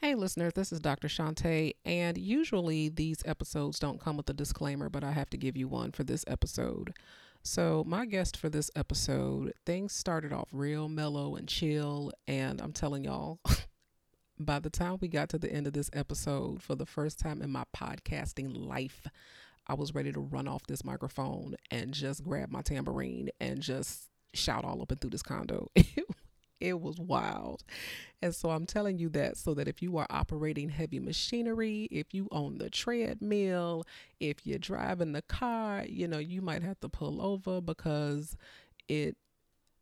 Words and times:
Hey, 0.00 0.14
listeners, 0.14 0.52
this 0.54 0.70
is 0.70 0.78
Dr. 0.78 1.08
Shantae, 1.08 1.74
and 1.84 2.16
usually 2.16 2.88
these 2.88 3.20
episodes 3.24 3.80
don't 3.80 4.00
come 4.00 4.16
with 4.16 4.30
a 4.30 4.32
disclaimer, 4.32 4.88
but 4.88 5.02
I 5.02 5.10
have 5.10 5.28
to 5.30 5.36
give 5.36 5.56
you 5.56 5.66
one 5.66 5.90
for 5.90 6.04
this 6.04 6.24
episode. 6.28 6.94
So, 7.42 7.82
my 7.84 8.06
guest 8.06 8.36
for 8.36 8.48
this 8.48 8.70
episode, 8.76 9.52
things 9.66 9.92
started 9.92 10.32
off 10.32 10.50
real 10.52 10.88
mellow 10.88 11.34
and 11.34 11.48
chill, 11.48 12.12
and 12.28 12.60
I'm 12.60 12.72
telling 12.72 13.02
y'all, 13.02 13.40
by 14.38 14.60
the 14.60 14.70
time 14.70 14.98
we 15.00 15.08
got 15.08 15.30
to 15.30 15.38
the 15.38 15.52
end 15.52 15.66
of 15.66 15.72
this 15.72 15.90
episode, 15.92 16.62
for 16.62 16.76
the 16.76 16.86
first 16.86 17.18
time 17.18 17.42
in 17.42 17.50
my 17.50 17.64
podcasting 17.76 18.68
life, 18.68 19.04
I 19.66 19.74
was 19.74 19.96
ready 19.96 20.12
to 20.12 20.20
run 20.20 20.46
off 20.46 20.64
this 20.68 20.84
microphone 20.84 21.56
and 21.72 21.92
just 21.92 22.22
grab 22.22 22.52
my 22.52 22.62
tambourine 22.62 23.30
and 23.40 23.60
just 23.60 24.06
shout 24.32 24.64
all 24.64 24.80
up 24.80 24.92
and 24.92 25.00
through 25.00 25.10
this 25.10 25.24
condo. 25.24 25.72
it 26.60 26.80
was 26.80 26.98
wild. 26.98 27.64
And 28.20 28.34
so 28.34 28.50
I'm 28.50 28.66
telling 28.66 28.98
you 28.98 29.08
that 29.10 29.36
so 29.36 29.54
that 29.54 29.68
if 29.68 29.82
you 29.82 29.96
are 29.96 30.06
operating 30.10 30.68
heavy 30.70 30.98
machinery, 30.98 31.88
if 31.90 32.12
you 32.12 32.28
own 32.32 32.58
the 32.58 32.70
treadmill, 32.70 33.84
if 34.20 34.46
you're 34.46 34.58
driving 34.58 35.12
the 35.12 35.22
car, 35.22 35.84
you 35.88 36.08
know, 36.08 36.18
you 36.18 36.42
might 36.42 36.62
have 36.62 36.80
to 36.80 36.88
pull 36.88 37.22
over 37.22 37.60
because 37.60 38.36
it 38.88 39.16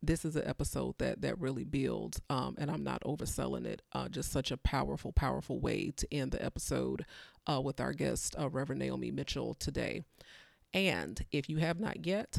this 0.03 0.23
is 0.23 0.35
an 0.35 0.43
episode 0.45 0.95
that 0.99 1.21
that 1.21 1.39
really 1.39 1.63
builds 1.63 2.21
um, 2.29 2.55
and 2.59 2.69
i'm 2.69 2.83
not 2.83 3.01
overselling 3.03 3.65
it 3.65 3.81
uh, 3.93 4.07
just 4.07 4.31
such 4.31 4.51
a 4.51 4.57
powerful 4.57 5.11
powerful 5.11 5.59
way 5.59 5.91
to 5.95 6.07
end 6.13 6.31
the 6.31 6.43
episode 6.43 7.03
uh, 7.51 7.59
with 7.59 7.79
our 7.79 7.93
guest 7.93 8.35
uh, 8.39 8.47
reverend 8.49 8.79
naomi 8.79 9.09
mitchell 9.09 9.55
today 9.55 10.03
and 10.73 11.25
if 11.31 11.49
you 11.49 11.57
have 11.57 11.79
not 11.79 12.05
yet 12.05 12.37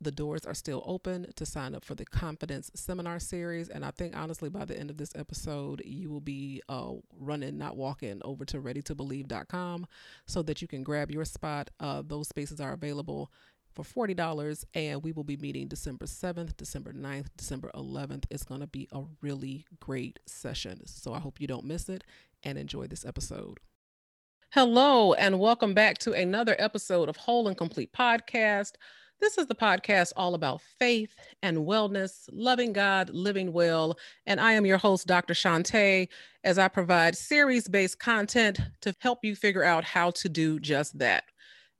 the 0.00 0.12
doors 0.12 0.44
are 0.44 0.54
still 0.54 0.82
open 0.86 1.26
to 1.36 1.44
sign 1.44 1.74
up 1.74 1.84
for 1.84 1.94
the 1.94 2.04
confidence 2.04 2.70
seminar 2.74 3.18
series 3.18 3.68
and 3.68 3.84
i 3.84 3.90
think 3.90 4.16
honestly 4.16 4.48
by 4.48 4.64
the 4.64 4.78
end 4.78 4.90
of 4.90 4.96
this 4.96 5.12
episode 5.14 5.82
you 5.84 6.10
will 6.10 6.20
be 6.20 6.62
uh, 6.68 6.92
running 7.18 7.58
not 7.58 7.76
walking 7.76 8.20
over 8.24 8.44
to 8.44 8.60
readytobelieve.com 8.60 9.86
so 10.26 10.42
that 10.42 10.62
you 10.62 10.68
can 10.68 10.82
grab 10.82 11.10
your 11.10 11.24
spot. 11.24 11.70
Uh, 11.80 12.02
those 12.06 12.28
spaces 12.28 12.60
are 12.60 12.72
available 12.72 13.30
for 13.74 13.82
$40 14.08 14.64
and 14.74 15.02
we 15.02 15.12
will 15.12 15.24
be 15.24 15.36
meeting 15.36 15.68
december 15.68 16.06
7th 16.06 16.56
december 16.56 16.92
9th 16.92 17.28
december 17.36 17.70
11th 17.74 18.24
it's 18.30 18.44
going 18.44 18.60
to 18.60 18.66
be 18.66 18.88
a 18.92 19.02
really 19.20 19.64
great 19.80 20.18
session 20.26 20.86
so 20.86 21.12
i 21.12 21.18
hope 21.18 21.40
you 21.40 21.46
don't 21.46 21.64
miss 21.64 21.88
it 21.88 22.02
and 22.44 22.58
enjoy 22.58 22.86
this 22.86 23.04
episode. 23.04 23.58
Hello 24.52 25.12
and 25.12 25.38
welcome 25.38 25.74
back 25.74 25.98
to 25.98 26.12
another 26.12 26.56
episode 26.58 27.08
of 27.08 27.16
whole 27.16 27.48
and 27.48 27.56
complete 27.56 27.92
podcast 27.92 28.72
this 29.20 29.38
is 29.38 29.46
the 29.46 29.54
podcast 29.54 30.12
all 30.16 30.34
about 30.34 30.60
faith 30.78 31.14
and 31.42 31.58
wellness, 31.58 32.28
loving 32.32 32.72
God, 32.72 33.10
living 33.10 33.52
well. 33.52 33.98
And 34.26 34.40
I 34.40 34.52
am 34.52 34.66
your 34.66 34.78
host, 34.78 35.06
Dr. 35.06 35.34
Shantae, 35.34 36.08
as 36.44 36.58
I 36.58 36.68
provide 36.68 37.16
series 37.16 37.68
based 37.68 37.98
content 37.98 38.60
to 38.82 38.94
help 39.00 39.20
you 39.24 39.34
figure 39.34 39.64
out 39.64 39.84
how 39.84 40.10
to 40.12 40.28
do 40.28 40.58
just 40.60 40.98
that. 40.98 41.24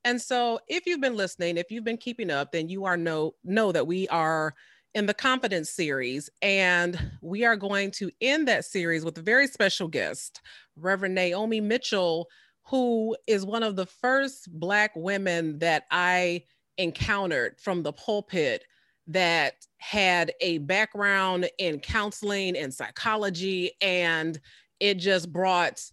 And 0.05 0.21
so, 0.21 0.59
if 0.67 0.85
you've 0.85 1.01
been 1.01 1.17
listening, 1.17 1.57
if 1.57 1.71
you've 1.71 1.83
been 1.83 1.97
keeping 1.97 2.31
up, 2.31 2.51
then 2.51 2.69
you 2.69 2.85
are 2.85 2.97
know 2.97 3.33
know 3.43 3.71
that 3.71 3.87
we 3.87 4.07
are 4.09 4.55
in 4.93 5.05
the 5.05 5.13
confidence 5.13 5.69
series 5.69 6.29
and 6.41 7.11
we 7.21 7.45
are 7.45 7.55
going 7.55 7.91
to 7.91 8.09
end 8.21 8.47
that 8.47 8.65
series 8.65 9.05
with 9.05 9.17
a 9.17 9.21
very 9.21 9.45
special 9.47 9.87
guest 9.87 10.41
reverend 10.75 11.13
naomi 11.13 11.61
mitchell 11.61 12.27
who 12.63 13.15
is 13.27 13.45
one 13.45 13.61
of 13.61 13.75
the 13.75 13.85
first 13.85 14.49
black 14.51 14.91
women 14.95 15.59
that 15.59 15.83
i 15.91 16.41
encountered 16.79 17.59
from 17.59 17.83
the 17.83 17.93
pulpit 17.93 18.63
that 19.07 19.53
had 19.77 20.31
a 20.41 20.59
background 20.59 21.49
in 21.57 21.79
counseling 21.79 22.55
and 22.55 22.73
psychology 22.73 23.71
and 23.81 24.39
it 24.79 24.95
just 24.95 25.31
brought 25.31 25.83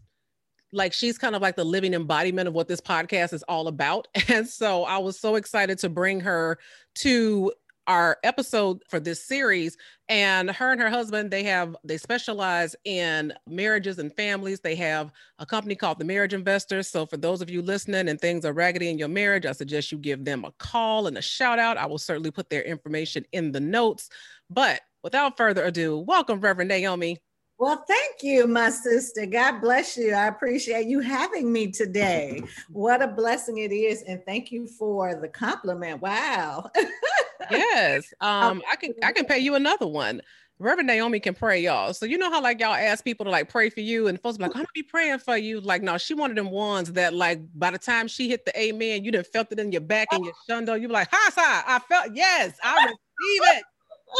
like 0.73 0.93
she's 0.93 1.17
kind 1.17 1.35
of 1.35 1.43
like 1.43 1.57
the 1.57 1.65
living 1.65 1.95
embodiment 1.95 2.49
of 2.49 2.55
what 2.55 2.69
this 2.69 2.81
podcast 2.81 3.33
is 3.33 3.43
all 3.45 3.69
about. 3.69 4.09
And 4.29 4.49
so 4.49 4.85
i 4.85 4.99
was 4.99 5.19
so 5.19 5.37
excited 5.37 5.79
to 5.79 5.89
bring 5.89 6.21
her 6.21 6.59
to 6.97 7.53
our 7.87 8.19
episode 8.25 8.83
for 8.89 8.99
this 8.99 9.23
series 9.23 9.77
and 10.09 10.51
her 10.51 10.73
and 10.73 10.81
her 10.81 10.91
husband 10.91 11.31
they 11.31 11.43
have 11.43 11.77
they 11.85 11.97
specialize 11.97 12.75
in 12.85 13.33
marriages 13.49 13.99
and 13.99 14.15
families 14.15 14.61
they 14.61 14.75
have 14.75 15.11
a 15.39 15.47
company 15.47 15.75
called 15.75 15.99
the 15.99 16.05
marriage 16.05 16.35
investors 16.35 16.89
so 16.89 17.07
for 17.07 17.17
those 17.17 17.41
of 17.41 17.51
you 17.51 17.63
listening 17.63 18.09
and 18.09 18.21
things 18.21 18.45
are 18.45 18.53
raggedy 18.53 18.89
in 18.89 18.99
your 18.99 19.09
marriage 19.09 19.47
i 19.47 19.53
suggest 19.53 19.91
you 19.91 19.99
give 19.99 20.25
them 20.25 20.45
a 20.45 20.53
call 20.59 21.07
and 21.07 21.19
a 21.19 21.23
shout 21.23 21.59
out 21.59 21.77
i 21.77 21.87
will 21.87 21.99
certainly 21.99 22.31
put 22.31 22.51
their 22.51 22.63
information 22.63 23.25
in 23.33 23.53
the 23.53 23.61
notes 23.61 24.09
but 24.51 24.81
without 25.03 25.37
further 25.37 25.65
ado 25.65 25.99
welcome 25.99 26.41
reverend 26.41 26.69
naomi 26.69 27.19
well, 27.59 27.83
thank 27.89 28.23
you, 28.23 28.47
my 28.47 28.69
sister. 28.69 29.25
God 29.25 29.63
bless 29.63 29.97
you. 29.97 30.13
I 30.13 30.27
appreciate 30.27 30.87
you 30.87 31.01
having 31.01 31.51
me 31.51 31.71
today. 31.71 32.43
What 32.71 33.01
a 33.01 33.09
blessing 33.09 33.59
it 33.59 33.73
is. 33.73 34.03
And 34.03 34.23
thank 34.27 34.53
you 34.53 34.67
for 34.67 35.15
the 35.15 35.29
compliment. 35.29 36.03
Wow. 36.03 36.71
yes. 37.51 38.13
Um, 38.21 38.63
I 38.71 38.77
can 38.77 38.95
I 39.03 39.13
can 39.13 39.25
pay 39.25 39.39
you 39.39 39.55
another 39.55 39.87
one. 39.87 40.23
Reverend 40.59 40.87
Naomi 40.87 41.21
can 41.21 41.35
pray, 41.35 41.61
y'all. 41.61 41.93
So 41.93 42.07
you 42.07 42.17
know 42.17 42.31
how 42.31 42.41
like 42.41 42.61
y'all 42.61 42.73
ask 42.75 43.05
people 43.05 43.25
to 43.25 43.31
like 43.31 43.51
pray 43.51 43.69
for 43.69 43.81
you, 43.81 44.09
and 44.09 44.21
folks 44.21 44.39
be 44.39 44.45
like, 44.45 44.53
"I'm 44.53 44.61
gonna 44.61 44.69
be 44.75 44.83
praying 44.83 45.19
for 45.19 45.37
you." 45.37 45.61
Like, 45.61 45.83
no, 45.83 45.99
she 45.99 46.15
of 46.31 46.37
them 46.37 46.51
ones 46.51 46.93
that 46.95 47.13
like 47.13 47.41
by 47.55 47.71
the 47.71 47.79
time 47.79 48.09
she 48.09 48.29
hit 48.29 48.47
the 48.47 48.59
amen, 48.59 49.05
you 49.05 49.13
didn't 49.13 49.27
felt 49.27 49.53
it 49.53 49.59
in 49.59 49.71
your 49.71 49.83
back 49.83 50.09
and 50.13 50.25
your 50.25 50.35
shundo. 50.51 50.81
You 50.81 50.89
be 50.89 50.95
like, 50.95 51.09
"Ha, 51.11 51.65
I 51.67 51.79
felt 51.81 52.15
yes, 52.15 52.57
I 52.63 52.85
receive 52.85 53.43
it." 53.57 53.65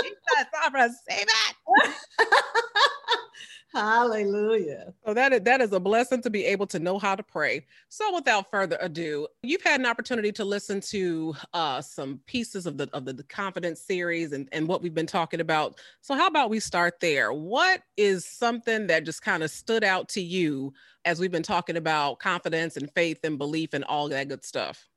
Jesus, 0.03 0.47
I 0.63 0.69
receive 0.75 1.27
it. 1.27 1.95
Hallelujah. 3.77 4.95
So 5.05 5.13
that 5.13 5.35
is, 5.35 5.43
that 5.43 5.61
is 5.61 5.71
a 5.73 5.79
blessing 5.79 6.23
to 6.23 6.31
be 6.31 6.47
able 6.47 6.67
to 6.69 6.79
know 6.79 6.99
how 6.99 7.15
to 7.15 7.23
pray. 7.23 7.67
So 7.91 8.15
without 8.15 8.51
further 8.51 8.79
ado, 8.81 9.29
you've 9.43 9.61
had 9.61 9.81
an 9.81 9.87
opportunity 9.87 10.33
to 10.33 10.47
listen 10.47 10.81
to 10.81 11.35
uh, 11.53 11.83
some 11.83 12.21
pieces 12.27 12.65
of 12.65 12.79
the 12.79 12.89
of 12.95 13.05
the, 13.05 13.23
confidence 13.29 13.83
series 13.83 14.33
and, 14.33 14.49
and 14.53 14.67
what 14.67 14.83
we've 14.83 14.95
been 14.95 15.07
talking 15.07 15.41
about. 15.41 15.79
So 16.01 16.15
how 16.15 16.27
about 16.27 16.49
we 16.49 16.59
start 16.59 17.01
there? 17.01 17.35
What 17.35 17.83
is 17.99 18.25
something 18.25 18.87
that 18.87 19.05
just 19.05 19.21
kind 19.21 19.43
of 19.43 19.51
stood 19.51 19.85
out 19.85 20.09
to 20.11 20.23
you 20.23 20.73
as 21.05 21.21
we've 21.21 21.31
been 21.31 21.43
talking 21.43 21.77
about 21.77 22.19
confidence 22.19 22.79
and 22.79 22.91
faith 22.93 23.19
and 23.25 23.37
belief 23.37 23.75
and 23.75 23.85
all 23.85 24.09
that 24.09 24.29
good 24.29 24.45
stuff? 24.45 24.89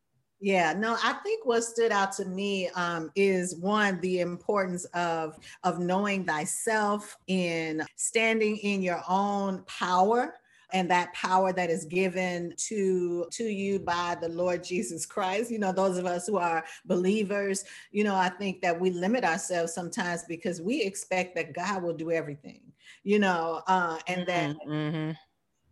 Yeah, 0.41 0.73
no, 0.73 0.95
I 1.03 1.13
think 1.23 1.45
what 1.45 1.63
stood 1.63 1.91
out 1.91 2.13
to 2.13 2.25
me 2.25 2.69
um, 2.69 3.11
is 3.15 3.57
one 3.57 3.99
the 3.99 4.21
importance 4.21 4.85
of 4.93 5.37
of 5.63 5.79
knowing 5.79 6.25
thyself 6.25 7.17
in 7.27 7.83
standing 7.95 8.57
in 8.57 8.81
your 8.81 9.01
own 9.07 9.63
power 9.65 10.35
and 10.71 10.89
that 10.89 11.13
power 11.13 11.51
that 11.51 11.69
is 11.69 11.85
given 11.85 12.53
to 12.55 13.25
to 13.31 13.43
you 13.43 13.79
by 13.79 14.15
the 14.21 14.29
lord 14.29 14.63
jesus 14.63 15.05
christ 15.05 15.49
you 15.51 15.59
know 15.59 15.71
those 15.71 15.97
of 15.97 16.05
us 16.05 16.27
who 16.27 16.37
are 16.37 16.63
believers 16.85 17.65
you 17.91 18.03
know 18.03 18.15
i 18.15 18.29
think 18.29 18.61
that 18.61 18.79
we 18.79 18.91
limit 18.91 19.23
ourselves 19.23 19.73
sometimes 19.73 20.23
because 20.27 20.61
we 20.61 20.81
expect 20.81 21.35
that 21.35 21.53
god 21.53 21.81
will 21.81 21.93
do 21.93 22.11
everything 22.11 22.61
you 23.03 23.19
know 23.19 23.61
uh, 23.67 23.97
and 24.07 24.27
that 24.27 24.55
mm-hmm. 24.67 25.11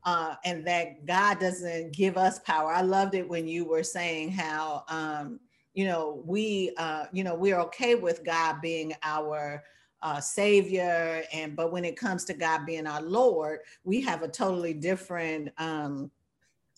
Uh, 0.07 0.35
and 0.45 0.65
that 0.65 1.05
God 1.05 1.37
doesn't 1.37 1.91
give 1.91 2.15
us 2.15 2.39
power. 2.39 2.71
I 2.71 2.79
loved 2.79 3.13
it 3.13 3.27
when 3.27 3.45
you 3.45 3.65
were 3.65 3.83
saying 3.83 4.31
how, 4.31 4.85
um, 4.87 5.37
you 5.73 5.85
know, 5.85 6.23
we, 6.25 6.71
uh, 6.77 7.07
you 7.11 7.25
know, 7.25 7.35
we're 7.35 7.59
okay 7.59 7.93
with 7.95 8.23
God 8.23 8.61
being 8.61 8.93
our 9.03 9.61
uh, 10.01 10.21
savior, 10.21 11.23
and 11.33 11.57
but 11.57 11.73
when 11.73 11.83
it 11.83 11.99
comes 11.99 12.23
to 12.25 12.33
God 12.33 12.65
being 12.65 12.87
our 12.87 13.01
Lord, 13.01 13.59
we 13.83 13.99
have 13.99 14.23
a 14.23 14.29
totally 14.29 14.73
different 14.73 15.49
um, 15.57 16.09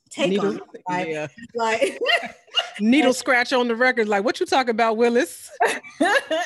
take 0.10 0.30
Needle, 0.30 0.48
on 0.48 0.56
it, 0.74 0.82
right? 0.90 1.10
Yeah. 1.10 1.28
Like 1.56 2.00
needle 2.80 3.14
scratch 3.14 3.54
on 3.54 3.68
the 3.68 3.76
record 3.76 4.08
like 4.08 4.24
what 4.24 4.40
you 4.40 4.46
talking 4.46 4.72
about 4.72 4.98
willis? 4.98 5.52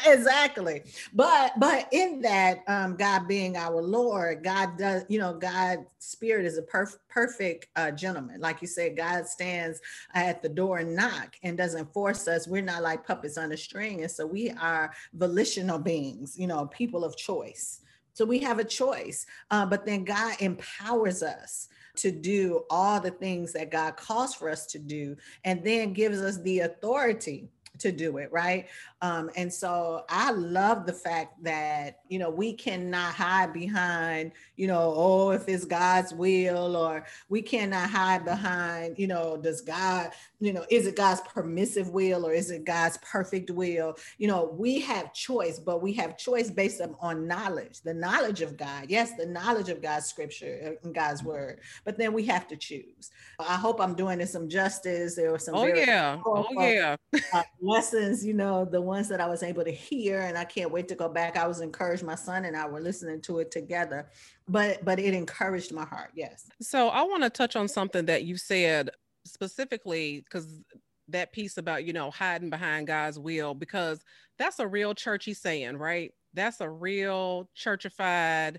Exactly. 0.06 0.84
But 1.14 1.54
but 1.60 1.88
in 1.92 2.22
that 2.22 2.64
um 2.68 2.96
god 2.96 3.28
being 3.28 3.56
our 3.56 3.82
lord 3.82 4.44
god 4.44 4.78
does 4.78 5.04
you 5.08 5.20
know 5.20 5.34
god's 5.34 5.82
spirit 6.00 6.46
is 6.46 6.58
a 6.58 6.62
perf- 6.64 6.98
perfect 7.10 7.68
uh, 7.76 7.92
gentleman. 7.92 8.42
Like 8.42 8.62
you 8.62 8.68
said 8.68 8.98
god 8.98 9.28
stands 9.28 9.80
at 10.14 10.42
the 10.42 10.50
door 10.50 10.80
and 10.80 10.96
knock 10.96 11.36
and 11.44 11.58
doesn't 11.58 11.92
force 11.94 12.28
us. 12.28 12.48
We're 12.48 12.62
not 12.62 12.84
like 12.84 13.06
puppets 13.06 13.38
on 13.38 13.52
a 13.52 13.58
string. 13.58 14.02
And 14.02 14.12
so 14.12 14.26
we 14.26 14.52
are 14.52 14.94
volitional 15.14 15.80
beings 15.80 16.38
you 16.38 16.48
know 16.48 16.66
people 16.68 17.04
of 17.04 17.16
choice. 17.18 17.82
So 18.14 18.26
we 18.26 18.40
have 18.40 18.60
a 18.60 18.64
choice. 18.64 19.26
Uh, 19.52 19.66
but 19.66 19.86
then 19.86 20.04
god 20.04 20.36
empowers 20.40 21.24
us 21.24 21.68
to 21.98 22.12
do 22.12 22.64
all 22.70 23.00
the 23.00 23.12
things 23.12 23.54
that 23.54 23.72
God 23.72 23.98
calls 23.98 24.34
for 24.34 24.50
us 24.50 24.66
to 24.68 24.80
do, 24.80 25.16
and 25.44 25.64
then 25.64 25.94
gives 25.94 26.22
us 26.22 26.38
the 26.40 26.62
authority 26.62 27.50
to 27.80 27.92
do 27.92 28.18
it 28.18 28.32
right? 28.32 28.68
Um, 29.02 29.30
and 29.36 29.54
so 29.54 30.06
i 30.08 30.32
love 30.32 30.86
the 30.86 30.94
fact 30.94 31.44
that 31.44 32.00
you 32.08 32.20
know 32.20 32.30
we 32.30 32.54
cannot 32.54 33.14
hide 33.14 33.52
behind 33.52 34.32
you 34.56 34.66
know 34.66 34.94
oh 34.96 35.32
if 35.32 35.50
it's 35.50 35.66
god's 35.66 36.14
will 36.14 36.78
or 36.78 37.06
we 37.28 37.42
cannot 37.42 37.90
hide 37.90 38.24
behind 38.24 38.98
you 38.98 39.08
know 39.08 39.36
does 39.36 39.60
god 39.60 40.12
you 40.40 40.54
know 40.54 40.66
is 40.70 40.88
it 40.88 40.96
god's 40.96 41.22
permissive 41.22 41.90
will 41.90 42.26
or 42.26 42.34
is 42.34 42.52
it 42.52 42.66
god's 42.66 42.98
perfect 42.98 43.50
will? 43.50 43.96
You 44.18 44.28
know 44.28 44.54
we 44.58 44.80
have 44.82 45.14
choice 45.14 45.60
but 45.60 45.82
we 45.82 45.94
have 45.94 46.18
choice 46.18 46.50
based 46.50 46.82
on 47.00 47.28
knowledge 47.28 47.82
the 47.82 47.94
knowledge 47.94 48.42
of 48.42 48.58
god. 48.58 48.86
Yes 48.90 49.14
the 49.18 49.26
knowledge 49.26 49.70
of 49.70 49.82
god's 49.82 50.06
scripture 50.06 50.78
and 50.84 50.94
god's 50.94 51.24
word 51.24 51.62
but 51.86 51.98
then 51.98 52.14
we 52.14 52.26
have 52.26 52.48
to 52.50 52.58
choose. 52.58 53.12
I 53.40 53.56
hope 53.56 53.80
i'm 53.80 53.96
doing 53.96 54.20
this 54.20 54.34
some 54.34 54.50
justice 54.50 55.16
there 55.16 55.32
were 55.32 55.40
some 55.40 55.56
oh 55.56 55.66
yeah. 55.66 56.20
oh 56.26 56.46
yeah. 56.60 56.96
uh, 57.34 57.44
lessons 57.64 58.26
you 58.26 58.34
know 58.34 58.66
the 58.66 58.82
ones 58.82 59.08
that 59.10 59.22
I 59.22 59.28
was 59.28 59.42
able 59.42 59.64
to 59.64 59.72
hear, 59.72 60.22
and 60.22 60.38
I 60.38 60.44
can't 60.44 60.72
wait 60.72 60.88
to 60.90 60.96
go 60.96 61.10
back. 61.10 61.38
I 61.38 61.48
was 61.48 61.62
encouraged. 61.62 62.04
My 62.04 62.16
son 62.16 62.46
and 62.46 62.56
I 62.56 62.68
were 62.68 62.82
listening 62.82 63.22
to 63.22 63.40
it 63.40 63.52
together, 63.52 64.08
but 64.48 64.84
but 64.84 65.00
it 65.00 65.14
encouraged 65.14 65.74
my 65.74 65.86
heart. 65.86 66.12
Yes. 66.14 66.48
So 66.62 66.90
I 66.90 67.04
want 67.04 67.24
to 67.24 67.30
touch 67.30 67.56
on 67.56 67.68
something 67.68 68.06
that 68.06 68.24
you 68.24 68.38
said 68.38 68.90
specifically 69.26 70.24
because 70.24 70.62
that 71.10 71.32
piece 71.32 71.58
about 71.58 71.86
you 71.86 71.94
know 71.94 72.12
hiding 72.12 72.50
behind 72.50 72.88
God's 72.88 73.18
will 73.18 73.54
because 73.54 74.04
that's 74.38 74.60
a 74.60 74.68
real 74.68 74.94
churchy 74.94 75.34
saying, 75.34 75.78
right? 75.78 76.12
That's 76.34 76.62
a 76.62 76.70
real 76.70 77.50
churchified. 77.56 78.58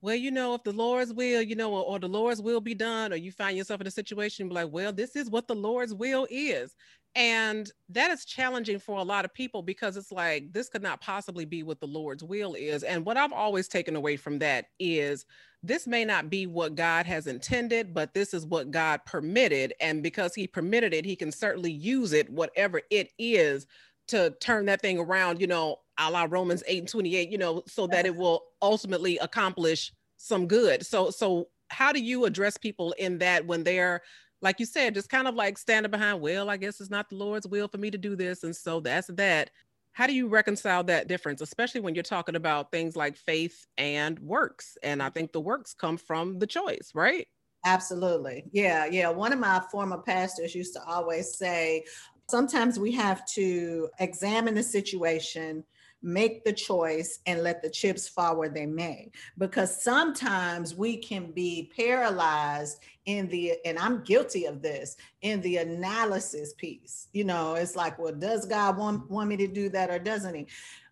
Well, 0.00 0.14
you 0.14 0.30
know, 0.30 0.54
if 0.54 0.62
the 0.62 0.72
Lord's 0.72 1.12
will, 1.12 1.42
you 1.42 1.56
know, 1.56 1.72
or, 1.72 1.82
or, 1.82 1.98
the 1.98 2.08
Lord's 2.08 2.40
will 2.40 2.60
be 2.60 2.74
done, 2.74 3.12
or 3.12 3.16
you 3.16 3.32
find 3.32 3.56
yourself 3.56 3.80
in 3.80 3.86
a 3.86 3.90
situation 3.90 4.48
like, 4.48 4.68
well, 4.70 4.92
this 4.92 5.16
is 5.16 5.28
what 5.28 5.48
the 5.48 5.56
Lord's 5.56 5.92
will 5.92 6.28
is. 6.30 6.76
And 7.18 7.68
that 7.88 8.12
is 8.12 8.24
challenging 8.24 8.78
for 8.78 9.00
a 9.00 9.02
lot 9.02 9.24
of 9.24 9.34
people 9.34 9.60
because 9.60 9.96
it's 9.96 10.12
like, 10.12 10.52
this 10.52 10.68
could 10.68 10.84
not 10.84 11.00
possibly 11.00 11.44
be 11.44 11.64
what 11.64 11.80
the 11.80 11.86
Lord's 11.86 12.22
will 12.22 12.54
is. 12.54 12.84
And 12.84 13.04
what 13.04 13.16
I've 13.16 13.32
always 13.32 13.66
taken 13.66 13.96
away 13.96 14.16
from 14.16 14.38
that 14.38 14.66
is 14.78 15.26
this 15.64 15.88
may 15.88 16.04
not 16.04 16.30
be 16.30 16.46
what 16.46 16.76
God 16.76 17.06
has 17.06 17.26
intended, 17.26 17.92
but 17.92 18.14
this 18.14 18.32
is 18.32 18.46
what 18.46 18.70
God 18.70 19.00
permitted. 19.04 19.74
And 19.80 20.00
because 20.00 20.32
He 20.32 20.46
permitted 20.46 20.94
it, 20.94 21.04
He 21.04 21.16
can 21.16 21.32
certainly 21.32 21.72
use 21.72 22.12
it, 22.12 22.30
whatever 22.30 22.82
it 22.88 23.10
is, 23.18 23.66
to 24.06 24.30
turn 24.40 24.66
that 24.66 24.80
thing 24.80 25.00
around, 25.00 25.40
you 25.40 25.48
know, 25.48 25.78
a 25.98 26.08
la 26.08 26.28
Romans 26.30 26.62
8 26.68 26.78
and 26.78 26.88
28, 26.88 27.30
you 27.30 27.38
know, 27.38 27.64
so 27.66 27.88
that 27.88 28.06
it 28.06 28.14
will 28.14 28.44
ultimately 28.62 29.18
accomplish 29.18 29.92
some 30.18 30.46
good. 30.46 30.86
So, 30.86 31.10
so 31.10 31.48
how 31.66 31.90
do 31.92 32.00
you 32.00 32.26
address 32.26 32.56
people 32.56 32.92
in 32.92 33.18
that 33.18 33.44
when 33.44 33.64
they're 33.64 34.02
like 34.40 34.60
you 34.60 34.66
said, 34.66 34.94
just 34.94 35.08
kind 35.08 35.26
of 35.26 35.34
like 35.34 35.58
standing 35.58 35.90
behind, 35.90 36.20
well, 36.20 36.48
I 36.48 36.56
guess 36.56 36.80
it's 36.80 36.90
not 36.90 37.08
the 37.08 37.16
Lord's 37.16 37.46
will 37.46 37.68
for 37.68 37.78
me 37.78 37.90
to 37.90 37.98
do 37.98 38.16
this. 38.16 38.44
And 38.44 38.54
so 38.54 38.80
that's 38.80 39.08
that. 39.08 39.50
How 39.92 40.06
do 40.06 40.14
you 40.14 40.28
reconcile 40.28 40.84
that 40.84 41.08
difference, 41.08 41.40
especially 41.40 41.80
when 41.80 41.94
you're 41.94 42.04
talking 42.04 42.36
about 42.36 42.70
things 42.70 42.94
like 42.94 43.16
faith 43.16 43.66
and 43.76 44.16
works? 44.20 44.78
And 44.82 45.02
I 45.02 45.06
mm-hmm. 45.06 45.14
think 45.14 45.32
the 45.32 45.40
works 45.40 45.74
come 45.74 45.96
from 45.96 46.38
the 46.38 46.46
choice, 46.46 46.92
right? 46.94 47.26
Absolutely. 47.64 48.44
Yeah. 48.52 48.86
Yeah. 48.86 49.08
One 49.08 49.32
of 49.32 49.40
my 49.40 49.60
former 49.72 49.98
pastors 49.98 50.54
used 50.54 50.74
to 50.74 50.84
always 50.84 51.36
say, 51.36 51.84
sometimes 52.30 52.78
we 52.78 52.92
have 52.92 53.26
to 53.26 53.88
examine 53.98 54.54
the 54.54 54.62
situation 54.62 55.64
make 56.02 56.44
the 56.44 56.52
choice 56.52 57.20
and 57.26 57.42
let 57.42 57.62
the 57.62 57.70
chips 57.70 58.08
fall 58.08 58.36
where 58.36 58.48
they 58.48 58.66
may 58.66 59.10
because 59.36 59.82
sometimes 59.82 60.74
we 60.74 60.96
can 60.96 61.32
be 61.32 61.72
paralyzed 61.76 62.80
in 63.06 63.28
the 63.28 63.54
and 63.64 63.78
i'm 63.78 64.02
guilty 64.04 64.44
of 64.44 64.62
this 64.62 64.96
in 65.22 65.40
the 65.40 65.56
analysis 65.56 66.54
piece 66.54 67.08
you 67.12 67.24
know 67.24 67.54
it's 67.54 67.74
like 67.74 67.98
well 67.98 68.14
does 68.14 68.46
god 68.46 68.76
want, 68.76 69.10
want 69.10 69.28
me 69.28 69.36
to 69.36 69.48
do 69.48 69.68
that 69.68 69.90
or 69.90 69.98
doesn't 69.98 70.34
he 70.34 70.46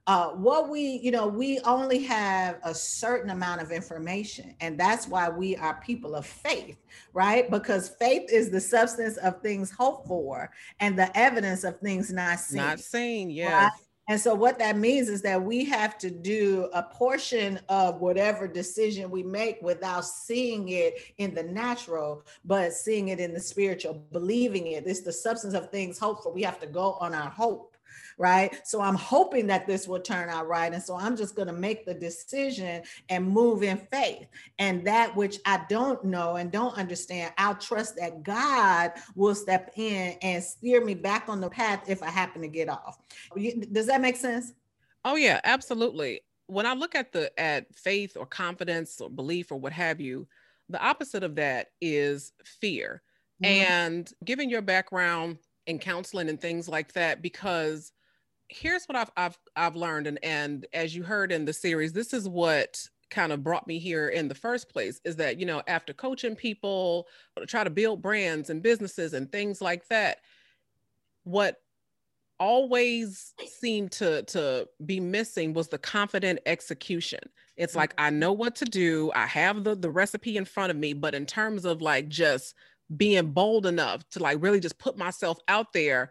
uh, 0.08 0.28
what 0.28 0.68
we, 0.68 1.00
you 1.02 1.10
know, 1.10 1.26
we 1.26 1.58
only 1.60 1.98
have 2.04 2.60
a 2.62 2.72
certain 2.72 3.30
amount 3.30 3.60
of 3.60 3.72
information, 3.72 4.54
and 4.60 4.78
that's 4.78 5.08
why 5.08 5.28
we 5.28 5.56
are 5.56 5.80
people 5.84 6.14
of 6.14 6.24
faith, 6.24 6.76
right? 7.12 7.50
Because 7.50 7.88
faith 7.88 8.30
is 8.30 8.48
the 8.48 8.60
substance 8.60 9.16
of 9.16 9.42
things 9.42 9.72
hoped 9.72 10.06
for 10.06 10.48
and 10.78 10.96
the 10.96 11.16
evidence 11.18 11.64
of 11.64 11.80
things 11.80 12.12
not 12.12 12.38
seen. 12.38 12.58
Not 12.58 12.78
seen, 12.78 13.30
yeah. 13.30 13.64
Right? 13.64 13.72
And 14.08 14.20
so, 14.20 14.34
what 14.34 14.58
that 14.60 14.76
means 14.76 15.08
is 15.08 15.22
that 15.22 15.42
we 15.42 15.64
have 15.64 15.98
to 15.98 16.10
do 16.10 16.68
a 16.72 16.82
portion 16.82 17.58
of 17.68 18.00
whatever 18.00 18.46
decision 18.46 19.10
we 19.10 19.24
make 19.24 19.60
without 19.62 20.04
seeing 20.04 20.68
it 20.68 20.94
in 21.18 21.34
the 21.34 21.42
natural, 21.42 22.24
but 22.44 22.72
seeing 22.72 23.08
it 23.08 23.18
in 23.18 23.34
the 23.34 23.40
spiritual, 23.40 23.94
believing 24.12 24.68
it. 24.68 24.86
It's 24.86 25.00
the 25.00 25.12
substance 25.12 25.54
of 25.54 25.70
things 25.70 25.98
hoped 25.98 26.22
for. 26.22 26.32
We 26.32 26.42
have 26.42 26.60
to 26.60 26.66
go 26.66 26.92
on 27.00 27.14
our 27.14 27.30
hope 27.30 27.75
right? 28.18 28.60
So 28.66 28.80
I'm 28.80 28.94
hoping 28.94 29.46
that 29.48 29.66
this 29.66 29.86
will 29.86 30.00
turn 30.00 30.28
out 30.28 30.48
right. 30.48 30.72
And 30.72 30.82
so 30.82 30.96
I'm 30.96 31.16
just 31.16 31.34
going 31.34 31.48
to 31.48 31.54
make 31.54 31.84
the 31.84 31.94
decision 31.94 32.82
and 33.08 33.28
move 33.28 33.62
in 33.62 33.76
faith. 33.92 34.26
And 34.58 34.86
that 34.86 35.14
which 35.14 35.38
I 35.44 35.64
don't 35.68 36.02
know 36.04 36.36
and 36.36 36.50
don't 36.50 36.76
understand, 36.78 37.32
I'll 37.38 37.56
trust 37.56 37.96
that 37.96 38.22
God 38.22 38.92
will 39.14 39.34
step 39.34 39.72
in 39.76 40.16
and 40.22 40.42
steer 40.42 40.84
me 40.84 40.94
back 40.94 41.28
on 41.28 41.40
the 41.40 41.50
path 41.50 41.84
if 41.88 42.02
I 42.02 42.10
happen 42.10 42.42
to 42.42 42.48
get 42.48 42.68
off. 42.68 42.98
Does 43.72 43.86
that 43.86 44.00
make 44.00 44.16
sense? 44.16 44.52
Oh 45.04 45.16
yeah, 45.16 45.40
absolutely. 45.44 46.22
When 46.48 46.66
I 46.66 46.74
look 46.74 46.94
at 46.94 47.12
the 47.12 47.38
at 47.38 47.74
faith 47.74 48.16
or 48.16 48.26
confidence 48.26 49.00
or 49.00 49.10
belief 49.10 49.52
or 49.52 49.58
what 49.58 49.72
have 49.72 50.00
you, 50.00 50.26
the 50.68 50.82
opposite 50.82 51.22
of 51.22 51.36
that 51.36 51.68
is 51.80 52.32
fear. 52.44 53.02
Mm-hmm. 53.42 53.72
And 53.72 54.12
given 54.24 54.48
your 54.48 54.62
background 54.62 55.38
in 55.66 55.78
counseling 55.78 56.28
and 56.28 56.40
things 56.40 56.68
like 56.68 56.92
that, 56.94 57.22
because 57.22 57.92
here's 58.48 58.86
what 58.86 58.96
I've 58.96 59.10
I've 59.16 59.38
I've 59.54 59.76
learned, 59.76 60.06
and 60.06 60.18
and 60.22 60.66
as 60.72 60.94
you 60.94 61.02
heard 61.02 61.32
in 61.32 61.44
the 61.44 61.52
series, 61.52 61.92
this 61.92 62.12
is 62.12 62.28
what 62.28 62.88
kind 63.10 63.32
of 63.32 63.44
brought 63.44 63.66
me 63.66 63.78
here 63.78 64.08
in 64.08 64.26
the 64.26 64.34
first 64.34 64.68
place 64.68 65.00
is 65.04 65.16
that 65.16 65.38
you 65.38 65.46
know 65.46 65.62
after 65.68 65.92
coaching 65.92 66.34
people 66.34 67.06
to 67.38 67.46
try 67.46 67.62
to 67.62 67.70
build 67.70 68.02
brands 68.02 68.50
and 68.50 68.62
businesses 68.62 69.14
and 69.14 69.30
things 69.30 69.60
like 69.60 69.86
that 69.88 70.18
what 71.22 71.56
always 72.38 73.32
seemed 73.46 73.92
to 73.92 74.22
to 74.24 74.68
be 74.84 74.98
missing 75.00 75.54
was 75.54 75.68
the 75.68 75.78
confident 75.78 76.38
execution. 76.46 77.20
It's 77.56 77.74
like 77.74 77.90
mm-hmm. 77.96 78.06
i 78.06 78.10
know 78.10 78.32
what 78.32 78.54
to 78.56 78.66
do 78.66 79.10
i 79.14 79.26
have 79.26 79.64
the 79.64 79.74
the 79.74 79.90
recipe 79.90 80.36
in 80.36 80.44
front 80.44 80.70
of 80.70 80.76
me 80.76 80.92
but 80.92 81.14
in 81.14 81.24
terms 81.24 81.64
of 81.64 81.80
like 81.80 82.08
just 82.08 82.54
being 82.96 83.30
bold 83.30 83.64
enough 83.66 84.06
to 84.10 84.18
like 84.18 84.42
really 84.42 84.60
just 84.60 84.78
put 84.78 84.98
myself 84.98 85.38
out 85.48 85.72
there 85.72 86.10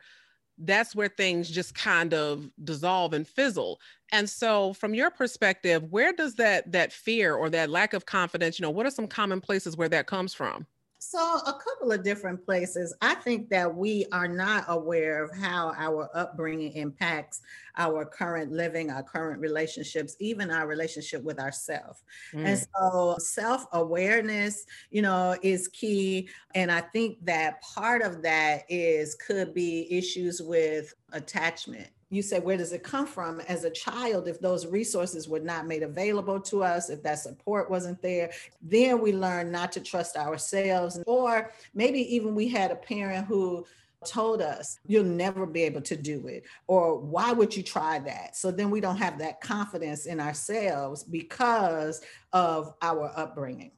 that's 0.60 0.96
where 0.96 1.10
things 1.10 1.50
just 1.50 1.76
kind 1.76 2.14
of 2.14 2.50
dissolve 2.64 3.14
and 3.14 3.28
fizzle. 3.28 3.80
And 4.12 4.30
so 4.30 4.74
from 4.74 4.94
your 4.94 5.12
perspective 5.12 5.92
where 5.92 6.14
does 6.14 6.36
that 6.36 6.72
that 6.72 6.94
fear 6.94 7.36
or 7.36 7.50
that 7.50 7.70
lack 7.70 7.94
of 7.94 8.06
confidence 8.06 8.60
you 8.60 8.64
know 8.64 8.70
what 8.70 8.86
are 8.86 8.92
some 8.92 9.08
common 9.08 9.42
places 9.42 9.76
where 9.76 9.90
that 9.90 10.08
comes 10.08 10.34
from 10.34 10.66
so, 11.08 11.20
a 11.20 11.54
couple 11.54 11.92
of 11.92 12.04
different 12.04 12.44
places. 12.44 12.96
I 13.02 13.14
think 13.16 13.50
that 13.50 13.74
we 13.74 14.08
are 14.12 14.28
not 14.28 14.66
aware 14.68 15.24
of 15.24 15.38
how 15.38 15.72
our 15.78 16.10
upbringing 16.16 16.74
impacts 16.74 17.42
our 17.78 18.06
current 18.06 18.52
living, 18.52 18.90
our 18.90 19.04
current 19.04 19.40
relationships, 19.40 20.16
even 20.20 20.50
our 20.50 20.66
relationship 20.66 21.24
with 21.24 21.40
ourselves. 21.40 22.04
Mm. 22.34 22.46
And 22.46 22.68
so, 22.76 23.18
self 23.20 23.68
awareness, 23.74 24.66
you 24.90 25.04
know, 25.04 25.38
is 25.44 25.68
key. 25.68 26.28
And 26.56 26.72
I 26.72 26.82
think 26.82 27.24
that 27.26 27.62
part 27.62 28.02
of 28.02 28.24
that 28.24 28.64
is 28.68 29.14
could 29.16 29.54
be 29.54 29.88
issues 29.92 30.42
with 30.42 30.94
attachment 31.12 31.90
you 32.10 32.22
said 32.22 32.44
where 32.44 32.58
does 32.58 32.74
it 32.74 32.84
come 32.84 33.08
from? 33.08 33.40
As 33.42 33.64
a 33.64 33.70
child 33.70 34.28
if 34.28 34.40
those 34.40 34.66
resources 34.68 35.28
were 35.28 35.40
not 35.40 35.68
made 35.68 35.84
available 35.84 36.40
to 36.42 36.64
us 36.64 36.90
if 36.90 37.02
that 37.04 37.20
support 37.20 37.70
wasn't 37.70 38.02
there 38.02 38.32
then 38.62 39.02
we 39.02 39.14
learn 39.14 39.52
not 39.52 39.72
to 39.74 39.80
trust 39.80 40.16
ourselves 40.16 41.00
or 41.08 41.52
maybe 41.74 42.00
even 42.16 42.36
we 42.36 42.48
had 42.48 42.72
a 42.72 42.76
parent 42.76 43.28
who 43.28 43.66
told 44.06 44.42
us 44.42 44.80
you'll 44.86 45.04
never 45.04 45.46
be 45.46 45.64
able 45.64 45.82
to 45.82 45.96
do 45.96 46.28
it 46.28 46.46
or 46.68 47.00
why 47.00 47.32
would 47.32 47.56
you 47.56 47.64
try 47.64 48.00
that? 48.00 48.36
So 48.36 48.52
then 48.52 48.70
we 48.70 48.80
don't 48.80 48.98
have 48.98 49.18
that 49.20 49.42
confidence 49.42 50.06
in 50.06 50.20
ourselves 50.20 51.04
because 51.04 52.02
of 52.32 52.74
our 52.82 53.12
upbringing. 53.16 53.72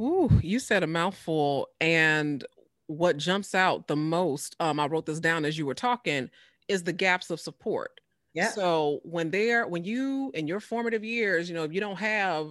Ooh, 0.00 0.30
you 0.42 0.58
said 0.58 0.82
a 0.82 0.88
mouthful 0.88 1.68
and 1.80 2.44
what 2.86 3.16
jumps 3.16 3.54
out 3.54 3.86
the 3.86 3.96
most 3.96 4.56
um, 4.60 4.78
i 4.78 4.86
wrote 4.86 5.06
this 5.06 5.20
down 5.20 5.44
as 5.44 5.56
you 5.56 5.64
were 5.64 5.74
talking 5.74 6.28
is 6.68 6.82
the 6.82 6.92
gaps 6.92 7.30
of 7.30 7.40
support. 7.40 8.00
Yeah. 8.34 8.50
So 8.50 9.00
when 9.04 9.30
they're 9.30 9.66
when 9.66 9.84
you 9.84 10.30
in 10.34 10.48
your 10.48 10.60
formative 10.60 11.04
years, 11.04 11.48
you 11.48 11.54
know, 11.54 11.64
if 11.64 11.72
you 11.72 11.80
don't 11.80 11.98
have 11.98 12.48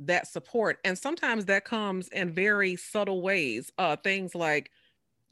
that 0.00 0.26
support, 0.28 0.78
and 0.84 0.96
sometimes 0.96 1.44
that 1.46 1.64
comes 1.64 2.08
in 2.08 2.32
very 2.32 2.76
subtle 2.76 3.20
ways. 3.20 3.70
Uh, 3.78 3.96
things 3.96 4.34
like 4.34 4.70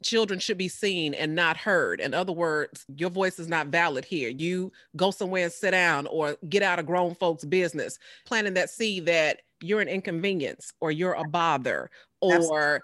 children 0.03 0.39
should 0.39 0.57
be 0.57 0.67
seen 0.67 1.13
and 1.13 1.33
not 1.33 1.57
heard. 1.57 1.99
In 1.99 2.13
other 2.13 2.33
words, 2.33 2.85
your 2.95 3.09
voice 3.09 3.39
is 3.39 3.47
not 3.47 3.67
valid 3.67 4.05
here. 4.05 4.29
You 4.29 4.71
go 4.95 5.11
somewhere 5.11 5.45
and 5.45 5.51
sit 5.51 5.71
down 5.71 6.05
or 6.07 6.37
get 6.49 6.61
out 6.61 6.79
of 6.79 6.85
grown 6.85 7.15
folks' 7.15 7.45
business, 7.45 7.97
planting 8.25 8.53
that 8.55 8.69
seed 8.69 9.05
that 9.07 9.41
you're 9.61 9.81
an 9.81 9.87
inconvenience 9.87 10.71
or 10.81 10.91
you're 10.91 11.13
a 11.13 11.23
bother 11.23 11.89
or 12.21 12.33
Absolutely 12.33 12.79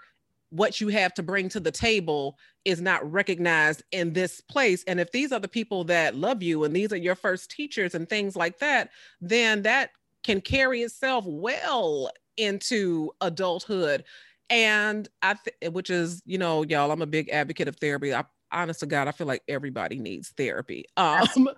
what 0.54 0.80
you 0.80 0.90
have 0.90 1.16
to 1.16 1.24
bring 1.24 1.50
to 1.50 1.60
the 1.60 1.72
table 1.72 2.38
is 2.64 2.80
not 2.80 3.12
recognized 3.12 3.82
in 3.92 4.14
this 4.14 4.40
place. 4.40 4.84
And 4.86 5.00
if 5.00 5.12
these 5.12 5.32
are 5.32 5.40
the 5.40 5.48
people 5.48 5.84
that 5.86 6.16
love 6.16 6.44
you 6.44 6.64
and 6.64 6.76
these 6.76 6.94
are 6.94 6.98
your 6.98 7.16
first 7.16 7.50
teachers 7.50 7.96
and 7.96 8.08
things 8.08 8.36
like 8.36 8.60
that, 8.60 8.92
then 9.20 9.64
that 9.64 9.90
can 10.24 10.42
carry 10.42 10.84
itself 10.84 11.26
well 11.28 12.12
into 12.38 13.10
adulthood. 13.20 14.04
And 14.52 15.10
I, 15.24 15.36
th- 15.44 15.74
which 15.74 15.90
is, 15.90 16.22
you 16.26 16.38
know, 16.38 16.64
y'all, 16.64 16.92
I'm 16.92 17.02
a 17.02 17.08
big 17.08 17.30
advocate 17.30 17.68
of 17.68 17.78
therapy. 17.78 18.14
I, 18.14 18.24
honest 18.52 18.82
to 18.82 18.86
God, 18.86 19.08
I 19.08 19.12
feel 19.12 19.26
like 19.26 19.42
everybody 19.48 19.98
needs 19.98 20.30
therapy. 20.30 20.86
Um, 20.98 21.50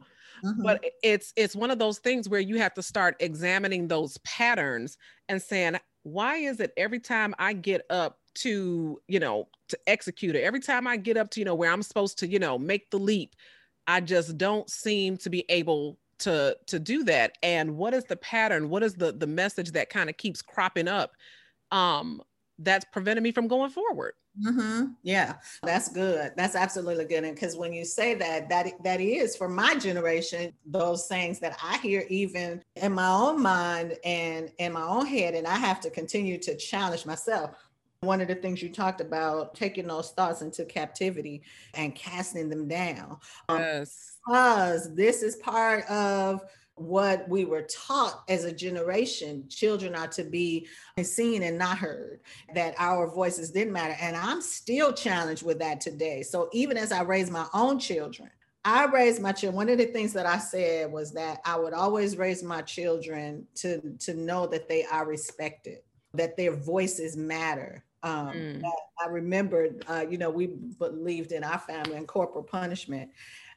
Mm-hmm. 0.43 0.63
But 0.63 0.83
it's 1.03 1.33
it's 1.35 1.55
one 1.55 1.71
of 1.71 1.79
those 1.79 1.99
things 1.99 2.27
where 2.29 2.39
you 2.39 2.57
have 2.57 2.73
to 2.75 2.81
start 2.83 3.15
examining 3.19 3.87
those 3.87 4.17
patterns 4.19 4.97
and 5.29 5.41
saying, 5.41 5.77
why 6.03 6.37
is 6.37 6.59
it 6.59 6.71
every 6.77 6.99
time 6.99 7.33
I 7.39 7.53
get 7.53 7.81
up 7.89 8.19
to, 8.35 9.01
you 9.07 9.19
know, 9.19 9.47
to 9.69 9.79
execute 9.87 10.35
it, 10.35 10.43
every 10.43 10.59
time 10.59 10.87
I 10.87 10.97
get 10.97 11.17
up 11.17 11.29
to, 11.31 11.39
you 11.39 11.45
know, 11.45 11.55
where 11.55 11.71
I'm 11.71 11.83
supposed 11.83 12.19
to, 12.19 12.27
you 12.27 12.39
know, 12.39 12.57
make 12.57 12.89
the 12.91 12.99
leap, 12.99 13.35
I 13.87 14.01
just 14.01 14.37
don't 14.37 14.69
seem 14.69 15.17
to 15.17 15.29
be 15.29 15.45
able 15.49 15.97
to 16.19 16.57
to 16.67 16.79
do 16.79 17.03
that. 17.05 17.37
And 17.43 17.77
what 17.77 17.93
is 17.93 18.05
the 18.05 18.17
pattern? 18.17 18.69
What 18.69 18.83
is 18.83 18.95
the 18.95 19.11
the 19.11 19.27
message 19.27 19.71
that 19.71 19.89
kind 19.89 20.09
of 20.09 20.17
keeps 20.17 20.41
cropping 20.41 20.87
up 20.87 21.11
um 21.71 22.21
that's 22.59 22.85
preventing 22.91 23.23
me 23.23 23.31
from 23.31 23.47
going 23.47 23.69
forward? 23.69 24.13
Mm-hmm. 24.45 24.91
Yeah, 25.03 25.35
that's 25.63 25.89
good. 25.89 26.33
That's 26.35 26.55
absolutely 26.55 27.05
good. 27.05 27.23
And 27.23 27.35
because 27.35 27.55
when 27.55 27.71
you 27.71 27.85
say 27.85 28.15
that, 28.15 28.49
that 28.49 28.83
that 28.83 28.99
is 28.99 29.35
for 29.35 29.47
my 29.47 29.75
generation, 29.75 30.53
those 30.65 31.07
things 31.07 31.39
that 31.39 31.57
I 31.63 31.77
hear 31.77 32.05
even 32.09 32.61
in 32.75 32.93
my 32.93 33.07
own 33.07 33.41
mind 33.41 33.97
and 34.03 34.51
in 34.57 34.73
my 34.73 34.83
own 34.83 35.05
head, 35.05 35.35
and 35.35 35.47
I 35.47 35.55
have 35.55 35.79
to 35.81 35.89
continue 35.89 36.37
to 36.39 36.55
challenge 36.55 37.05
myself. 37.05 37.51
One 38.05 38.21
of 38.21 38.27
the 38.27 38.35
things 38.35 38.61
you 38.61 38.69
talked 38.69 39.01
about, 39.01 39.55
taking 39.55 39.87
those 39.87 40.11
thoughts 40.11 40.41
into 40.41 40.65
captivity 40.65 41.41
and 41.73 41.95
casting 41.95 42.49
them 42.49 42.67
down. 42.67 43.17
Um, 43.49 43.59
yes. 43.59 44.17
Because 44.25 44.95
this 44.95 45.21
is 45.21 45.35
part 45.37 45.89
of 45.89 46.41
what 46.75 47.27
we 47.29 47.45
were 47.45 47.61
taught 47.63 48.23
as 48.27 48.43
a 48.43 48.51
generation 48.51 49.45
children 49.49 49.95
are 49.95 50.07
to 50.07 50.23
be 50.25 50.67
seen 51.01 51.43
and 51.43 51.57
not 51.57 51.77
heard 51.77 52.19
that 52.53 52.75
our 52.77 53.09
voices 53.09 53.51
didn't 53.51 53.71
matter 53.71 53.95
and 54.01 54.15
i'm 54.17 54.41
still 54.41 54.91
challenged 54.91 55.43
with 55.43 55.57
that 55.57 55.79
today 55.79 56.21
so 56.21 56.49
even 56.51 56.75
as 56.75 56.91
i 56.91 57.01
raise 57.01 57.31
my 57.31 57.45
own 57.53 57.79
children 57.79 58.29
i 58.65 58.83
raised 58.87 59.21
my 59.21 59.31
children 59.31 59.55
one 59.55 59.69
of 59.69 59.77
the 59.77 59.85
things 59.85 60.11
that 60.11 60.25
i 60.25 60.37
said 60.37 60.91
was 60.91 61.13
that 61.13 61.39
i 61.45 61.55
would 61.55 61.73
always 61.73 62.17
raise 62.17 62.43
my 62.43 62.61
children 62.61 63.45
to 63.55 63.79
to 63.97 64.13
know 64.13 64.45
that 64.45 64.67
they 64.67 64.83
are 64.85 65.05
respected 65.05 65.77
that 66.13 66.35
their 66.35 66.53
voices 66.53 67.15
matter 67.15 67.85
um, 68.05 68.31
mm. 68.33 68.63
I 69.03 69.07
remembered, 69.09 69.83
uh, 69.87 70.05
you 70.07 70.19
know, 70.19 70.29
we 70.29 70.47
believed 70.47 71.31
in 71.31 71.43
our 71.43 71.57
family 71.57 71.97
in 71.97 72.05
corporal 72.05 72.43
punishment. 72.43 73.09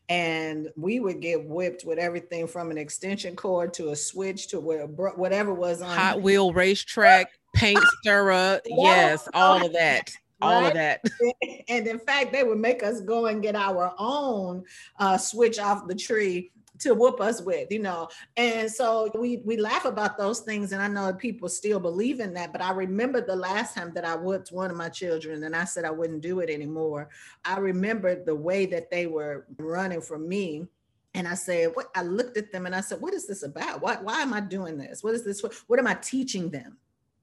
And 0.08 0.70
we 0.74 1.00
would 1.00 1.20
get 1.20 1.44
whipped 1.44 1.84
with 1.84 1.98
everything 1.98 2.46
from 2.46 2.70
an 2.70 2.78
extension 2.78 3.36
cord 3.36 3.74
to 3.74 3.90
a 3.90 3.96
switch 3.96 4.48
to 4.48 4.58
whatever 4.58 5.52
was 5.52 5.82
on 5.82 5.94
hot 5.94 6.22
wheel 6.22 6.50
racetrack 6.54 7.28
paint 7.54 7.78
stirrer 8.00 8.58
yes 8.66 9.28
all 9.34 9.64
of 9.66 9.74
that 9.74 10.10
all 10.40 10.64
of 10.64 10.72
that. 10.72 11.02
And 11.68 11.86
in 11.86 11.98
fact 11.98 12.32
they 12.32 12.42
would 12.42 12.58
make 12.58 12.82
us 12.82 13.02
go 13.02 13.26
and 13.26 13.42
get 13.42 13.54
our 13.54 13.94
own 13.98 14.64
uh, 14.98 15.18
switch 15.18 15.58
off 15.58 15.86
the 15.86 15.94
tree 15.94 16.52
to 16.80 16.94
whoop 16.94 17.20
us 17.20 17.40
with, 17.42 17.70
you 17.70 17.80
know. 17.80 18.08
And 18.36 18.70
so 18.70 19.10
we 19.14 19.38
we 19.44 19.56
laugh 19.56 19.84
about 19.84 20.18
those 20.18 20.40
things, 20.40 20.72
and 20.72 20.82
I 20.82 20.88
know 20.88 21.12
people 21.12 21.48
still 21.48 21.80
believe 21.80 22.20
in 22.20 22.34
that. 22.34 22.52
But 22.52 22.62
I 22.62 22.70
remember 22.70 23.20
the 23.20 23.36
last 23.36 23.74
time 23.74 23.92
that 23.94 24.04
I 24.04 24.16
whooped 24.16 24.52
one 24.52 24.70
of 24.70 24.76
my 24.76 24.88
children, 24.88 25.44
and 25.44 25.54
I 25.54 25.64
said 25.64 25.84
I 25.84 25.90
wouldn't 25.90 26.22
do 26.22 26.40
it 26.40 26.50
anymore. 26.50 27.08
I 27.44 27.58
remember 27.58 28.22
the 28.22 28.34
way 28.34 28.66
that 28.66 28.90
they 28.90 29.06
were 29.06 29.46
running 29.58 30.00
from 30.00 30.28
me. 30.28 30.66
And 31.14 31.26
I 31.26 31.34
said, 31.34 31.70
what 31.74 31.90
I 31.96 32.02
looked 32.02 32.36
at 32.36 32.52
them 32.52 32.66
and 32.66 32.74
I 32.74 32.80
said, 32.80 33.00
what 33.00 33.14
is 33.14 33.26
this 33.26 33.42
about? 33.42 33.80
Why, 33.80 33.96
why 33.96 34.20
am 34.20 34.34
I 34.34 34.40
doing 34.40 34.76
this? 34.76 35.02
What 35.02 35.14
is 35.14 35.24
this? 35.24 35.42
What 35.66 35.78
am 35.78 35.86
I 35.86 35.94
teaching 35.94 36.50
them? 36.50 36.76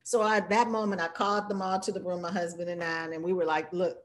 So 0.04 0.28
at 0.28 0.50
that 0.50 0.70
moment, 0.70 1.02
I 1.02 1.08
called 1.08 1.48
them 1.48 1.62
all 1.62 1.80
to 1.80 1.92
the 1.92 2.02
room, 2.02 2.24
my 2.24 2.32
husband 2.32 2.70
and 2.70 2.84
I, 2.84 3.06
and 3.06 3.24
we 3.24 3.32
were 3.32 3.46
like, 3.46 3.72
look, 3.72 4.00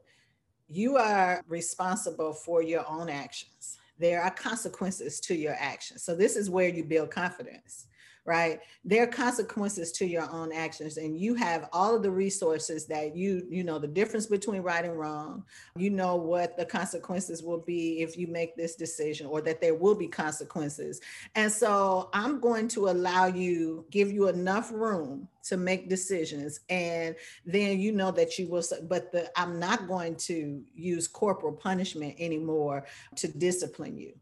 you 0.69 0.97
are 0.97 1.43
responsible 1.47 2.31
for 2.31 2.61
your 2.61 2.87
own 2.87 3.09
actions 3.09 3.80
there 4.01 4.21
are 4.21 4.31
consequences 4.31 5.19
to 5.21 5.35
your 5.35 5.55
actions. 5.59 6.03
So 6.03 6.15
this 6.15 6.35
is 6.35 6.49
where 6.49 6.67
you 6.67 6.83
build 6.83 7.11
confidence 7.11 7.85
right? 8.25 8.59
There 8.85 9.03
are 9.03 9.07
consequences 9.07 9.91
to 9.93 10.05
your 10.05 10.29
own 10.31 10.51
actions 10.51 10.97
and 10.97 11.19
you 11.19 11.33
have 11.35 11.69
all 11.73 11.95
of 11.95 12.03
the 12.03 12.11
resources 12.11 12.85
that 12.87 13.15
you 13.15 13.47
you 13.49 13.63
know 13.63 13.79
the 13.79 13.87
difference 13.87 14.27
between 14.27 14.61
right 14.61 14.85
and 14.85 14.97
wrong. 14.97 15.43
You 15.75 15.89
know 15.89 16.15
what 16.15 16.57
the 16.57 16.65
consequences 16.65 17.41
will 17.41 17.59
be 17.59 18.01
if 18.01 18.17
you 18.17 18.27
make 18.27 18.55
this 18.55 18.75
decision 18.75 19.27
or 19.27 19.41
that 19.41 19.61
there 19.61 19.75
will 19.75 19.95
be 19.95 20.07
consequences. 20.07 21.01
And 21.35 21.51
so 21.51 22.09
i'm 22.13 22.39
going 22.39 22.67
to 22.67 22.89
allow 22.89 23.25
you 23.25 23.85
give 23.91 24.11
you 24.11 24.27
enough 24.27 24.71
room 24.71 25.27
to 25.43 25.57
make 25.57 25.89
decisions 25.89 26.59
and 26.69 27.15
then 27.45 27.79
you 27.79 27.91
know 27.91 28.11
that 28.11 28.37
you 28.37 28.47
will 28.47 28.63
but 28.83 29.11
the 29.11 29.31
i'm 29.39 29.59
not 29.59 29.87
going 29.87 30.15
to 30.15 30.61
use 30.75 31.07
corporal 31.07 31.53
punishment 31.53 32.15
anymore 32.19 32.85
to 33.15 33.27
discipline 33.27 33.97
you 33.97 34.13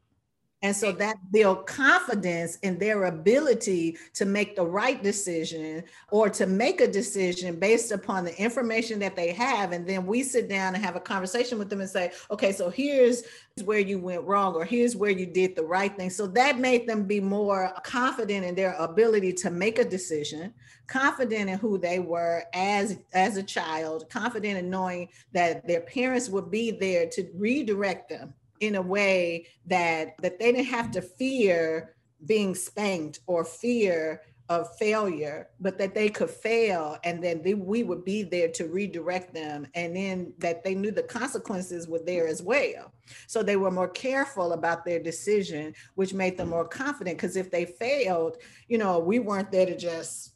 and 0.62 0.76
so 0.76 0.92
that 0.92 1.32
build 1.32 1.66
confidence 1.68 2.58
in 2.58 2.78
their 2.78 3.06
ability 3.06 3.98
to 4.14 4.26
make 4.26 4.58
the 4.58 4.66
right 4.66 5.02
decision 5.02 5.84
or 6.12 6.30
to 6.32 6.46
make 6.46 6.82
a 6.82 6.88
decision 6.88 7.58
based 7.58 7.94
upon 7.94 8.26
the 8.26 8.38
information 8.42 9.00
that 9.00 9.16
they 9.16 9.32
have. 9.32 9.72
And 9.72 9.88
then 9.88 10.06
we 10.06 10.22
sit 10.22 10.50
down 10.50 10.76
and 10.76 10.84
have 10.84 10.98
a 10.98 11.00
conversation 11.00 11.60
with 11.60 11.70
them 11.70 11.80
and 11.80 11.90
say, 11.90 12.12
okay, 12.30 12.52
so 12.52 12.70
here's 12.70 13.24
where 13.64 13.80
you 13.80 14.00
went 14.00 14.24
wrong, 14.24 14.54
or 14.54 14.66
here's 14.66 14.98
where 14.98 15.12
you 15.12 15.26
did 15.26 15.56
the 15.56 15.64
right 15.64 15.96
thing. 15.96 16.10
So 16.10 16.28
that 16.28 16.60
made 16.60 16.88
them 16.88 17.06
be 17.06 17.22
more 17.22 17.74
confident 17.84 18.46
in 18.46 18.54
their 18.56 18.74
ability 18.74 19.34
to 19.34 19.50
make 19.50 19.80
a 19.80 19.86
decision, 19.86 20.54
confident 20.88 21.50
in 21.50 21.58
who 21.58 21.78
they 21.78 22.00
were 22.00 22.44
as, 22.54 22.98
as 23.14 23.38
a 23.38 23.44
child, 23.44 24.10
confident 24.10 24.58
in 24.58 24.70
knowing 24.70 25.08
that 25.32 25.66
their 25.66 25.82
parents 25.82 26.28
would 26.30 26.52
be 26.52 26.72
there 26.72 27.08
to 27.08 27.30
redirect 27.34 28.10
them 28.10 28.34
in 28.60 28.76
a 28.76 28.82
way 28.82 29.48
that 29.66 30.16
that 30.22 30.40
they 30.40 30.52
didn't 30.52 30.68
have 30.68 30.92
to 30.92 31.02
fear 31.02 31.96
being 32.26 32.54
spanked 32.56 33.20
or 33.28 33.46
fear 33.46 34.22
of 34.50 34.76
failure, 34.78 35.48
but 35.60 35.78
that 35.78 35.94
they 35.94 36.10
could 36.10 36.30
fail 36.30 36.98
and 37.04 37.24
then 37.24 37.42
they, 37.44 37.54
we 37.54 37.84
would 37.84 38.04
be 38.04 38.24
there 38.24 38.48
to 38.48 38.66
redirect 38.66 39.32
them. 39.32 39.68
And 39.76 39.96
then 39.96 40.34
that 40.40 40.64
they 40.64 40.74
knew 40.74 40.90
the 40.90 41.04
consequences 41.04 41.88
were 41.88 42.02
there 42.04 42.28
as 42.28 42.42
well. 42.42 42.92
So 43.28 43.44
they 43.44 43.58
were 43.58 43.70
more 43.70 43.88
careful 43.88 44.54
about 44.54 44.86
their 44.86 45.00
decision, 45.00 45.76
which 45.94 46.16
made 46.16 46.36
them 46.36 46.50
more 46.50 46.68
confident. 46.68 47.18
Because 47.18 47.38
if 47.38 47.52
they 47.52 47.66
failed, 47.66 48.38
you 48.68 48.80
know, 48.80 48.98
we 48.98 49.20
weren't 49.20 49.52
there 49.52 49.68
to 49.68 49.78
just 49.78 50.34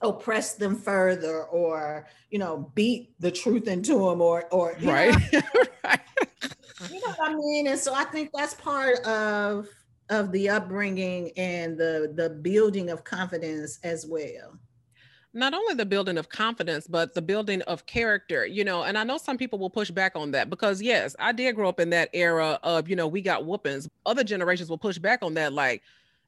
oppress 0.00 0.54
them 0.54 0.76
further 0.76 1.42
or, 1.42 2.06
you 2.30 2.38
know, 2.38 2.70
beat 2.76 3.14
the 3.18 3.32
truth 3.32 3.66
into 3.66 3.94
them 3.94 4.20
or, 4.20 4.44
or, 4.52 4.76
right. 4.80 5.14
right 5.84 6.00
you 6.88 7.00
know 7.00 7.12
what 7.16 7.30
I 7.30 7.34
mean? 7.34 7.66
And 7.66 7.78
so 7.78 7.94
I 7.94 8.04
think 8.04 8.30
that's 8.34 8.54
part 8.54 8.98
of 9.06 9.68
of 10.08 10.32
the 10.32 10.48
upbringing 10.48 11.30
and 11.36 11.78
the 11.78 12.12
the 12.16 12.30
building 12.30 12.90
of 12.90 13.04
confidence 13.04 13.78
as 13.84 14.06
well. 14.06 14.58
Not 15.32 15.54
only 15.54 15.74
the 15.74 15.86
building 15.86 16.18
of 16.18 16.28
confidence 16.28 16.88
but 16.88 17.14
the 17.14 17.22
building 17.22 17.62
of 17.62 17.86
character 17.86 18.44
you 18.44 18.64
know 18.64 18.82
and 18.82 18.98
i 18.98 19.04
know 19.04 19.16
some 19.16 19.38
people 19.38 19.60
will 19.60 19.70
push 19.70 19.88
back 19.88 20.16
on 20.16 20.32
that 20.32 20.50
because 20.50 20.82
yes 20.82 21.14
i 21.20 21.30
did 21.30 21.54
grow 21.54 21.68
up 21.68 21.78
in 21.78 21.88
that 21.90 22.10
era 22.12 22.58
of 22.64 22.88
you 22.88 22.96
know 22.96 23.06
we 23.06 23.20
got 23.22 23.44
whoopings. 23.44 23.88
Other 24.06 24.24
generations 24.24 24.68
will 24.68 24.78
push 24.78 24.98
back 24.98 25.20
on 25.22 25.34
that 25.34 25.52
like 25.52 25.82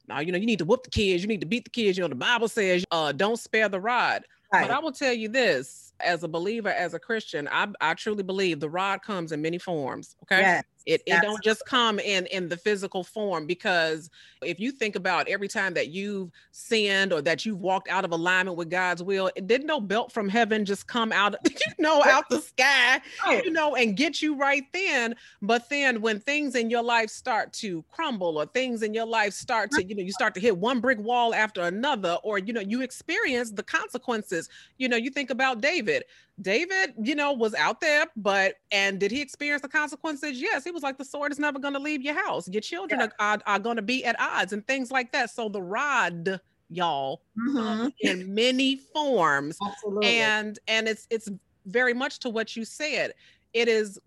now 0.07 0.21
you 0.21 0.31
know 0.31 0.37
you 0.37 0.45
need 0.45 0.59
to 0.59 0.65
whoop 0.65 0.83
the 0.83 0.89
kids. 0.89 1.21
You 1.21 1.27
need 1.27 1.41
to 1.41 1.47
beat 1.47 1.65
the 1.65 1.69
kids. 1.69 1.97
You 1.97 2.03
know 2.03 2.07
the 2.07 2.15
bible 2.15 2.47
says 2.47 2.85
uh 2.91 3.11
don't 3.11 3.37
spare 3.37 3.67
the 3.67 3.81
rod. 3.81 4.23
Right. 4.53 4.67
but 4.67 4.71
i 4.71 4.79
will 4.79 4.91
tell 4.91 5.13
you 5.13 5.27
this 5.29 5.92
as 5.99 6.23
a 6.23 6.27
believer 6.27 6.69
as 6.69 6.93
a 6.93 6.99
christian 6.99 7.47
i, 7.51 7.67
I 7.81 7.93
truly 7.93 8.23
believe 8.23 8.59
the 8.59 8.69
rod 8.69 9.01
comes 9.01 9.31
in 9.31 9.41
many 9.41 9.57
forms 9.57 10.15
okay 10.23 10.41
yes. 10.41 10.63
It, 10.85 11.01
it 11.05 11.21
don't 11.21 11.41
just 11.41 11.65
come 11.65 11.99
in 11.99 12.25
in 12.27 12.49
the 12.49 12.57
physical 12.57 13.03
form 13.03 13.45
because 13.45 14.09
if 14.41 14.59
you 14.59 14.71
think 14.71 14.95
about 14.95 15.29
every 15.29 15.47
time 15.47 15.73
that 15.75 15.89
you've 15.89 16.29
sinned 16.51 17.13
or 17.13 17.21
that 17.21 17.45
you've 17.45 17.61
walked 17.61 17.87
out 17.87 18.03
of 18.03 18.11
alignment 18.11 18.57
with 18.57 18.69
God's 18.69 19.01
will, 19.01 19.31
it 19.35 19.47
didn't 19.47 19.67
no 19.67 19.79
belt 19.79 20.11
from 20.11 20.27
heaven 20.27 20.65
just 20.65 20.87
come 20.87 21.13
out, 21.13 21.35
you 21.49 21.73
know, 21.79 22.03
out 22.03 22.27
the 22.29 22.41
sky, 22.41 22.99
you 23.29 23.51
know, 23.51 23.75
and 23.75 23.95
get 23.95 24.21
you 24.21 24.35
right 24.35 24.63
then. 24.73 25.15
But 25.41 25.69
then 25.69 26.01
when 26.01 26.19
things 26.19 26.55
in 26.55 26.69
your 26.69 26.83
life 26.83 27.09
start 27.09 27.53
to 27.53 27.83
crumble 27.89 28.37
or 28.37 28.45
things 28.47 28.83
in 28.83 28.93
your 28.93 29.07
life 29.07 29.33
start 29.33 29.71
to, 29.71 29.83
you 29.83 29.95
know, 29.95 30.03
you 30.03 30.11
start 30.11 30.33
to 30.35 30.41
hit 30.41 30.57
one 30.57 30.81
brick 30.81 30.99
wall 30.99 31.33
after 31.33 31.61
another, 31.61 32.17
or 32.23 32.39
you 32.39 32.51
know, 32.51 32.61
you 32.61 32.81
experience 32.81 33.51
the 33.51 33.63
consequences. 33.63 34.49
You 34.77 34.89
know, 34.89 34.97
you 34.97 35.11
think 35.11 35.29
about 35.29 35.61
David. 35.61 35.82
David, 35.83 36.05
David, 36.41 36.93
you 37.01 37.15
know, 37.15 37.33
was 37.33 37.53
out 37.53 37.81
there, 37.81 38.05
but 38.15 38.55
and 38.71 38.99
did 38.99 39.11
he 39.11 39.21
experience 39.21 39.61
the 39.61 39.67
consequences? 39.67 40.41
Yes, 40.41 40.63
he 40.63 40.71
was 40.71 40.83
like 40.83 40.97
the 40.97 41.05
sword 41.05 41.31
is 41.31 41.39
never 41.39 41.59
going 41.59 41.73
to 41.73 41.79
leave 41.79 42.01
your 42.01 42.15
house. 42.15 42.47
Your 42.47 42.61
children 42.61 43.01
yeah. 43.01 43.07
are, 43.19 43.33
are, 43.33 43.41
are 43.45 43.59
going 43.59 43.75
to 43.75 43.81
be 43.81 44.03
at 44.05 44.19
odds 44.19 44.53
and 44.53 44.65
things 44.65 44.91
like 44.91 45.11
that. 45.11 45.29
So 45.29 45.49
the 45.49 45.61
rod, 45.61 46.39
y'all, 46.69 47.21
mm-hmm. 47.37 47.89
in 48.01 48.33
many 48.33 48.77
forms, 48.77 49.57
Absolutely. 49.65 50.07
and 50.07 50.59
and 50.67 50.87
it's 50.87 51.07
it's 51.09 51.29
very 51.65 51.93
much 51.93 52.19
to 52.19 52.29
what 52.29 52.55
you 52.55 52.65
said. 52.65 53.13
It 53.53 53.67
is 53.67 53.99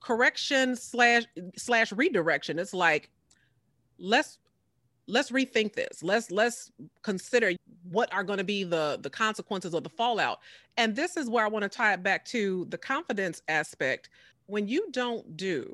correction 0.00 0.76
slash 0.76 1.24
slash 1.56 1.92
redirection. 1.92 2.58
It's 2.58 2.74
like 2.74 3.08
let's 3.98 4.38
let's 5.06 5.30
rethink 5.30 5.74
this. 5.74 6.02
Let's 6.02 6.30
let's 6.30 6.70
consider 7.02 7.52
what 7.90 8.12
are 8.12 8.24
going 8.24 8.38
to 8.38 8.44
be 8.44 8.64
the 8.64 8.98
the 9.00 9.10
consequences 9.10 9.74
of 9.74 9.84
the 9.84 9.90
fallout. 9.90 10.38
And 10.76 10.94
this 10.96 11.16
is 11.16 11.28
where 11.28 11.44
I 11.44 11.48
want 11.48 11.64
to 11.64 11.68
tie 11.68 11.92
it 11.92 12.02
back 12.02 12.24
to 12.26 12.66
the 12.70 12.78
confidence 12.78 13.42
aspect. 13.48 14.08
When 14.46 14.68
you 14.68 14.90
don't 14.92 15.36
do 15.36 15.72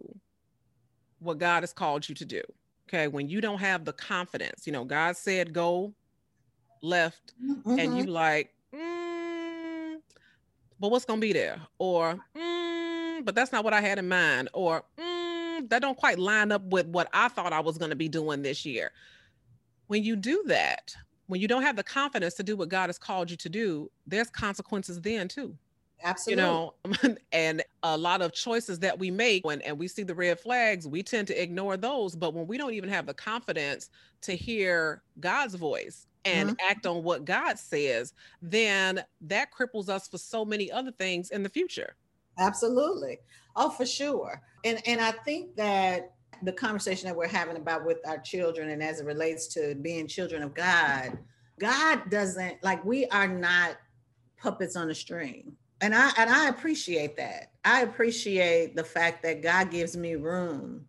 what 1.20 1.38
God 1.38 1.62
has 1.62 1.72
called 1.72 2.08
you 2.08 2.14
to 2.14 2.24
do, 2.24 2.42
okay, 2.88 3.08
when 3.08 3.28
you 3.28 3.40
don't 3.40 3.58
have 3.58 3.84
the 3.84 3.92
confidence, 3.92 4.66
you 4.66 4.72
know, 4.72 4.84
God 4.84 5.16
said 5.16 5.52
go 5.52 5.92
left, 6.82 7.32
mm-hmm. 7.42 7.78
and 7.78 7.98
you 7.98 8.04
like, 8.04 8.52
mm, 8.74 9.96
but 10.78 10.90
what's 10.90 11.04
going 11.04 11.20
to 11.20 11.26
be 11.26 11.32
there? 11.32 11.60
Or, 11.78 12.18
mm, 12.36 13.24
but 13.24 13.34
that's 13.34 13.52
not 13.52 13.64
what 13.64 13.72
I 13.72 13.80
had 13.80 13.98
in 13.98 14.08
mind. 14.08 14.48
Or, 14.52 14.84
mm, 14.98 15.68
that 15.68 15.82
don't 15.82 15.98
quite 15.98 16.18
line 16.18 16.52
up 16.52 16.62
with 16.66 16.86
what 16.86 17.08
I 17.12 17.28
thought 17.28 17.52
I 17.52 17.60
was 17.60 17.78
going 17.78 17.90
to 17.90 17.96
be 17.96 18.08
doing 18.08 18.42
this 18.42 18.64
year. 18.64 18.92
When 19.88 20.04
you 20.04 20.16
do 20.16 20.42
that, 20.46 20.94
when 21.26 21.40
you 21.40 21.48
don't 21.48 21.62
have 21.62 21.76
the 21.76 21.82
confidence 21.82 22.34
to 22.34 22.42
do 22.42 22.56
what 22.56 22.68
God 22.68 22.88
has 22.88 22.98
called 22.98 23.30
you 23.30 23.36
to 23.36 23.48
do, 23.48 23.90
there's 24.06 24.30
consequences 24.30 25.00
then 25.00 25.28
too. 25.28 25.54
Absolutely. 26.02 26.42
You 26.42 26.48
know, 26.48 26.74
and 27.32 27.62
a 27.82 27.96
lot 27.96 28.22
of 28.22 28.32
choices 28.32 28.78
that 28.80 28.98
we 28.98 29.10
make 29.10 29.44
when 29.44 29.60
and 29.62 29.78
we 29.78 29.88
see 29.88 30.04
the 30.04 30.14
red 30.14 30.38
flags, 30.38 30.86
we 30.86 31.02
tend 31.02 31.26
to 31.28 31.42
ignore 31.42 31.76
those. 31.76 32.14
But 32.14 32.34
when 32.34 32.46
we 32.46 32.56
don't 32.56 32.74
even 32.74 32.88
have 32.88 33.06
the 33.06 33.14
confidence 33.14 33.90
to 34.22 34.32
hear 34.32 35.02
God's 35.20 35.54
voice 35.54 36.06
and 36.24 36.50
mm-hmm. 36.50 36.70
act 36.70 36.86
on 36.86 37.02
what 37.02 37.24
God 37.24 37.58
says, 37.58 38.14
then 38.40 39.02
that 39.22 39.48
cripples 39.52 39.88
us 39.88 40.08
for 40.08 40.18
so 40.18 40.44
many 40.44 40.70
other 40.70 40.92
things 40.92 41.30
in 41.30 41.42
the 41.42 41.48
future. 41.48 41.96
Absolutely. 42.38 43.18
Oh, 43.56 43.70
for 43.70 43.86
sure. 43.86 44.40
And 44.64 44.80
and 44.86 45.00
I 45.00 45.10
think 45.10 45.56
that 45.56 46.12
the 46.42 46.52
conversation 46.52 47.08
that 47.08 47.16
we're 47.16 47.26
having 47.26 47.56
about 47.56 47.84
with 47.84 47.98
our 48.06 48.18
children 48.18 48.70
and 48.70 48.82
as 48.82 49.00
it 49.00 49.06
relates 49.06 49.46
to 49.48 49.74
being 49.76 50.06
children 50.06 50.42
of 50.42 50.54
God, 50.54 51.18
God 51.58 52.10
doesn't 52.10 52.62
like 52.62 52.84
we 52.84 53.06
are 53.06 53.28
not 53.28 53.76
puppets 54.40 54.76
on 54.76 54.90
a 54.90 54.94
string 54.94 55.56
and 55.80 55.94
I 55.94 56.10
and 56.16 56.30
I 56.30 56.48
appreciate 56.48 57.16
that. 57.16 57.52
I 57.64 57.82
appreciate 57.82 58.74
the 58.74 58.84
fact 58.84 59.22
that 59.22 59.42
God 59.42 59.70
gives 59.70 59.96
me 59.96 60.16
room 60.16 60.84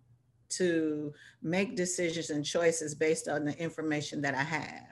to 0.50 1.14
make 1.44 1.76
decisions 1.76 2.32
and 2.32 2.44
choices 2.44 2.96
based 2.96 3.28
on 3.28 3.46
the 3.46 3.58
information 3.60 4.22
that 4.22 4.34
I 4.34 4.44
have. 4.44 4.88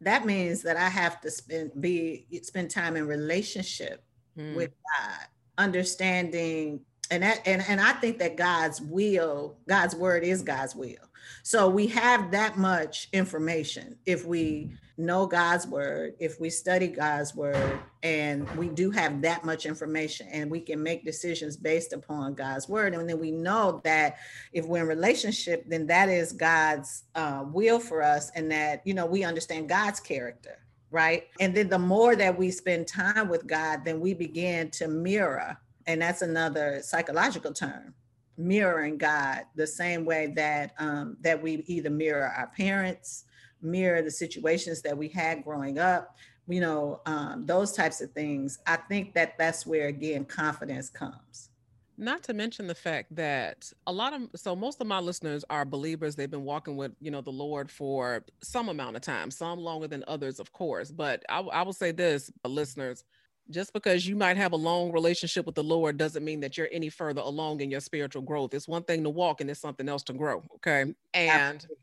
That 0.00 0.26
means 0.26 0.62
that 0.62 0.76
I 0.76 0.88
have 0.88 1.20
to 1.20 1.30
spend 1.30 1.70
be 1.80 2.26
spend 2.42 2.70
time 2.70 2.96
in 2.96 3.06
relationship 3.06 4.04
mm. 4.36 4.54
with 4.56 4.70
God, 4.98 5.26
understanding 5.58 6.80
and 7.10 7.22
that 7.22 7.40
and, 7.46 7.62
and 7.68 7.80
I 7.80 7.92
think 7.92 8.18
that 8.18 8.36
God's 8.36 8.80
will, 8.80 9.56
God's 9.68 9.94
word 9.94 10.24
is 10.24 10.42
God's 10.42 10.74
will. 10.74 10.94
So 11.42 11.68
we 11.68 11.86
have 11.88 12.30
that 12.30 12.56
much 12.56 13.08
information 13.12 13.96
if 14.06 14.24
we 14.24 14.72
know 14.98 15.26
God's 15.26 15.66
word, 15.66 16.14
if 16.18 16.40
we 16.40 16.48
study 16.50 16.88
God's 16.88 17.34
word, 17.34 17.78
and 18.02 18.48
we 18.56 18.68
do 18.68 18.90
have 18.90 19.20
that 19.22 19.44
much 19.44 19.66
information 19.66 20.28
and 20.32 20.50
we 20.50 20.60
can 20.60 20.82
make 20.82 21.04
decisions 21.04 21.56
based 21.56 21.92
upon 21.92 22.34
God's 22.34 22.68
word. 22.68 22.94
And 22.94 23.08
then 23.08 23.18
we 23.18 23.30
know 23.30 23.80
that 23.84 24.16
if 24.52 24.66
we're 24.66 24.82
in 24.82 24.88
relationship, 24.88 25.64
then 25.68 25.86
that 25.88 26.08
is 26.08 26.32
God's 26.32 27.04
uh, 27.14 27.44
will 27.46 27.78
for 27.78 28.02
us, 28.02 28.30
and 28.34 28.50
that, 28.50 28.82
you 28.84 28.94
know, 28.94 29.06
we 29.06 29.24
understand 29.24 29.68
God's 29.68 30.00
character. 30.00 30.58
Right. 30.92 31.24
And 31.40 31.54
then 31.54 31.68
the 31.68 31.78
more 31.78 32.14
that 32.14 32.38
we 32.38 32.50
spend 32.50 32.86
time 32.86 33.28
with 33.28 33.46
God, 33.46 33.84
then 33.84 34.00
we 34.00 34.14
begin 34.14 34.70
to 34.70 34.86
mirror. 34.86 35.58
And 35.86 36.02
that's 36.02 36.22
another 36.22 36.80
psychological 36.82 37.52
term 37.52 37.94
mirroring 38.38 38.98
God 38.98 39.42
the 39.54 39.66
same 39.66 40.04
way 40.04 40.32
that 40.36 40.74
um, 40.78 41.16
that 41.22 41.42
we 41.42 41.64
either 41.66 41.90
mirror 41.90 42.32
our 42.36 42.48
parents, 42.48 43.24
mirror 43.62 44.02
the 44.02 44.10
situations 44.10 44.82
that 44.82 44.96
we 44.96 45.08
had 45.08 45.42
growing 45.44 45.78
up, 45.78 46.16
you 46.48 46.60
know, 46.60 47.00
um, 47.06 47.46
those 47.46 47.72
types 47.72 48.00
of 48.00 48.12
things. 48.12 48.58
I 48.66 48.76
think 48.76 49.14
that 49.14 49.38
that's 49.38 49.66
where 49.66 49.88
again 49.88 50.24
confidence 50.24 50.90
comes. 50.90 51.50
Not 51.98 52.22
to 52.24 52.34
mention 52.34 52.66
the 52.66 52.74
fact 52.74 53.16
that 53.16 53.72
a 53.86 53.92
lot 53.92 54.12
of 54.12 54.28
so 54.34 54.54
most 54.54 54.82
of 54.82 54.86
my 54.86 54.98
listeners 54.98 55.44
are 55.48 55.64
believers. 55.64 56.14
They've 56.14 56.30
been 56.30 56.44
walking 56.44 56.76
with 56.76 56.92
you 57.00 57.10
know 57.10 57.22
the 57.22 57.30
Lord 57.30 57.70
for 57.70 58.22
some 58.42 58.68
amount 58.68 58.96
of 58.96 59.02
time, 59.02 59.30
some 59.30 59.58
longer 59.60 59.88
than 59.88 60.04
others, 60.06 60.38
of 60.38 60.52
course. 60.52 60.90
But 60.90 61.24
I, 61.30 61.40
I 61.40 61.62
will 61.62 61.72
say 61.72 61.92
this, 61.92 62.30
listeners 62.44 63.04
just 63.50 63.72
because 63.72 64.06
you 64.06 64.16
might 64.16 64.36
have 64.36 64.52
a 64.52 64.56
long 64.56 64.92
relationship 64.92 65.46
with 65.46 65.54
the 65.54 65.64
Lord 65.64 65.96
doesn't 65.96 66.24
mean 66.24 66.40
that 66.40 66.56
you're 66.56 66.68
any 66.72 66.88
further 66.88 67.20
along 67.20 67.60
in 67.60 67.70
your 67.70 67.80
spiritual 67.80 68.22
growth. 68.22 68.54
It's 68.54 68.68
one 68.68 68.82
thing 68.82 69.04
to 69.04 69.10
walk 69.10 69.40
and 69.40 69.50
it's 69.50 69.60
something 69.60 69.88
else 69.88 70.02
to 70.04 70.12
grow. 70.12 70.42
Okay. 70.56 70.94
And 71.14 71.54
Absolutely. 71.54 71.76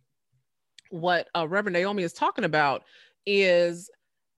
what 0.90 1.30
uh, 1.36 1.48
Reverend 1.48 1.74
Naomi 1.74 2.04
is 2.04 2.14
talking 2.14 2.44
about 2.44 2.84
is 3.26 3.90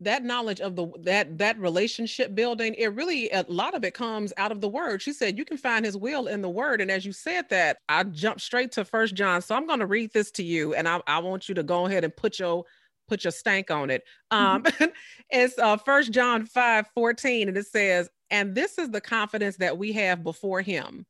that 0.02 0.24
knowledge 0.24 0.60
of 0.60 0.76
the 0.76 0.88
that 1.00 1.38
that 1.38 1.58
relationship 1.58 2.36
building 2.36 2.74
it 2.78 2.94
really 2.94 3.30
a 3.32 3.46
lot 3.48 3.74
of 3.74 3.86
it 3.86 3.94
comes 3.94 4.34
out 4.36 4.52
of 4.52 4.60
the 4.60 4.68
word 4.68 5.02
she 5.02 5.14
said 5.14 5.38
you 5.38 5.46
can 5.46 5.56
find 5.56 5.86
his 5.86 5.96
will 5.96 6.28
in 6.28 6.42
the 6.42 6.50
word 6.50 6.82
and 6.82 6.92
as 6.92 7.06
you 7.06 7.14
said 7.14 7.48
that 7.50 7.78
i 7.88 8.04
jumped 8.04 8.42
straight 8.42 8.74
to 8.74 8.84
first 8.84 9.16
john 9.16 9.42
so 9.42 9.56
i'm 9.56 9.66
going 9.66 9.80
to 9.80 9.86
read 9.86 10.12
this 10.12 10.32
to 10.32 10.44
you 10.44 10.74
and 10.76 10.86
I, 10.86 11.00
I 11.08 11.20
want 11.20 11.48
you 11.48 11.56
to 11.56 11.64
go 11.64 11.86
ahead 11.86 12.04
and 12.04 12.14
put 12.14 12.40
your 12.40 12.66
put 13.08 13.24
your 13.24 13.32
stank 13.32 13.72
on 13.72 13.90
it. 13.90 14.04
Um, 14.32 14.64
mm-hmm. 14.64 14.86
it's 15.30 15.58
uh, 15.58 15.78
First 15.78 16.12
John 16.12 16.46
5 16.46 16.88
14, 16.94 17.48
and 17.48 17.58
it 17.58 17.68
says, 17.68 18.10
And 18.30 18.56
this 18.56 18.78
is 18.78 18.90
the 18.90 19.02
confidence 19.02 19.58
that 19.58 19.78
we 19.78 19.92
have 19.94 20.24
before 20.24 20.62
him. 20.62 21.06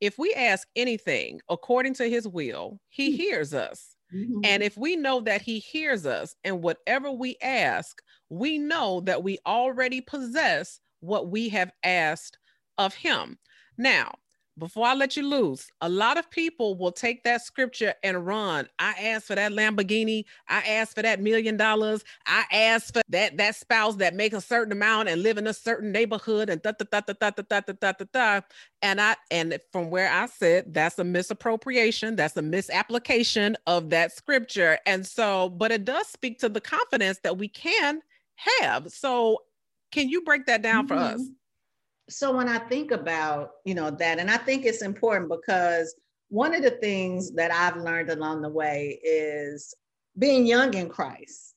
If 0.00 0.18
we 0.18 0.34
ask 0.34 0.68
anything 0.76 1.40
according 1.48 1.94
to 1.94 2.08
his 2.08 2.28
will, 2.28 2.78
he 2.88 3.08
mm-hmm. 3.08 3.16
hears 3.16 3.54
us. 3.54 3.96
Mm-hmm. 4.14 4.40
And 4.44 4.62
if 4.62 4.76
we 4.76 4.96
know 4.96 5.20
that 5.22 5.42
he 5.42 5.58
hears 5.58 6.06
us 6.06 6.36
and 6.44 6.62
whatever 6.62 7.10
we 7.10 7.36
ask, 7.42 8.00
we 8.28 8.58
know 8.58 9.00
that 9.00 9.22
we 9.22 9.38
already 9.46 10.00
possess 10.00 10.80
what 11.00 11.28
we 11.28 11.48
have 11.48 11.72
asked 11.82 12.38
of 12.78 12.94
him. 12.94 13.38
Now, 13.78 14.14
before 14.58 14.86
I 14.86 14.94
let 14.94 15.16
you 15.16 15.28
loose, 15.28 15.70
a 15.80 15.88
lot 15.88 16.16
of 16.16 16.30
people 16.30 16.76
will 16.76 16.92
take 16.92 17.24
that 17.24 17.42
scripture 17.42 17.94
and 18.02 18.26
run. 18.26 18.68
I 18.78 18.92
asked 18.92 19.26
for 19.26 19.34
that 19.34 19.52
Lamborghini. 19.52 20.24
I 20.48 20.60
asked 20.60 20.94
for 20.94 21.02
that 21.02 21.20
million 21.20 21.56
dollars. 21.56 22.04
I 22.26 22.44
asked 22.50 22.94
for 22.94 23.02
that 23.10 23.36
that 23.36 23.54
spouse 23.56 23.96
that 23.96 24.14
makes 24.14 24.34
a 24.34 24.40
certain 24.40 24.72
amount 24.72 25.08
and 25.08 25.22
live 25.22 25.36
in 25.36 25.46
a 25.46 25.52
certain 25.52 25.92
neighborhood 25.92 26.48
and 26.48 26.62
da 26.62 26.72
da 26.72 26.84
da 26.90 27.00
da 27.00 27.30
da 27.30 27.30
da 27.30 27.60
da 27.60 27.72
da 27.72 27.92
da 27.92 28.04
da. 28.12 28.40
And 28.80 29.00
I 29.00 29.16
and 29.30 29.58
from 29.72 29.90
where 29.90 30.10
I 30.10 30.26
sit, 30.26 30.72
that's 30.72 30.98
a 30.98 31.04
misappropriation. 31.04 32.16
That's 32.16 32.36
a 32.36 32.42
misapplication 32.42 33.56
of 33.66 33.90
that 33.90 34.12
scripture. 34.12 34.78
And 34.86 35.06
so, 35.06 35.50
but 35.50 35.70
it 35.70 35.84
does 35.84 36.06
speak 36.06 36.38
to 36.38 36.48
the 36.48 36.60
confidence 36.60 37.20
that 37.24 37.36
we 37.36 37.48
can 37.48 38.00
have. 38.36 38.90
So, 38.90 39.42
can 39.92 40.08
you 40.08 40.22
break 40.22 40.46
that 40.46 40.62
down 40.62 40.86
mm-hmm. 40.86 40.94
for 40.96 41.00
us? 41.00 41.22
So 42.08 42.36
when 42.36 42.48
I 42.48 42.58
think 42.58 42.90
about, 42.92 43.50
you 43.64 43.74
know, 43.74 43.90
that, 43.90 44.18
and 44.18 44.30
I 44.30 44.36
think 44.36 44.64
it's 44.64 44.82
important 44.82 45.30
because 45.30 45.94
one 46.28 46.54
of 46.54 46.62
the 46.62 46.70
things 46.70 47.32
that 47.32 47.50
I've 47.50 47.82
learned 47.82 48.10
along 48.10 48.42
the 48.42 48.48
way 48.48 48.98
is 49.02 49.74
being 50.18 50.46
young 50.46 50.74
in 50.74 50.88
Christ. 50.88 51.54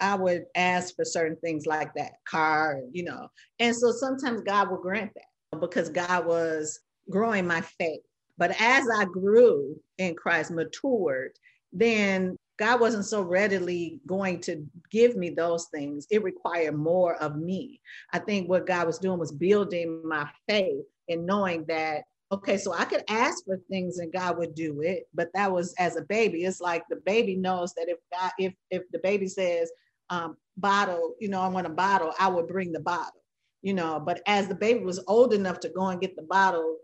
I 0.00 0.14
would 0.14 0.46
ask 0.54 0.96
for 0.96 1.04
certain 1.04 1.36
things 1.36 1.66
like 1.66 1.92
that 1.94 2.12
car, 2.26 2.80
you 2.90 3.04
know. 3.04 3.28
And 3.58 3.76
so 3.76 3.92
sometimes 3.92 4.40
God 4.40 4.70
will 4.70 4.80
grant 4.80 5.12
that 5.14 5.60
because 5.60 5.90
God 5.90 6.26
was 6.26 6.80
growing 7.10 7.46
my 7.46 7.60
faith. 7.60 8.00
But 8.38 8.58
as 8.58 8.86
I 8.88 9.04
grew 9.04 9.76
in 9.98 10.14
Christ, 10.14 10.50
matured, 10.50 11.32
then 11.72 12.38
God 12.60 12.78
wasn't 12.78 13.06
so 13.06 13.22
readily 13.22 14.00
going 14.06 14.38
to 14.42 14.66
give 14.90 15.16
me 15.16 15.30
those 15.30 15.68
things. 15.72 16.06
It 16.10 16.22
required 16.22 16.76
more 16.76 17.14
of 17.16 17.36
me. 17.36 17.80
I 18.12 18.18
think 18.18 18.50
what 18.50 18.66
God 18.66 18.86
was 18.86 18.98
doing 18.98 19.18
was 19.18 19.32
building 19.32 20.02
my 20.06 20.28
faith 20.46 20.84
and 21.08 21.24
knowing 21.24 21.64
that, 21.68 22.02
okay, 22.30 22.58
so 22.58 22.74
I 22.74 22.84
could 22.84 23.02
ask 23.08 23.46
for 23.46 23.58
things 23.70 23.96
and 23.96 24.12
God 24.12 24.36
would 24.36 24.54
do 24.54 24.82
it. 24.82 25.08
But 25.14 25.30
that 25.32 25.50
was 25.50 25.72
as 25.78 25.96
a 25.96 26.02
baby. 26.02 26.44
It's 26.44 26.60
like 26.60 26.84
the 26.90 27.00
baby 27.06 27.34
knows 27.34 27.72
that 27.74 27.88
if 27.88 27.96
God, 28.12 28.30
if 28.38 28.52
if 28.70 28.82
the 28.92 28.98
baby 28.98 29.26
says, 29.26 29.72
um, 30.10 30.36
bottle, 30.58 31.14
you 31.18 31.30
know, 31.30 31.40
I 31.40 31.48
want 31.48 31.66
a 31.66 31.70
bottle, 31.70 32.12
I 32.20 32.28
would 32.28 32.46
bring 32.46 32.72
the 32.72 32.80
bottle, 32.80 33.22
you 33.62 33.72
know. 33.72 33.98
But 34.04 34.20
as 34.26 34.48
the 34.48 34.54
baby 34.54 34.84
was 34.84 35.02
old 35.08 35.32
enough 35.32 35.60
to 35.60 35.70
go 35.70 35.86
and 35.86 36.00
get 36.00 36.14
the 36.14 36.24
bottle, 36.24 36.76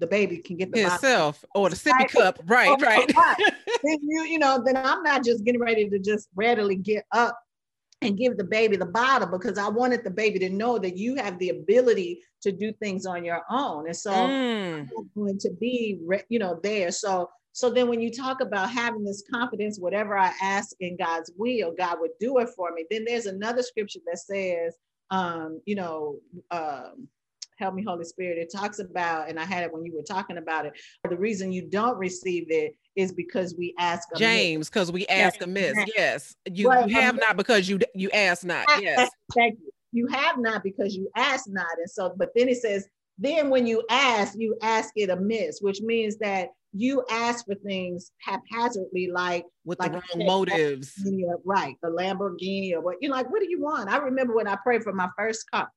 the 0.00 0.06
baby 0.06 0.38
can 0.38 0.56
get 0.56 0.72
the 0.72 0.80
himself 0.80 1.44
or 1.54 1.70
the 1.70 1.76
sippy 1.76 1.92
right. 1.92 2.10
cup, 2.10 2.40
right, 2.46 2.68
oh, 2.68 2.84
right. 2.84 3.14
then 3.84 3.98
you, 4.02 4.24
you 4.24 4.38
know, 4.38 4.62
then 4.64 4.76
I'm 4.76 5.02
not 5.02 5.24
just 5.24 5.44
getting 5.44 5.60
ready 5.60 5.88
to 5.88 5.98
just 5.98 6.28
readily 6.34 6.76
get 6.76 7.04
up 7.12 7.38
and 8.02 8.16
give 8.16 8.36
the 8.36 8.44
baby 8.44 8.76
the 8.76 8.86
bottle 8.86 9.28
because 9.28 9.58
I 9.58 9.68
wanted 9.68 10.04
the 10.04 10.10
baby 10.10 10.38
to 10.40 10.50
know 10.50 10.78
that 10.78 10.96
you 10.96 11.16
have 11.16 11.38
the 11.38 11.50
ability 11.50 12.22
to 12.42 12.52
do 12.52 12.72
things 12.74 13.06
on 13.06 13.24
your 13.24 13.42
own. 13.50 13.86
And 13.86 13.96
so 13.96 14.12
mm. 14.12 14.88
I'm 14.96 15.10
going 15.16 15.38
to 15.38 15.50
be, 15.60 15.98
you 16.28 16.38
know, 16.38 16.60
there. 16.62 16.92
So, 16.92 17.28
so 17.52 17.70
then 17.70 17.88
when 17.88 18.00
you 18.00 18.12
talk 18.12 18.40
about 18.40 18.70
having 18.70 19.04
this 19.04 19.24
confidence, 19.32 19.80
whatever 19.80 20.16
I 20.16 20.32
ask 20.40 20.76
in 20.78 20.96
God's 20.96 21.32
will, 21.36 21.74
God 21.76 21.96
would 22.00 22.12
do 22.20 22.38
it 22.38 22.50
for 22.50 22.70
me. 22.72 22.84
Then 22.88 23.04
there's 23.04 23.26
another 23.26 23.62
scripture 23.62 24.00
that 24.06 24.18
says, 24.18 24.76
um, 25.10 25.60
you 25.64 25.74
know, 25.74 26.18
um, 26.52 27.08
help 27.58 27.74
me, 27.74 27.82
Holy 27.82 28.04
Spirit. 28.04 28.38
It 28.38 28.52
talks 28.54 28.78
about, 28.78 29.28
and 29.28 29.38
I 29.38 29.44
had 29.44 29.64
it 29.64 29.72
when 29.72 29.84
you 29.84 29.94
were 29.94 30.02
talking 30.02 30.38
about 30.38 30.66
it. 30.66 30.72
The 31.08 31.16
reason 31.16 31.52
you 31.52 31.68
don't 31.68 31.98
receive 31.98 32.46
it 32.50 32.76
is 32.96 33.12
because 33.12 33.54
we 33.56 33.74
ask 33.78 34.08
James, 34.16 34.68
because 34.68 34.90
we 34.92 35.06
ask 35.06 35.40
amiss. 35.42 35.76
Yes, 35.96 36.34
you, 36.46 36.72
you 36.86 37.00
have 37.00 37.16
not 37.16 37.36
because 37.36 37.68
you 37.68 37.78
you 37.94 38.10
ask 38.10 38.44
not. 38.44 38.66
Yes, 38.80 39.10
thank 39.34 39.58
you. 39.60 39.70
You 39.92 40.06
have 40.08 40.38
not 40.38 40.62
because 40.62 40.94
you 40.94 41.08
ask 41.16 41.48
not, 41.48 41.66
and 41.78 41.90
so. 41.90 42.14
But 42.16 42.30
then 42.36 42.48
it 42.48 42.58
says, 42.58 42.86
then 43.18 43.50
when 43.50 43.66
you 43.66 43.82
ask, 43.90 44.34
you 44.36 44.56
ask 44.62 44.92
it 44.96 45.10
amiss, 45.10 45.60
which 45.60 45.80
means 45.80 46.16
that 46.18 46.50
you 46.74 47.02
ask 47.10 47.46
for 47.46 47.54
things 47.54 48.12
haphazardly, 48.20 49.10
like 49.10 49.44
with 49.64 49.80
like 49.80 49.92
the 49.92 49.98
wrong 49.98 50.26
motives. 50.26 50.92
Right, 51.44 51.76
the 51.82 51.88
Lamborghini 51.88 52.74
or 52.74 52.80
what 52.80 52.96
you're 53.00 53.10
like, 53.10 53.30
what 53.30 53.40
do 53.40 53.48
you 53.48 53.60
want? 53.60 53.90
I 53.90 53.96
remember 53.96 54.34
when 54.34 54.46
I 54.46 54.56
prayed 54.62 54.82
for 54.82 54.92
my 54.92 55.08
first 55.16 55.50
car. 55.50 55.70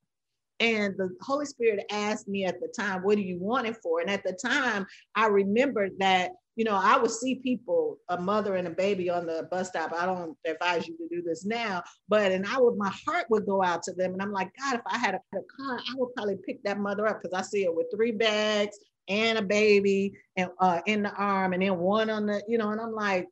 And 0.62 0.95
the 0.95 1.10
Holy 1.21 1.45
Spirit 1.45 1.84
asked 1.91 2.28
me 2.28 2.45
at 2.45 2.60
the 2.60 2.67
time, 2.67 3.02
What 3.02 3.15
do 3.15 3.24
you 3.24 3.39
want 3.39 3.67
it 3.67 3.78
for? 3.82 4.00
And 4.00 4.12
at 4.12 4.24
the 4.24 4.34
time, 4.34 4.86
I 5.15 5.26
remembered 5.26 5.93
that, 5.97 6.34
you 6.56 6.63
know, 6.63 6.76
I 6.76 6.97
would 6.97 7.10
see 7.10 7.36
people, 7.36 7.97
a 8.10 8.21
mother 8.21 8.56
and 8.56 8.67
a 8.67 8.71
baby 8.71 9.10
on 9.10 9.26
the 9.26 9.47
bus 9.50 9.69
stop. 9.69 9.91
I 9.91 10.06
don't 10.06 10.38
advise 10.45 10.88
you 10.88 10.95
to 10.97 11.08
do 11.10 11.24
this 11.24 11.45
now, 11.45 11.82
but 12.08 12.32
and 12.32 12.45
I 12.45 12.60
would, 12.60 12.78
my 12.78 12.93
heart 13.08 13.26
would 13.32 13.47
go 13.47 13.63
out 13.63 13.82
to 13.84 13.93
them. 13.93 14.13
And 14.13 14.21
I'm 14.21 14.32
like, 14.32 14.52
God, 14.62 14.76
if 14.76 14.82
I 14.86 15.00
had 15.00 15.15
a, 15.15 15.38
a 15.38 15.41
car, 15.41 15.80
I 15.80 15.95
would 15.95 16.13
probably 16.15 16.38
pick 16.45 16.62
that 16.63 16.78
mother 16.78 17.08
up 17.08 17.24
because 17.24 17.38
I 17.38 17.41
see 17.41 17.63
her 17.63 17.71
with 17.71 17.88
three 17.91 18.12
bags 18.12 18.78
and 19.08 19.39
a 19.39 19.41
baby 19.41 20.13
and 20.38 20.52
uh, 20.60 20.82
in 20.86 21.02
the 21.02 21.13
arm 21.13 21.54
and 21.54 21.63
then 21.63 21.80
one 21.80 22.12
on 22.12 22.28
the, 22.28 22.43
you 22.47 22.60
know, 22.60 22.69
and 22.69 22.80
I'm 22.80 22.93
like, 22.93 23.28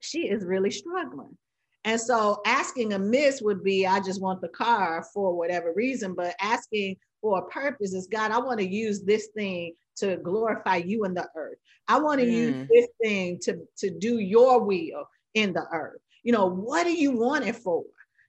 she 0.00 0.30
is 0.30 0.44
really 0.44 0.70
struggling. 0.70 1.36
And 1.84 2.00
so 2.00 2.40
asking 2.44 2.92
amiss 2.92 3.40
would 3.40 3.62
be, 3.62 3.86
I 3.86 4.00
just 4.00 4.20
want 4.20 4.40
the 4.40 4.48
car 4.48 5.04
for 5.14 5.34
whatever 5.34 5.72
reason, 5.74 6.14
but 6.14 6.34
asking 6.40 6.96
for 7.20 7.38
a 7.38 7.46
purpose 7.46 7.94
is 7.94 8.08
God, 8.08 8.30
I 8.30 8.38
want 8.38 8.60
to 8.60 8.66
use 8.66 9.02
this 9.02 9.28
thing 9.34 9.74
to 9.96 10.16
glorify 10.18 10.76
you 10.76 11.04
in 11.04 11.14
the 11.14 11.28
earth. 11.34 11.58
I 11.88 11.98
want 11.98 12.20
to 12.20 12.26
mm. 12.26 12.32
use 12.32 12.68
this 12.68 12.88
thing 13.02 13.38
to, 13.42 13.58
to 13.78 13.90
do 13.90 14.18
your 14.18 14.60
will 14.62 15.08
in 15.34 15.52
the 15.52 15.64
earth. 15.72 16.00
You 16.22 16.32
know, 16.32 16.46
what 16.46 16.84
do 16.84 16.92
you 16.92 17.12
want 17.12 17.46
it 17.46 17.56
for? 17.56 17.84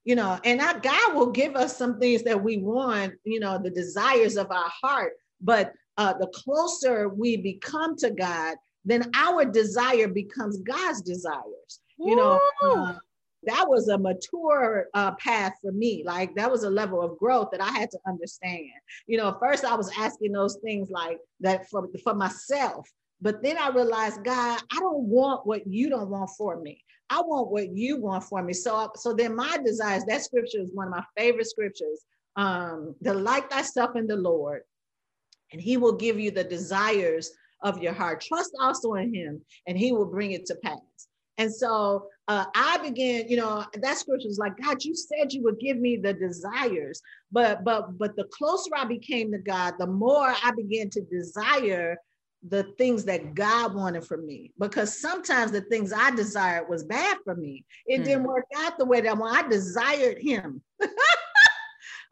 You 0.06 0.16
know, 0.16 0.40
and 0.44 0.60
that 0.60 0.82
God 0.82 1.16
will 1.16 1.32
give 1.32 1.56
us 1.56 1.76
some 1.76 2.00
things 2.00 2.24
that 2.24 2.42
we 2.42 2.58
want, 2.58 3.14
you 3.24 3.40
know, 3.40 3.60
the 3.62 3.70
desires 3.70 4.38
of 4.38 4.50
our 4.52 4.70
heart. 4.82 5.14
But 5.42 5.74
uh, 5.98 6.14
the 6.14 6.28
closer 6.28 7.10
we 7.10 7.38
become 7.38 7.96
to 7.98 8.10
God, 8.10 8.56
then 8.86 9.12
our 9.14 9.46
desire 9.46 10.08
becomes 10.08 10.62
God's 10.62 11.02
desires. 11.02 11.82
You 11.98 12.16
know, 12.16 12.40
uh, 12.64 12.96
that 13.44 13.66
was 13.68 13.88
a 13.88 13.98
mature 13.98 14.88
uh, 14.94 15.12
path 15.16 15.54
for 15.62 15.72
me. 15.72 16.04
Like 16.06 16.36
that 16.36 16.52
was 16.52 16.64
a 16.64 16.70
level 16.70 17.02
of 17.02 17.18
growth 17.18 17.50
that 17.52 17.62
I 17.62 17.72
had 17.72 17.90
to 17.92 18.00
understand. 18.08 18.70
You 19.08 19.18
know, 19.18 19.38
first 19.40 19.64
I 19.64 19.76
was 19.76 19.92
asking 19.98 20.34
those 20.34 20.58
things 20.64 20.90
like 20.90 21.20
that 21.40 21.70
for, 21.70 21.88
for 22.04 22.14
myself. 22.14 22.88
But 23.22 23.42
then 23.44 23.58
I 23.58 23.70
realized, 23.70 24.24
God, 24.24 24.62
I 24.72 24.80
don't 24.80 25.04
want 25.04 25.46
what 25.46 25.68
you 25.68 25.90
don't 25.90 26.10
want 26.10 26.30
for 26.38 26.60
me. 26.60 26.84
I 27.10 27.22
want 27.22 27.50
what 27.50 27.76
you 27.76 28.00
want 28.00 28.24
for 28.24 28.42
me. 28.44 28.54
So, 28.54 28.92
so 28.96 29.14
then 29.14 29.36
my 29.36 29.58
desires, 29.66 30.04
that 30.06 30.24
scripture 30.24 30.62
is 30.62 30.72
one 30.74 30.88
of 30.88 30.92
my 30.92 31.04
favorite 31.18 31.48
scriptures. 31.48 32.06
Um, 32.36 32.96
delight 33.02 33.50
thyself 33.50 33.96
in 33.96 34.08
the 34.08 34.16
Lord, 34.16 34.62
and 35.52 35.60
he 35.60 35.76
will 35.78 35.96
give 35.96 36.20
you 36.20 36.32
the 36.32 36.44
desires 36.44 37.32
of 37.62 37.82
your 37.82 37.92
heart. 37.92 38.22
Trust 38.22 38.52
also 38.62 38.94
in 38.94 39.14
him, 39.14 39.42
and 39.68 39.78
he 39.78 39.92
will 39.92 40.06
bring 40.06 40.32
it 40.32 40.46
to 40.46 40.56
pass. 40.64 40.80
And 41.40 41.52
so 41.54 42.10
uh, 42.28 42.46
I 42.54 42.80
began, 42.80 43.30
you 43.30 43.38
know, 43.38 43.66
that 43.74 43.98
scripture 43.98 44.28
was 44.28 44.38
like, 44.38 44.58
God, 44.62 44.84
you 44.84 44.94
said 44.94 45.32
you 45.32 45.42
would 45.44 45.58
give 45.58 45.78
me 45.78 45.96
the 45.96 46.14
desires, 46.14 47.02
but 47.32 47.64
but 47.64 47.98
but 47.98 48.18
the 48.18 48.26
closer 48.26 48.70
I 48.76 48.84
became 48.84 49.32
to 49.32 49.38
God, 49.38 49.76
the 49.80 49.88
more 49.88 50.36
I 50.44 50.52
began 50.52 50.90
to 50.92 51.02
desire 51.02 51.98
the 52.48 52.64
things 52.78 53.06
that 53.06 53.36
God 53.36 53.74
wanted 53.74 54.06
for 54.06 54.18
me. 54.18 54.52
Because 54.60 55.00
sometimes 55.00 55.52
the 55.52 55.62
things 55.62 55.94
I 55.94 56.12
desired 56.12 56.68
was 56.70 56.84
bad 56.84 57.18
for 57.24 57.36
me. 57.36 57.66
It 57.86 58.02
mm. 58.02 58.04
didn't 58.04 58.24
work 58.24 58.46
out 58.58 58.78
the 58.78 58.86
way 58.86 59.00
that 59.00 59.10
I 59.10 59.14
want. 59.14 59.46
I 59.46 59.48
desired 59.48 60.18
Him. 60.22 60.62
I, 60.82 60.88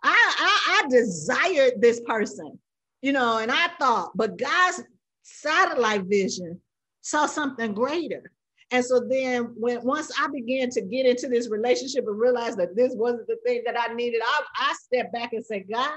I 0.03 0.83
I 0.83 0.87
desired 0.89 1.81
this 1.81 1.99
person, 2.05 2.57
you 3.01 3.11
know, 3.11 3.39
and 3.39 3.51
I 3.51 3.67
thought, 3.77 4.11
but 4.15 4.37
God's 4.37 4.83
satellite 5.23 6.05
vision 6.05 6.61
saw 7.01 7.25
something 7.25 7.73
greater. 7.73 8.31
And 8.71 8.83
so 8.83 8.99
then 8.99 9.53
when 9.55 9.81
once 9.83 10.11
I 10.19 10.27
began 10.27 10.69
to 10.71 10.81
get 10.81 11.05
into 11.05 11.27
this 11.27 11.49
relationship 11.49 12.05
and 12.05 12.19
realize 12.19 12.55
that 12.57 12.75
this 12.75 12.93
wasn't 12.95 13.27
the 13.27 13.37
thing 13.45 13.63
that 13.65 13.79
I 13.79 13.93
needed, 13.93 14.21
I, 14.23 14.41
I 14.55 14.73
stepped 14.73 15.13
back 15.13 15.33
and 15.33 15.45
said, 15.45 15.63
God, 15.71 15.91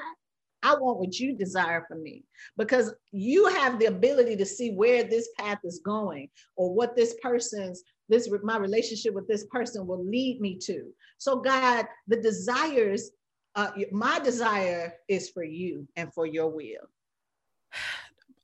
I 0.63 0.75
want 0.75 0.99
what 0.99 1.19
you 1.19 1.35
desire 1.35 1.85
for 1.89 1.97
me 1.97 2.25
because 2.57 2.93
you 3.13 3.47
have 3.47 3.79
the 3.79 3.87
ability 3.87 4.37
to 4.37 4.47
see 4.47 4.71
where 4.73 5.03
this 5.03 5.29
path 5.39 5.59
is 5.65 5.81
going 5.85 6.29
or 6.57 6.73
what 6.75 6.95
this 6.97 7.15
person's 7.23 7.83
this 8.09 8.29
my 8.43 8.57
relationship 8.57 9.15
with 9.15 9.29
this 9.29 9.47
person 9.47 9.87
will 9.87 10.05
lead 10.05 10.41
me 10.41 10.59
to. 10.59 10.91
So 11.19 11.37
God, 11.37 11.87
the 12.09 12.21
desires 12.21 13.11
uh, 13.57 13.71
my 13.91 14.19
desire 14.21 14.95
is 15.09 15.29
for 15.31 15.43
you 15.43 15.89
and 15.97 16.13
for 16.13 16.25
your 16.25 16.49
will 16.49 16.89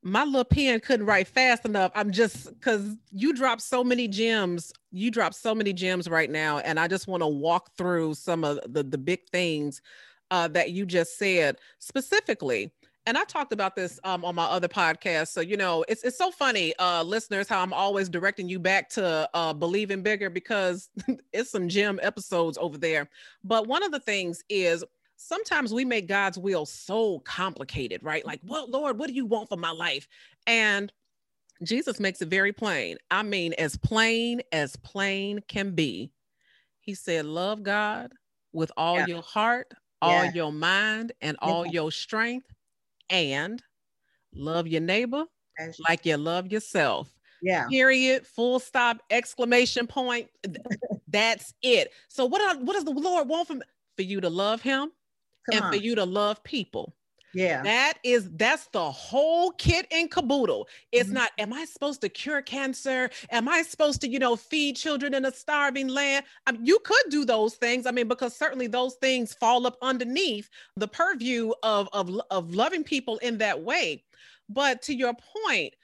my 0.06 0.22
little 0.22 0.44
pen 0.44 0.78
couldn't 0.78 1.04
write 1.04 1.26
fast 1.26 1.64
enough. 1.64 1.90
I'm 1.96 2.12
just 2.12 2.48
because 2.54 2.96
you 3.10 3.32
dropped 3.32 3.60
so 3.60 3.82
many 3.82 4.06
gems. 4.06 4.72
You 4.92 5.10
dropped 5.10 5.34
so 5.34 5.52
many 5.52 5.72
gems 5.72 6.08
right 6.08 6.30
now, 6.30 6.58
and 6.58 6.78
I 6.78 6.86
just 6.86 7.08
want 7.08 7.24
to 7.24 7.26
walk 7.26 7.72
through 7.76 8.14
some 8.14 8.44
of 8.44 8.60
the 8.72 8.84
the 8.84 8.98
big 8.98 9.28
things 9.30 9.82
uh, 10.30 10.46
that 10.48 10.70
you 10.70 10.86
just 10.86 11.18
said 11.18 11.56
specifically. 11.80 12.72
And 13.08 13.18
I 13.18 13.24
talked 13.24 13.52
about 13.52 13.74
this 13.74 14.00
um, 14.04 14.24
on 14.24 14.36
my 14.36 14.44
other 14.44 14.68
podcast. 14.68 15.28
So 15.28 15.40
you 15.40 15.56
know, 15.56 15.84
it's 15.88 16.04
it's 16.04 16.18
so 16.18 16.30
funny, 16.30 16.72
uh, 16.78 17.02
listeners, 17.02 17.48
how 17.48 17.60
I'm 17.60 17.72
always 17.72 18.08
directing 18.08 18.48
you 18.48 18.60
back 18.60 18.88
to 18.90 19.28
uh, 19.34 19.54
believing 19.54 20.02
bigger 20.02 20.30
because 20.30 20.88
it's 21.32 21.50
some 21.50 21.68
gem 21.68 21.98
episodes 22.00 22.58
over 22.58 22.78
there. 22.78 23.08
But 23.42 23.66
one 23.66 23.82
of 23.82 23.90
the 23.90 24.00
things 24.00 24.44
is 24.48 24.84
sometimes 25.16 25.72
we 25.72 25.84
make 25.84 26.08
God's 26.08 26.38
will 26.38 26.66
so 26.66 27.20
complicated, 27.20 28.02
right? 28.02 28.24
Like, 28.24 28.40
mm-hmm. 28.40 28.52
well, 28.52 28.70
Lord, 28.70 28.98
what 28.98 29.08
do 29.08 29.14
you 29.14 29.26
want 29.26 29.48
for 29.48 29.56
my 29.56 29.70
life? 29.70 30.08
And 30.46 30.92
Jesus 31.62 31.98
makes 31.98 32.20
it 32.20 32.28
very 32.28 32.52
plain. 32.52 32.98
I 33.10 33.22
mean, 33.22 33.54
as 33.54 33.76
plain 33.76 34.42
as 34.52 34.76
plain 34.76 35.40
can 35.48 35.74
be. 35.74 36.12
He 36.80 36.94
said, 36.94 37.26
Love 37.26 37.62
God 37.62 38.12
with 38.52 38.70
all 38.76 38.98
yeah. 38.98 39.06
your 39.06 39.22
heart, 39.22 39.72
all 40.00 40.24
yeah. 40.24 40.32
your 40.32 40.52
mind, 40.52 41.12
and 41.20 41.36
all 41.40 41.66
yeah. 41.66 41.72
your 41.72 41.90
strength, 41.90 42.46
and 43.10 43.62
love 44.34 44.68
your 44.68 44.82
neighbor 44.82 45.24
like 45.88 46.06
you 46.06 46.16
love 46.16 46.52
yourself. 46.52 47.12
Yeah. 47.42 47.66
Period. 47.68 48.26
Full 48.26 48.60
stop. 48.60 49.02
Exclamation 49.10 49.86
point. 49.86 50.28
That's 51.08 51.54
it. 51.62 51.92
So 52.08 52.26
what? 52.26 52.60
What 52.60 52.74
does 52.74 52.84
the 52.84 52.90
Lord 52.90 53.28
want 53.28 53.48
from 53.48 53.62
for 53.96 54.02
you 54.02 54.20
to 54.20 54.28
love 54.28 54.62
Him? 54.62 54.90
Come 55.50 55.56
and 55.56 55.64
on. 55.66 55.72
for 55.72 55.78
you 55.78 55.94
to 55.94 56.04
love 56.04 56.42
people. 56.44 56.94
Yeah. 57.36 57.62
That 57.62 57.98
is 58.02 58.30
that's 58.36 58.66
the 58.68 58.90
whole 58.90 59.50
kit 59.50 59.86
and 59.90 60.10
caboodle. 60.10 60.68
It's 60.90 61.08
mm-hmm. 61.08 61.16
not 61.16 61.32
am 61.38 61.52
I 61.52 61.66
supposed 61.66 62.00
to 62.00 62.08
cure 62.08 62.40
cancer? 62.40 63.10
Am 63.30 63.46
I 63.46 63.60
supposed 63.60 64.00
to, 64.00 64.08
you 64.08 64.18
know, 64.18 64.36
feed 64.36 64.76
children 64.76 65.12
in 65.12 65.26
a 65.26 65.30
starving 65.30 65.88
land? 65.88 66.24
I 66.46 66.52
mean, 66.52 66.64
you 66.64 66.78
could 66.82 67.10
do 67.10 67.26
those 67.26 67.56
things. 67.56 67.84
I 67.84 67.90
mean, 67.90 68.08
because 68.08 68.34
certainly 68.34 68.68
those 68.68 68.94
things 68.94 69.34
fall 69.34 69.66
up 69.66 69.76
underneath 69.82 70.48
the 70.76 70.88
purview 70.88 71.52
of 71.62 71.90
of 71.92 72.10
of 72.30 72.54
loving 72.54 72.84
people 72.84 73.18
in 73.18 73.36
that 73.38 73.62
way. 73.62 74.02
But 74.48 74.80
to 74.82 74.94
your 74.94 75.12
point, 75.44 75.74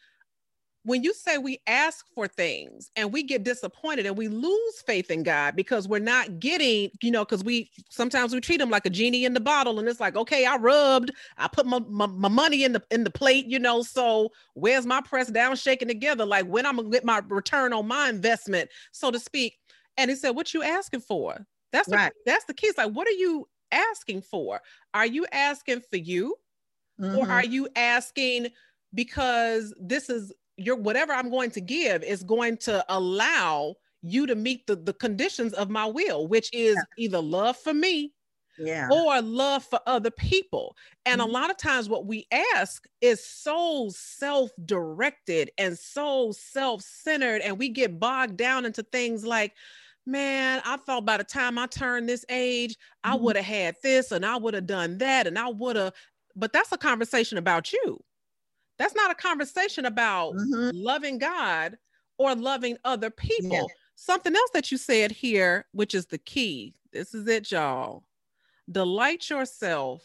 when 0.84 1.02
you 1.04 1.14
say 1.14 1.38
we 1.38 1.60
ask 1.66 2.06
for 2.14 2.26
things 2.26 2.90
and 2.96 3.12
we 3.12 3.22
get 3.22 3.44
disappointed 3.44 4.04
and 4.04 4.16
we 4.16 4.28
lose 4.28 4.80
faith 4.84 5.10
in 5.10 5.22
God 5.22 5.54
because 5.54 5.86
we're 5.86 6.00
not 6.00 6.40
getting, 6.40 6.90
you 7.00 7.10
know, 7.10 7.24
because 7.24 7.44
we 7.44 7.70
sometimes 7.88 8.34
we 8.34 8.40
treat 8.40 8.60
him 8.60 8.70
like 8.70 8.84
a 8.84 8.90
genie 8.90 9.24
in 9.24 9.34
the 9.34 9.40
bottle, 9.40 9.78
and 9.78 9.88
it's 9.88 10.00
like, 10.00 10.16
okay, 10.16 10.44
I 10.44 10.56
rubbed, 10.56 11.12
I 11.38 11.48
put 11.48 11.66
my, 11.66 11.78
my, 11.88 12.06
my 12.06 12.28
money 12.28 12.64
in 12.64 12.72
the 12.72 12.82
in 12.90 13.04
the 13.04 13.10
plate, 13.10 13.46
you 13.46 13.58
know. 13.58 13.82
So 13.82 14.30
where's 14.54 14.86
my 14.86 15.00
press 15.00 15.28
down 15.28 15.54
shaking 15.56 15.88
together? 15.88 16.26
Like 16.26 16.46
when 16.46 16.66
I'm 16.66 16.76
gonna 16.76 16.90
get 16.90 17.04
my 17.04 17.22
return 17.28 17.72
on 17.72 17.86
my 17.86 18.08
investment, 18.08 18.70
so 18.90 19.10
to 19.10 19.20
speak. 19.20 19.58
And 19.96 20.10
he 20.10 20.16
said, 20.16 20.30
What 20.30 20.52
you 20.52 20.62
asking 20.62 21.00
for? 21.00 21.46
That's 21.72 21.88
right. 21.88 22.12
the, 22.24 22.32
that's 22.32 22.44
the 22.46 22.54
key. 22.54 22.66
It's 22.66 22.78
like, 22.78 22.92
what 22.92 23.06
are 23.06 23.12
you 23.12 23.46
asking 23.70 24.22
for? 24.22 24.60
Are 24.94 25.06
you 25.06 25.26
asking 25.32 25.80
for 25.80 25.96
you? 25.96 26.36
Mm-hmm. 27.00 27.16
Or 27.16 27.30
are 27.30 27.44
you 27.44 27.68
asking 27.76 28.48
because 28.94 29.74
this 29.80 30.10
is 30.10 30.32
your 30.56 30.76
whatever 30.76 31.12
I'm 31.12 31.30
going 31.30 31.50
to 31.52 31.60
give 31.60 32.02
is 32.02 32.22
going 32.22 32.56
to 32.58 32.84
allow 32.88 33.74
you 34.02 34.26
to 34.26 34.34
meet 34.34 34.66
the, 34.66 34.76
the 34.76 34.92
conditions 34.92 35.52
of 35.54 35.70
my 35.70 35.86
will, 35.86 36.26
which 36.26 36.50
is 36.52 36.76
yeah. 36.76 37.04
either 37.04 37.20
love 37.20 37.56
for 37.56 37.72
me 37.72 38.12
yeah. 38.58 38.88
or 38.90 39.22
love 39.22 39.64
for 39.64 39.80
other 39.86 40.10
people. 40.10 40.76
And 41.06 41.20
mm-hmm. 41.20 41.30
a 41.30 41.32
lot 41.32 41.50
of 41.50 41.56
times, 41.56 41.88
what 41.88 42.06
we 42.06 42.26
ask 42.54 42.84
is 43.00 43.24
so 43.24 43.90
self 43.94 44.50
directed 44.64 45.50
and 45.58 45.78
so 45.78 46.32
self 46.32 46.82
centered, 46.82 47.42
and 47.42 47.58
we 47.58 47.68
get 47.68 48.00
bogged 48.00 48.36
down 48.36 48.64
into 48.64 48.82
things 48.82 49.24
like, 49.24 49.54
man, 50.04 50.60
I 50.64 50.76
thought 50.78 51.06
by 51.06 51.16
the 51.16 51.24
time 51.24 51.58
I 51.58 51.66
turned 51.66 52.08
this 52.08 52.24
age, 52.28 52.76
I 53.04 53.14
mm-hmm. 53.14 53.24
would 53.24 53.36
have 53.36 53.44
had 53.44 53.76
this 53.82 54.12
and 54.12 54.26
I 54.26 54.36
would 54.36 54.54
have 54.54 54.66
done 54.66 54.98
that 54.98 55.26
and 55.26 55.38
I 55.38 55.48
would 55.48 55.76
have 55.76 55.94
but 56.34 56.52
that's 56.52 56.72
a 56.72 56.78
conversation 56.78 57.38
about 57.38 57.72
you. 57.72 58.02
That's 58.82 58.96
not 58.96 59.12
a 59.12 59.14
conversation 59.14 59.84
about 59.84 60.34
mm-hmm. 60.34 60.70
loving 60.74 61.16
God 61.16 61.78
or 62.18 62.34
loving 62.34 62.76
other 62.84 63.10
people. 63.10 63.52
Yeah. 63.52 63.62
Something 63.94 64.34
else 64.34 64.50
that 64.54 64.72
you 64.72 64.76
said 64.76 65.12
here, 65.12 65.66
which 65.70 65.94
is 65.94 66.06
the 66.06 66.18
key. 66.18 66.74
This 66.92 67.14
is 67.14 67.28
it, 67.28 67.52
y'all. 67.52 68.02
Delight 68.68 69.30
yourself 69.30 70.02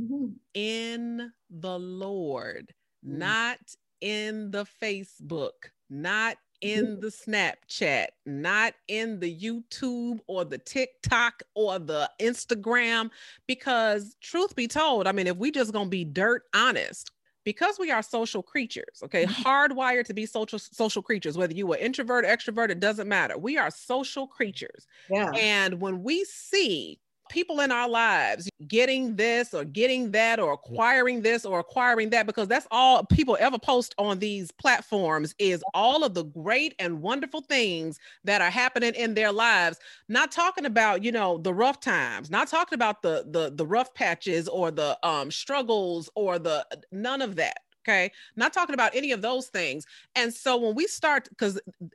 mm-hmm. 0.00 0.28
in 0.54 1.32
the 1.50 1.78
Lord, 1.78 2.72
mm-hmm. 3.06 3.18
not 3.18 3.58
in 4.00 4.50
the 4.50 4.64
Facebook, 4.82 5.68
not 5.90 6.38
in 6.62 6.98
the 7.00 7.08
Snapchat, 7.08 8.06
not 8.24 8.72
in 8.88 9.20
the 9.20 9.38
YouTube 9.38 10.20
or 10.28 10.46
the 10.46 10.56
TikTok 10.56 11.42
or 11.54 11.78
the 11.78 12.10
Instagram. 12.22 13.10
Because, 13.46 14.16
truth 14.22 14.56
be 14.56 14.66
told, 14.66 15.06
I 15.06 15.12
mean, 15.12 15.26
if 15.26 15.36
we 15.36 15.50
just 15.50 15.74
gonna 15.74 15.90
be 15.90 16.06
dirt 16.06 16.44
honest, 16.54 17.10
because 17.44 17.78
we 17.78 17.90
are 17.90 18.02
social 18.02 18.42
creatures, 18.42 19.02
okay, 19.04 19.24
mm-hmm. 19.24 19.42
hardwired 19.42 20.04
to 20.06 20.14
be 20.14 20.26
social 20.26 20.58
social 20.58 21.02
creatures, 21.02 21.36
whether 21.38 21.54
you 21.54 21.70
are 21.72 21.76
introvert, 21.76 22.24
extrovert, 22.24 22.70
it 22.70 22.80
doesn't 22.80 23.08
matter. 23.08 23.38
We 23.38 23.56
are 23.58 23.70
social 23.70 24.26
creatures. 24.26 24.86
Yeah. 25.10 25.30
And 25.32 25.80
when 25.80 26.02
we 26.02 26.24
see 26.24 26.98
people 27.28 27.60
in 27.60 27.72
our 27.72 27.88
lives 27.88 28.48
getting 28.68 29.16
this 29.16 29.54
or 29.54 29.64
getting 29.64 30.10
that 30.12 30.38
or 30.38 30.52
acquiring 30.52 31.22
this 31.22 31.44
or 31.44 31.58
acquiring 31.58 32.10
that 32.10 32.26
because 32.26 32.48
that's 32.48 32.66
all 32.70 33.04
people 33.04 33.36
ever 33.40 33.58
post 33.58 33.94
on 33.98 34.18
these 34.18 34.50
platforms 34.52 35.34
is 35.38 35.62
all 35.74 36.04
of 36.04 36.14
the 36.14 36.24
great 36.24 36.74
and 36.78 37.00
wonderful 37.00 37.40
things 37.40 37.98
that 38.24 38.40
are 38.40 38.50
happening 38.50 38.94
in 38.94 39.14
their 39.14 39.32
lives. 39.32 39.78
Not 40.08 40.32
talking 40.32 40.66
about 40.66 41.02
you 41.02 41.12
know 41.12 41.38
the 41.38 41.54
rough 41.54 41.80
times 41.80 42.30
not 42.30 42.48
talking 42.48 42.76
about 42.76 43.02
the 43.02 43.24
the 43.30 43.50
the 43.54 43.66
rough 43.66 43.92
patches 43.94 44.48
or 44.48 44.70
the 44.70 44.98
um 45.06 45.30
struggles 45.30 46.10
or 46.14 46.38
the 46.38 46.66
uh, 46.72 46.76
none 46.92 47.22
of 47.22 47.36
that 47.36 47.58
okay? 47.86 48.10
Not 48.36 48.54
talking 48.54 48.72
about 48.72 48.94
any 48.94 49.12
of 49.12 49.20
those 49.20 49.48
things. 49.48 49.84
And 50.14 50.32
so 50.32 50.56
when 50.56 50.74
we 50.74 50.86
start 50.86 51.28
because 51.28 51.56
uh, 51.56 51.86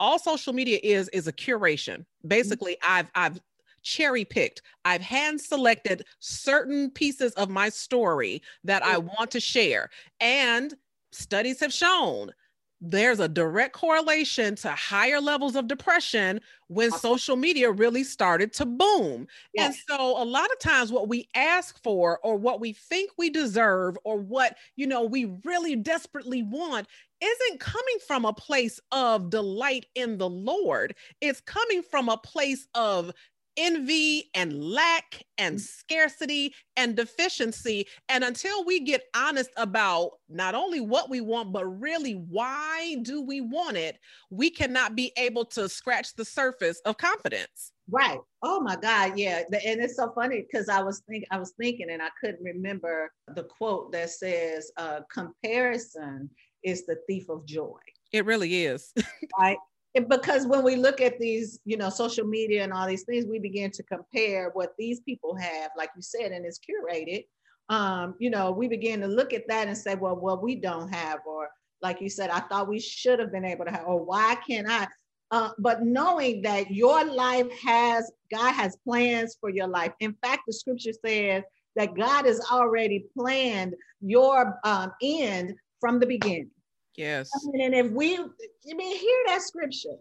all 0.00 0.18
social 0.18 0.52
media 0.52 0.78
is 0.82 1.08
is 1.08 1.26
a 1.26 1.32
curation. 1.32 1.98
Mm-hmm. 1.98 2.28
Basically 2.28 2.76
i've 2.82 3.10
i've 3.14 3.40
cherry 3.88 4.24
picked. 4.24 4.62
I've 4.84 5.00
hand 5.00 5.40
selected 5.40 6.04
certain 6.20 6.90
pieces 6.90 7.32
of 7.32 7.48
my 7.48 7.70
story 7.70 8.42
that 8.64 8.84
I 8.84 8.96
mm. 8.96 9.08
want 9.16 9.30
to 9.32 9.40
share. 9.40 9.90
And 10.20 10.74
studies 11.10 11.60
have 11.60 11.72
shown 11.72 12.32
there's 12.80 13.18
a 13.18 13.28
direct 13.28 13.72
correlation 13.72 14.54
to 14.54 14.70
higher 14.70 15.20
levels 15.20 15.56
of 15.56 15.66
depression 15.66 16.40
when 16.68 16.92
social 16.92 17.34
media 17.34 17.72
really 17.72 18.04
started 18.04 18.52
to 18.52 18.66
boom. 18.66 19.26
Yes. 19.52 19.66
And 19.66 19.98
so 19.98 20.22
a 20.22 20.24
lot 20.24 20.50
of 20.52 20.60
times 20.60 20.92
what 20.92 21.08
we 21.08 21.28
ask 21.34 21.82
for 21.82 22.20
or 22.22 22.36
what 22.36 22.60
we 22.60 22.72
think 22.72 23.10
we 23.18 23.30
deserve 23.30 23.98
or 24.04 24.18
what, 24.18 24.56
you 24.76 24.86
know, 24.86 25.02
we 25.02 25.24
really 25.44 25.74
desperately 25.74 26.44
want 26.44 26.86
isn't 27.20 27.58
coming 27.58 27.98
from 28.06 28.24
a 28.24 28.32
place 28.32 28.78
of 28.92 29.28
delight 29.28 29.86
in 29.96 30.18
the 30.18 30.28
Lord. 30.28 30.94
It's 31.20 31.40
coming 31.40 31.82
from 31.82 32.08
a 32.08 32.16
place 32.16 32.68
of 32.74 33.12
envy 33.58 34.30
and 34.34 34.64
lack 34.64 35.22
and 35.36 35.56
mm. 35.56 35.60
scarcity 35.60 36.54
and 36.76 36.96
deficiency. 36.96 37.86
And 38.08 38.24
until 38.24 38.64
we 38.64 38.80
get 38.80 39.02
honest 39.14 39.50
about 39.56 40.12
not 40.28 40.54
only 40.54 40.80
what 40.80 41.10
we 41.10 41.20
want, 41.20 41.52
but 41.52 41.66
really 41.66 42.12
why 42.12 42.96
do 43.02 43.20
we 43.20 43.40
want 43.40 43.76
it, 43.76 43.98
we 44.30 44.48
cannot 44.48 44.94
be 44.94 45.12
able 45.16 45.44
to 45.46 45.68
scratch 45.68 46.14
the 46.14 46.24
surface 46.24 46.80
of 46.86 46.96
confidence. 46.96 47.72
Right. 47.90 48.20
Oh 48.42 48.60
my 48.60 48.76
God. 48.76 49.18
Yeah. 49.18 49.42
And 49.50 49.80
it's 49.80 49.96
so 49.96 50.12
funny 50.14 50.46
because 50.50 50.68
I 50.68 50.80
was 50.82 51.02
think 51.08 51.24
I 51.30 51.38
was 51.38 51.54
thinking 51.60 51.90
and 51.90 52.02
I 52.02 52.10
couldn't 52.20 52.42
remember 52.42 53.10
the 53.34 53.44
quote 53.44 53.92
that 53.92 54.10
says 54.10 54.70
uh, 54.76 55.00
comparison 55.12 56.30
is 56.62 56.86
the 56.86 56.96
thief 57.08 57.28
of 57.28 57.46
joy. 57.46 57.78
It 58.12 58.24
really 58.24 58.64
is. 58.64 58.92
right 59.38 59.58
because 60.00 60.46
when 60.46 60.62
we 60.62 60.76
look 60.76 61.00
at 61.00 61.18
these, 61.18 61.60
you 61.64 61.76
know, 61.76 61.90
social 61.90 62.26
media 62.26 62.62
and 62.62 62.72
all 62.72 62.86
these 62.86 63.04
things, 63.04 63.26
we 63.26 63.38
begin 63.38 63.70
to 63.72 63.82
compare 63.84 64.50
what 64.52 64.74
these 64.78 65.00
people 65.00 65.34
have, 65.36 65.70
like 65.76 65.90
you 65.96 66.02
said, 66.02 66.32
and 66.32 66.44
it's 66.44 66.58
curated. 66.58 67.24
Um, 67.68 68.14
you 68.18 68.30
know, 68.30 68.50
we 68.50 68.68
begin 68.68 69.00
to 69.00 69.06
look 69.06 69.32
at 69.32 69.48
that 69.48 69.68
and 69.68 69.76
say, 69.76 69.94
well, 69.94 70.16
well, 70.16 70.40
we 70.40 70.56
don't 70.56 70.92
have, 70.92 71.20
or 71.26 71.48
like 71.82 72.00
you 72.00 72.08
said, 72.08 72.30
I 72.30 72.40
thought 72.40 72.68
we 72.68 72.80
should 72.80 73.18
have 73.18 73.32
been 73.32 73.44
able 73.44 73.64
to 73.64 73.70
have, 73.70 73.86
or 73.86 74.02
why 74.02 74.36
can't 74.46 74.68
I? 74.68 74.88
Uh, 75.30 75.50
but 75.58 75.82
knowing 75.82 76.42
that 76.42 76.70
your 76.70 77.04
life 77.04 77.50
has, 77.60 78.10
God 78.30 78.52
has 78.52 78.76
plans 78.84 79.36
for 79.40 79.50
your 79.50 79.68
life. 79.68 79.92
In 80.00 80.14
fact, 80.22 80.42
the 80.46 80.52
scripture 80.52 80.92
says 81.04 81.44
that 81.76 81.94
God 81.94 82.24
has 82.24 82.40
already 82.50 83.06
planned 83.16 83.74
your 84.00 84.58
um, 84.64 84.92
end 85.02 85.54
from 85.80 86.00
the 86.00 86.06
beginning. 86.06 86.50
Yes. 86.98 87.30
I 87.32 87.50
mean, 87.50 87.60
and 87.62 87.74
if 87.74 87.92
we, 87.92 88.18
I 88.18 88.74
mean, 88.74 88.98
hear 88.98 89.18
that 89.28 89.42
scripture. 89.42 89.96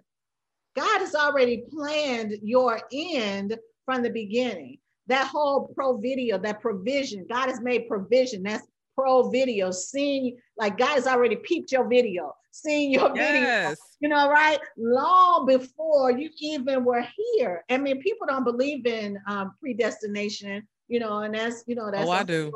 God 0.75 0.99
has 0.99 1.15
already 1.15 1.63
planned 1.71 2.33
your 2.41 2.79
end 2.91 3.55
from 3.85 4.01
the 4.01 4.09
beginning. 4.09 4.79
That 5.05 5.27
whole 5.27 5.71
pro 5.75 5.97
video, 5.97 6.37
that 6.39 6.59
provision, 6.59 7.25
God 7.29 7.49
has 7.49 7.61
made 7.61 7.87
provision. 7.87 8.43
That's 8.43 8.65
pro 8.95 9.29
video, 9.29 9.69
seeing 9.69 10.37
like 10.57 10.77
God 10.77 10.95
has 10.95 11.07
already 11.07 11.35
peeped 11.35 11.71
your 11.71 11.87
video, 11.87 12.33
seeing 12.51 12.91
your 12.91 13.11
yes. 13.15 13.69
video, 13.69 13.75
you 14.01 14.09
know, 14.09 14.29
right? 14.29 14.59
Long 14.75 15.45
before 15.45 16.11
you 16.11 16.29
even 16.39 16.83
were 16.83 17.05
here. 17.15 17.63
I 17.69 17.77
mean, 17.77 18.01
people 18.01 18.27
don't 18.27 18.43
believe 18.43 18.87
in 18.87 19.19
um, 19.27 19.53
predestination 19.59 20.67
you 20.87 20.99
know, 20.99 21.19
and 21.19 21.33
that's, 21.33 21.63
you 21.67 21.75
know, 21.75 21.89
that's, 21.91 22.07
oh, 22.07 22.11
I 22.11 22.23
do, 22.23 22.51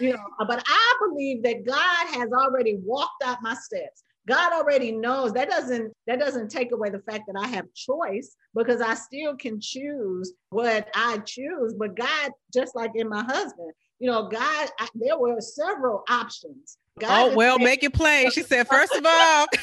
you 0.00 0.12
know, 0.12 0.24
uh, 0.40 0.44
but 0.44 0.62
I 0.66 0.94
believe 1.06 1.42
that 1.42 1.64
God 1.64 2.06
has 2.08 2.30
already 2.32 2.78
walked 2.82 3.22
out 3.24 3.38
my 3.42 3.54
steps. 3.54 4.02
God 4.26 4.52
already 4.52 4.90
knows 4.90 5.32
that 5.34 5.48
doesn't 5.48 5.92
that 6.08 6.18
doesn't 6.18 6.50
take 6.50 6.72
away 6.72 6.90
the 6.90 6.98
fact 6.98 7.24
that 7.28 7.40
I 7.40 7.46
have 7.46 7.72
choice 7.74 8.34
because 8.56 8.80
I 8.80 8.94
still 8.94 9.36
can 9.36 9.60
choose 9.60 10.32
what 10.50 10.88
I 10.96 11.18
choose. 11.18 11.74
But 11.78 11.94
God, 11.96 12.32
just 12.52 12.74
like 12.74 12.90
in 12.96 13.08
my 13.08 13.22
husband, 13.22 13.70
you 14.00 14.10
know, 14.10 14.28
God, 14.28 14.68
I, 14.80 14.88
there 14.94 15.18
were 15.18 15.40
several 15.40 16.02
options. 16.10 16.76
God 16.98 17.32
oh 17.32 17.36
well, 17.36 17.58
make 17.58 17.84
it 17.84 17.92
plain. 17.92 18.30
She 18.30 18.42
said, 18.42 18.66
first 18.70 18.94
of 18.94 19.06
all. 19.06 19.46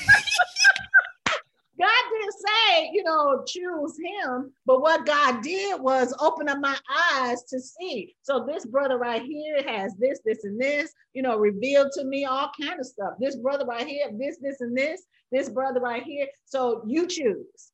God 1.79 2.03
didn't 2.11 2.33
say, 2.33 2.91
you 2.93 3.03
know, 3.03 3.43
choose 3.47 3.97
him, 3.97 4.51
but 4.65 4.81
what 4.81 5.05
God 5.05 5.41
did 5.41 5.81
was 5.81 6.13
open 6.19 6.47
up 6.47 6.59
my 6.59 6.77
eyes 7.13 7.43
to 7.45 7.59
see. 7.59 8.15
So 8.21 8.45
this 8.45 8.65
brother 8.65 8.97
right 8.99 9.23
here 9.23 9.63
has 9.65 9.95
this, 9.95 10.19
this, 10.23 10.43
and 10.43 10.61
this, 10.61 10.93
you 11.13 11.23
know, 11.23 11.37
revealed 11.37 11.91
to 11.93 12.03
me 12.03 12.25
all 12.25 12.51
kind 12.61 12.79
of 12.79 12.85
stuff. 12.85 13.13
This 13.19 13.35
brother 13.37 13.65
right 13.65 13.87
here, 13.87 14.05
this, 14.13 14.37
this, 14.39 14.61
and 14.61 14.77
this, 14.77 15.03
this 15.31 15.49
brother 15.49 15.79
right 15.79 16.03
here. 16.03 16.27
So 16.45 16.83
you 16.85 17.07
choose. 17.07 17.71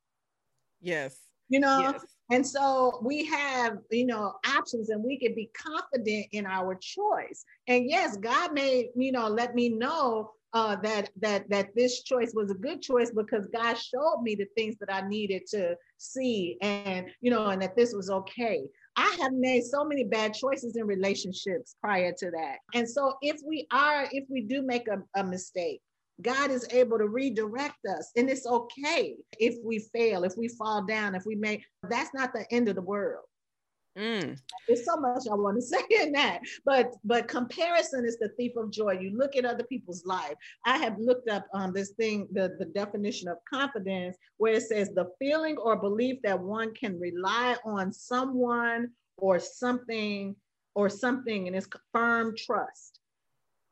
Yes. 0.82 1.18
You 1.50 1.60
know, 1.60 1.80
yes. 1.80 2.06
and 2.32 2.46
so 2.46 3.00
we 3.04 3.26
have, 3.26 3.80
you 3.92 4.06
know, 4.06 4.36
options 4.48 4.90
and 4.90 5.04
we 5.04 5.18
can 5.18 5.36
be 5.36 5.50
confident 5.58 6.28
in 6.32 6.46
our 6.46 6.76
choice. 6.76 7.44
And 7.68 7.90
yes, 7.90 8.16
God 8.18 8.54
may, 8.54 8.90
you 8.96 9.12
know, 9.12 9.28
let 9.28 9.56
me 9.56 9.68
know 9.68 10.32
uh, 10.54 10.76
that 10.78 11.10
that 11.22 11.50
that 11.50 11.76
this 11.76 12.04
choice 12.04 12.32
was 12.34 12.52
a 12.52 12.56
good 12.56 12.82
choice 12.82 13.12
because 13.12 13.46
God 13.54 13.76
showed 13.78 14.22
me 14.24 14.36
the 14.36 14.48
things 14.56 14.76
that 14.80 14.94
I 14.94 15.08
needed 15.08 15.44
to 15.52 15.76
see, 15.98 16.58
and 16.62 17.08
you 17.22 17.32
know, 17.32 17.48
and 17.48 17.62
that 17.62 17.76
this 17.76 17.94
was 17.94 18.10
okay. 18.10 18.64
I 18.96 19.16
have 19.22 19.34
made 19.34 19.64
so 19.64 19.86
many 19.86 20.04
bad 20.04 20.34
choices 20.34 20.76
in 20.76 20.86
relationships 20.86 21.76
prior 21.82 22.14
to 22.18 22.32
that, 22.32 22.58
and 22.74 22.90
so 22.90 23.14
if 23.22 23.40
we 23.46 23.68
are, 23.72 24.08
if 24.12 24.26
we 24.30 24.42
do 24.42 24.62
make 24.62 24.88
a, 24.88 25.02
a 25.20 25.24
mistake, 25.24 25.82
God 26.22 26.52
is 26.52 26.68
able 26.72 26.98
to 26.98 27.08
redirect 27.08 27.86
us, 27.98 28.12
and 28.16 28.30
it's 28.30 28.48
okay 28.48 29.16
if 29.40 29.56
we 29.64 29.80
fail, 29.94 30.24
if 30.24 30.34
we 30.36 30.48
fall 30.48 30.86
down, 30.86 31.16
if 31.16 31.26
we 31.26 31.36
make. 31.36 31.64
That's 31.84 32.14
not 32.14 32.34
the 32.34 32.46
end 32.52 32.70
of 32.70 32.76
the 32.76 32.82
world. 32.82 33.24
Mm. 34.00 34.40
There's 34.66 34.86
so 34.86 34.96
much 34.96 35.24
I 35.30 35.36
want 35.36 35.58
to 35.58 35.62
say 35.74 35.82
in 36.02 36.14
that, 36.14 36.40
but 36.64 36.94
but 37.04 37.28
comparison 37.28 38.06
is 38.06 38.18
the 38.18 38.30
thief 38.38 38.54
of 38.56 38.72
joy. 38.72 38.94
You 38.94 39.18
look 39.18 39.36
at 39.36 39.44
other 39.44 39.66
people's 39.66 40.06
life. 40.06 40.36
I 40.66 40.78
have 40.78 40.98
looked 40.98 41.30
up 41.30 41.46
um, 41.54 41.74
this 41.74 41.92
thing, 41.92 42.28
the, 42.32 42.56
the 42.60 42.66
definition 42.66 43.28
of 43.28 43.38
confidence, 43.52 44.16
where 44.38 44.54
it 44.54 44.64
says 44.64 44.90
the 44.90 45.10
feeling 45.20 45.58
or 45.58 45.76
belief 45.76 46.22
that 46.24 46.40
one 46.40 46.74
can 46.74 47.00
rely 47.00 47.58
on 47.66 47.92
someone 47.92 48.92
or 49.18 49.38
something 49.38 50.36
or 50.76 50.88
something, 50.88 51.48
and 51.48 51.56
it's 51.56 51.68
firm 51.92 52.34
trust. 52.38 53.00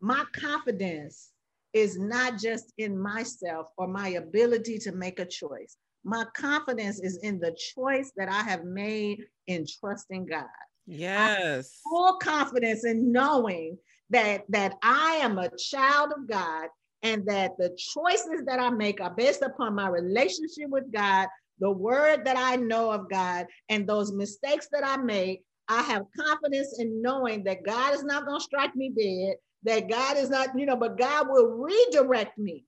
My 0.01 0.25
confidence 0.33 1.31
is 1.73 1.97
not 1.97 2.37
just 2.37 2.73
in 2.77 2.99
myself 2.99 3.67
or 3.77 3.87
my 3.87 4.09
ability 4.09 4.79
to 4.79 4.91
make 4.91 5.19
a 5.19 5.25
choice. 5.25 5.77
My 6.07 6.23
confidence 6.33 7.01
is 7.01 7.17
in 7.17 7.39
the 7.39 7.55
choice 7.75 8.13
that 8.15 8.29
I 8.29 8.41
have 8.43 8.63
made 8.63 9.25
in 9.47 9.65
trusting 9.79 10.25
God. 10.25 10.45
Yes. 10.85 11.81
Full 11.83 12.13
confidence 12.13 12.85
in 12.85 13.11
knowing 13.11 13.77
that 14.09 14.43
that 14.49 14.75
I 14.81 15.19
am 15.21 15.37
a 15.37 15.49
child 15.57 16.13
of 16.17 16.29
God 16.29 16.69
and 17.03 17.27
that 17.27 17.57
the 17.57 17.77
choices 17.77 18.45
that 18.45 18.59
I 18.59 18.69
make 18.69 19.01
are 19.01 19.13
based 19.13 19.41
upon 19.41 19.75
my 19.75 19.89
relationship 19.89 20.69
with 20.69 20.89
God, 20.93 21.27
the 21.59 21.71
word 21.71 22.23
that 22.23 22.37
I 22.37 22.55
know 22.55 22.89
of 22.89 23.09
God, 23.09 23.47
and 23.67 23.85
those 23.85 24.13
mistakes 24.13 24.69
that 24.71 24.85
I 24.85 24.95
make 24.95 25.43
I 25.67 25.81
have 25.81 26.05
confidence 26.17 26.79
in 26.79 27.01
knowing 27.01 27.43
that 27.43 27.63
God 27.63 27.93
is 27.93 28.03
not 28.03 28.25
going 28.25 28.39
to 28.39 28.43
strike 28.43 28.75
me 28.75 28.89
dead, 28.89 29.35
that 29.63 29.89
God 29.89 30.17
is 30.17 30.29
not, 30.29 30.57
you 30.57 30.65
know, 30.65 30.77
but 30.77 30.97
God 30.97 31.27
will 31.29 31.47
redirect 31.57 32.37
me 32.37 32.63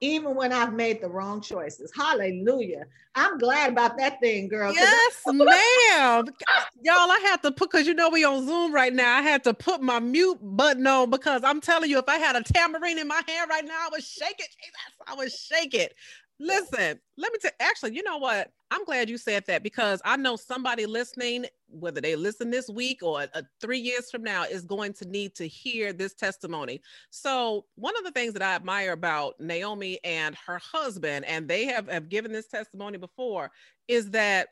even 0.00 0.34
when 0.34 0.52
I've 0.52 0.74
made 0.74 1.00
the 1.00 1.08
wrong 1.08 1.40
choices. 1.40 1.90
Hallelujah. 1.96 2.84
I'm 3.14 3.38
glad 3.38 3.72
about 3.72 3.96
that 3.98 4.20
thing, 4.20 4.48
girl. 4.48 4.74
Yes, 4.74 5.22
ma'am. 5.26 6.26
Y'all, 6.82 7.10
I 7.10 7.20
had 7.24 7.42
to 7.42 7.50
put 7.50 7.70
because 7.70 7.86
you 7.86 7.94
know 7.94 8.10
we 8.10 8.24
on 8.24 8.46
Zoom 8.46 8.72
right 8.72 8.92
now. 8.92 9.16
I 9.16 9.22
had 9.22 9.42
to 9.44 9.54
put 9.54 9.80
my 9.80 9.98
mute 9.98 10.38
button 10.42 10.86
on 10.86 11.08
because 11.08 11.42
I'm 11.44 11.60
telling 11.60 11.88
you, 11.88 11.98
if 11.98 12.08
I 12.08 12.18
had 12.18 12.36
a 12.36 12.42
tambourine 12.42 12.98
in 12.98 13.08
my 13.08 13.22
hand 13.26 13.48
right 13.48 13.64
now, 13.64 13.86
I 13.86 13.88
would 13.92 14.04
shake 14.04 14.38
it. 14.38 14.48
Jesus, 14.62 14.74
I 15.06 15.14
would 15.14 15.32
shake 15.32 15.74
it. 15.74 15.94
Listen, 16.38 17.00
let 17.16 17.32
me 17.32 17.38
tell 17.40 17.50
actually, 17.60 17.94
you 17.94 18.02
know 18.02 18.18
what? 18.18 18.50
I'm 18.70 18.84
glad 18.84 19.08
you 19.08 19.16
said 19.16 19.44
that 19.46 19.62
because 19.62 20.02
I 20.04 20.16
know 20.16 20.36
somebody 20.36 20.84
listening, 20.84 21.46
whether 21.68 22.00
they 22.00 22.14
listen 22.14 22.50
this 22.50 22.68
week 22.68 23.02
or 23.02 23.26
uh, 23.32 23.42
three 23.60 23.78
years 23.78 24.10
from 24.10 24.22
now, 24.22 24.42
is 24.44 24.64
going 24.64 24.92
to 24.94 25.08
need 25.08 25.34
to 25.36 25.48
hear 25.48 25.92
this 25.92 26.14
testimony. 26.14 26.82
So, 27.10 27.64
one 27.76 27.96
of 27.96 28.04
the 28.04 28.10
things 28.10 28.34
that 28.34 28.42
I 28.42 28.54
admire 28.54 28.92
about 28.92 29.40
Naomi 29.40 29.98
and 30.04 30.36
her 30.46 30.58
husband, 30.58 31.24
and 31.24 31.48
they 31.48 31.64
have, 31.66 31.88
have 31.88 32.08
given 32.10 32.32
this 32.32 32.48
testimony 32.48 32.98
before, 32.98 33.50
is 33.88 34.10
that 34.10 34.48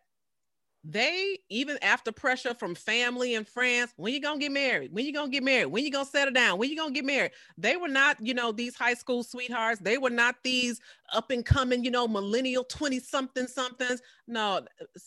they 0.85 1.39
even 1.49 1.79
after 1.83 2.13
pressure 2.13 2.53
from 2.55 2.75
family 2.75 3.35
and 3.35 3.49
friends 3.49 3.93
when 3.97 4.13
you 4.13 4.21
gonna 4.21 4.39
get 4.39 4.53
married? 4.53 4.93
When 4.93 5.07
you 5.07 5.13
gonna 5.13 5.31
get 5.31 5.43
married? 5.43 5.67
When 5.67 5.85
you 5.85 5.91
gonna 5.91 6.05
settle 6.05 6.35
down? 6.35 6.59
When 6.59 6.69
you 6.69 6.77
gonna 6.77 6.93
get 6.93 7.05
married? 7.05 7.33
They 7.57 7.77
were 7.77 7.89
not 7.89 8.19
you 8.21 8.35
know 8.35 8.53
these 8.53 8.77
high 8.77 8.95
school 8.95 9.23
sweethearts. 9.23 9.81
They 9.81 9.99
were 9.99 10.11
not 10.11 10.37
these 10.45 10.81
up 11.13 11.31
and 11.31 11.45
coming 11.45 11.85
you 11.85 11.91
know 11.91 12.07
millennial 12.07 12.65
20 12.65 13.01
something 13.01 13.47
somethings. 13.47 14.03
No 14.27 14.61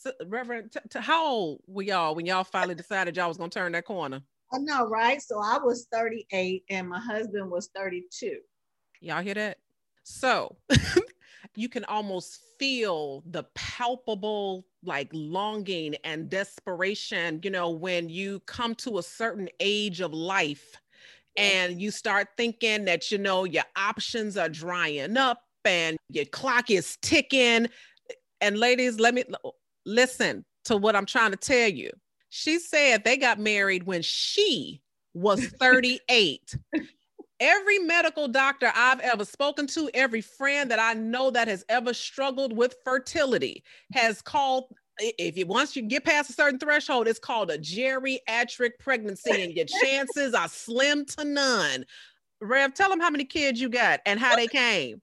uh, 0.06 0.12
reverend 0.26 0.72
t- 0.72 0.80
t- 0.90 1.00
how 1.00 1.28
old 1.28 1.62
were 1.68 1.84
y'all 1.84 2.16
when 2.16 2.26
y'all 2.26 2.44
finally 2.44 2.76
decided 2.76 3.16
y'all 3.16 3.28
was 3.28 3.38
gonna 3.38 3.50
turn 3.50 3.72
that 3.74 3.86
corner? 3.86 4.22
I 4.52 4.58
know 4.60 4.88
right? 4.88 5.22
So 5.22 5.40
i 5.40 5.58
was 5.58 5.88
38 5.92 6.64
and 6.70 6.90
my 6.90 7.00
husband 7.00 7.52
was 7.52 7.70
32 7.76 8.38
y'all 9.02 9.22
hear 9.22 9.34
that? 9.34 9.60
So 10.04 10.56
you 11.56 11.70
can 11.70 11.84
almost 11.86 12.40
feel 12.60 13.24
the 13.26 13.44
palpable 13.56 14.66
like 14.88 15.10
longing 15.12 15.96
and 16.04 16.30
desperation, 16.30 17.40
you 17.44 17.52
know, 17.52 17.70
when 17.70 18.10
you 18.10 18.40
come 18.42 18.74
to 18.76 18.98
a 18.98 19.04
certain 19.04 19.50
age 19.60 20.02
of 20.02 20.14
life 20.14 20.76
and 21.36 21.80
you 21.80 21.92
start 21.92 22.30
thinking 22.38 22.86
that, 22.86 23.12
you 23.12 23.18
know, 23.20 23.44
your 23.44 23.66
options 23.76 24.38
are 24.38 24.50
drying 24.50 25.18
up 25.18 25.44
and 25.66 25.98
your 26.10 26.26
clock 26.26 26.72
is 26.72 26.98
ticking. 27.02 27.68
And 28.42 28.58
ladies, 28.58 29.00
let 29.00 29.14
me 29.14 29.24
listen 29.86 30.44
to 30.66 30.78
what 30.78 30.96
I'm 30.96 31.06
trying 31.06 31.32
to 31.32 31.38
tell 31.38 31.70
you. 31.70 31.92
She 32.30 32.60
said 32.60 33.04
they 33.04 33.18
got 33.18 33.40
married 33.40 33.84
when 33.84 34.02
she 34.02 34.82
was 35.14 35.46
38 35.60 36.56
every 37.40 37.80
medical 37.80 38.28
doctor 38.28 38.72
I've 38.76 39.00
ever 39.00 39.26
spoken 39.26 39.68
to, 39.68 39.90
every 39.94 40.22
friend 40.22 40.72
that 40.72 40.80
I 40.80 40.94
know 40.94 41.32
that 41.32 41.48
has 41.48 41.66
ever 41.70 41.94
struggled 41.94 42.56
with 42.56 42.76
fertility 42.84 43.64
has 43.94 44.22
called 44.22 44.66
if 45.00 45.38
you 45.38 45.46
once 45.46 45.76
you 45.76 45.84
get 45.84 46.04
past 46.04 46.30
a 46.30 46.34
certain 46.34 46.60
threshold, 46.60 47.08
it's 47.08 47.20
called 47.20 47.52
a 47.52 47.58
geriatric 47.58 48.72
pregnancy, 48.80 49.44
and 49.44 49.54
your 49.54 49.66
chances 49.84 50.34
are 50.34 50.48
slim 50.48 51.06
to 51.06 51.24
none. 51.24 51.86
Rev, 52.42 52.74
tell 52.74 52.90
them 52.90 53.00
how 53.00 53.10
many 53.10 53.26
kids 53.26 53.60
you 53.62 53.70
got 53.70 54.00
and 54.06 54.20
how 54.20 54.36
they 54.36 54.48
came. 54.48 55.02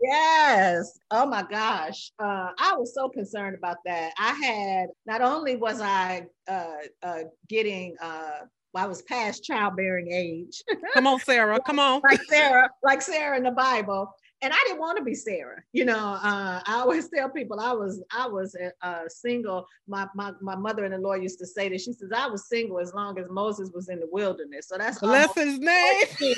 Yes. 0.00 0.98
Oh 1.10 1.26
my 1.26 1.42
gosh. 1.42 2.12
Uh, 2.18 2.50
I 2.58 2.74
was 2.76 2.94
so 2.94 3.08
concerned 3.08 3.56
about 3.56 3.78
that. 3.86 4.12
I 4.18 4.32
had 4.34 4.88
not 5.06 5.22
only 5.22 5.56
was 5.56 5.80
I 5.80 6.26
uh, 6.48 6.74
uh, 7.02 7.22
getting 7.48 7.96
uh, 8.00 8.40
I 8.76 8.86
was 8.86 9.02
past 9.02 9.44
childbearing 9.44 10.12
age. 10.12 10.62
Come 10.94 11.06
on, 11.06 11.20
Sarah. 11.20 11.58
Come 11.66 11.78
on. 11.78 12.00
like 12.02 12.22
Sarah, 12.28 12.70
like 12.82 13.02
Sarah 13.02 13.36
in 13.36 13.42
the 13.42 13.50
Bible. 13.50 14.12
And 14.42 14.52
I 14.52 14.62
didn't 14.66 14.80
want 14.80 14.98
to 14.98 15.04
be 15.04 15.14
Sarah. 15.14 15.62
You 15.72 15.86
know, 15.86 15.96
uh, 15.96 16.60
I 16.64 16.74
always 16.74 17.08
tell 17.14 17.30
people 17.30 17.58
I 17.58 17.72
was 17.72 18.02
I 18.10 18.28
was 18.28 18.56
uh, 18.82 19.08
single. 19.08 19.66
My, 19.88 20.06
my 20.14 20.32
my 20.40 20.54
mother 20.54 20.84
and 20.84 20.92
the 20.92 20.98
Lord 20.98 21.22
used 21.22 21.38
to 21.38 21.46
say 21.46 21.68
that. 21.68 21.80
She 21.80 21.92
says 21.92 22.10
I 22.14 22.26
was 22.26 22.48
single 22.48 22.78
as 22.78 22.92
long 22.92 23.18
as 23.18 23.26
Moses 23.30 23.70
was 23.74 23.88
in 23.88 23.98
the 23.98 24.08
wilderness. 24.10 24.68
So 24.68 24.76
that's 24.76 24.98
bless 24.98 25.34
his 25.34 25.58
name. 25.58 26.04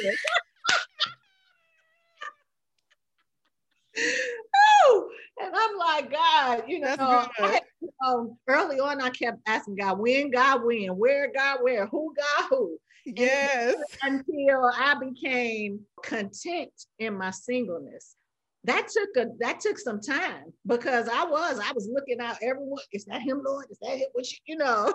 and 5.41 5.55
I'm 5.55 5.77
like, 5.77 6.13
God, 6.13 6.65
you 6.67 6.81
know, 6.81 6.97
I, 6.99 7.29
you 7.41 7.61
know, 8.09 8.39
early 8.49 8.81
on, 8.81 9.01
I 9.01 9.11
kept 9.11 9.39
asking 9.47 9.77
God, 9.77 9.99
when 9.99 10.31
God, 10.31 10.65
when, 10.65 10.89
where 10.97 11.31
God, 11.33 11.59
where, 11.63 11.87
who 11.87 12.15
God, 12.17 12.47
who. 12.51 12.79
Yes. 13.07 13.77
until 14.03 14.71
I 14.75 14.95
became 15.01 15.81
content 16.05 16.73
in 16.99 17.17
my 17.17 17.31
singleness. 17.31 18.17
That 18.65 18.89
took 18.89 19.09
a 19.17 19.31
that 19.39 19.61
took 19.61 19.79
some 19.79 20.01
time 20.01 20.53
because 20.67 21.09
I 21.09 21.25
was 21.25 21.59
I 21.59 21.73
was 21.73 21.89
looking 21.91 22.21
out 22.21 22.37
everyone. 22.43 22.83
Is 22.93 23.05
that 23.07 23.23
him, 23.23 23.41
Lord? 23.47 23.67
Is 23.71 23.79
that 23.81 23.97
him 23.97 24.09
What 24.13 24.31
you, 24.31 24.39
you 24.47 24.57
know? 24.57 24.93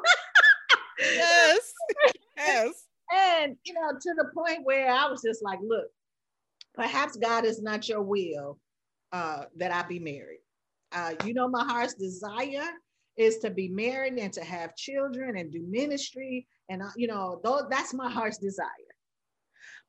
yes. 1.00 1.74
yes. 2.38 2.86
And 3.12 3.56
you 3.64 3.74
know, 3.74 3.92
to 4.00 4.14
the 4.16 4.30
point 4.36 4.60
where 4.64 4.92
I 4.92 5.08
was 5.08 5.24
just 5.26 5.44
like, 5.44 5.60
look, 5.64 5.88
perhaps 6.76 7.16
God 7.16 7.46
is 7.46 7.62
not 7.62 7.88
your 7.88 8.02
will 8.02 8.60
uh, 9.12 9.46
that 9.56 9.74
I 9.74 9.88
be 9.88 10.00
married. 10.00 10.42
Uh, 10.92 11.14
you 11.26 11.34
know, 11.34 11.48
my 11.48 11.64
heart's 11.64 11.96
desire 11.96 12.70
is 13.18 13.38
to 13.40 13.50
be 13.50 13.70
married 13.70 14.18
and 14.18 14.34
to 14.34 14.44
have 14.44 14.76
children 14.76 15.38
and 15.38 15.52
do 15.52 15.64
ministry, 15.70 16.48
and 16.70 16.82
you 16.96 17.08
know, 17.08 17.40
though 17.44 17.68
that's 17.70 17.94
my 17.94 18.10
heart's 18.10 18.38
desire. 18.38 18.68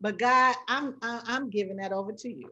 But 0.00 0.18
God, 0.18 0.54
I'm 0.68 0.96
I'm 1.02 1.50
giving 1.50 1.76
that 1.76 1.92
over 1.92 2.12
to 2.12 2.28
you. 2.28 2.50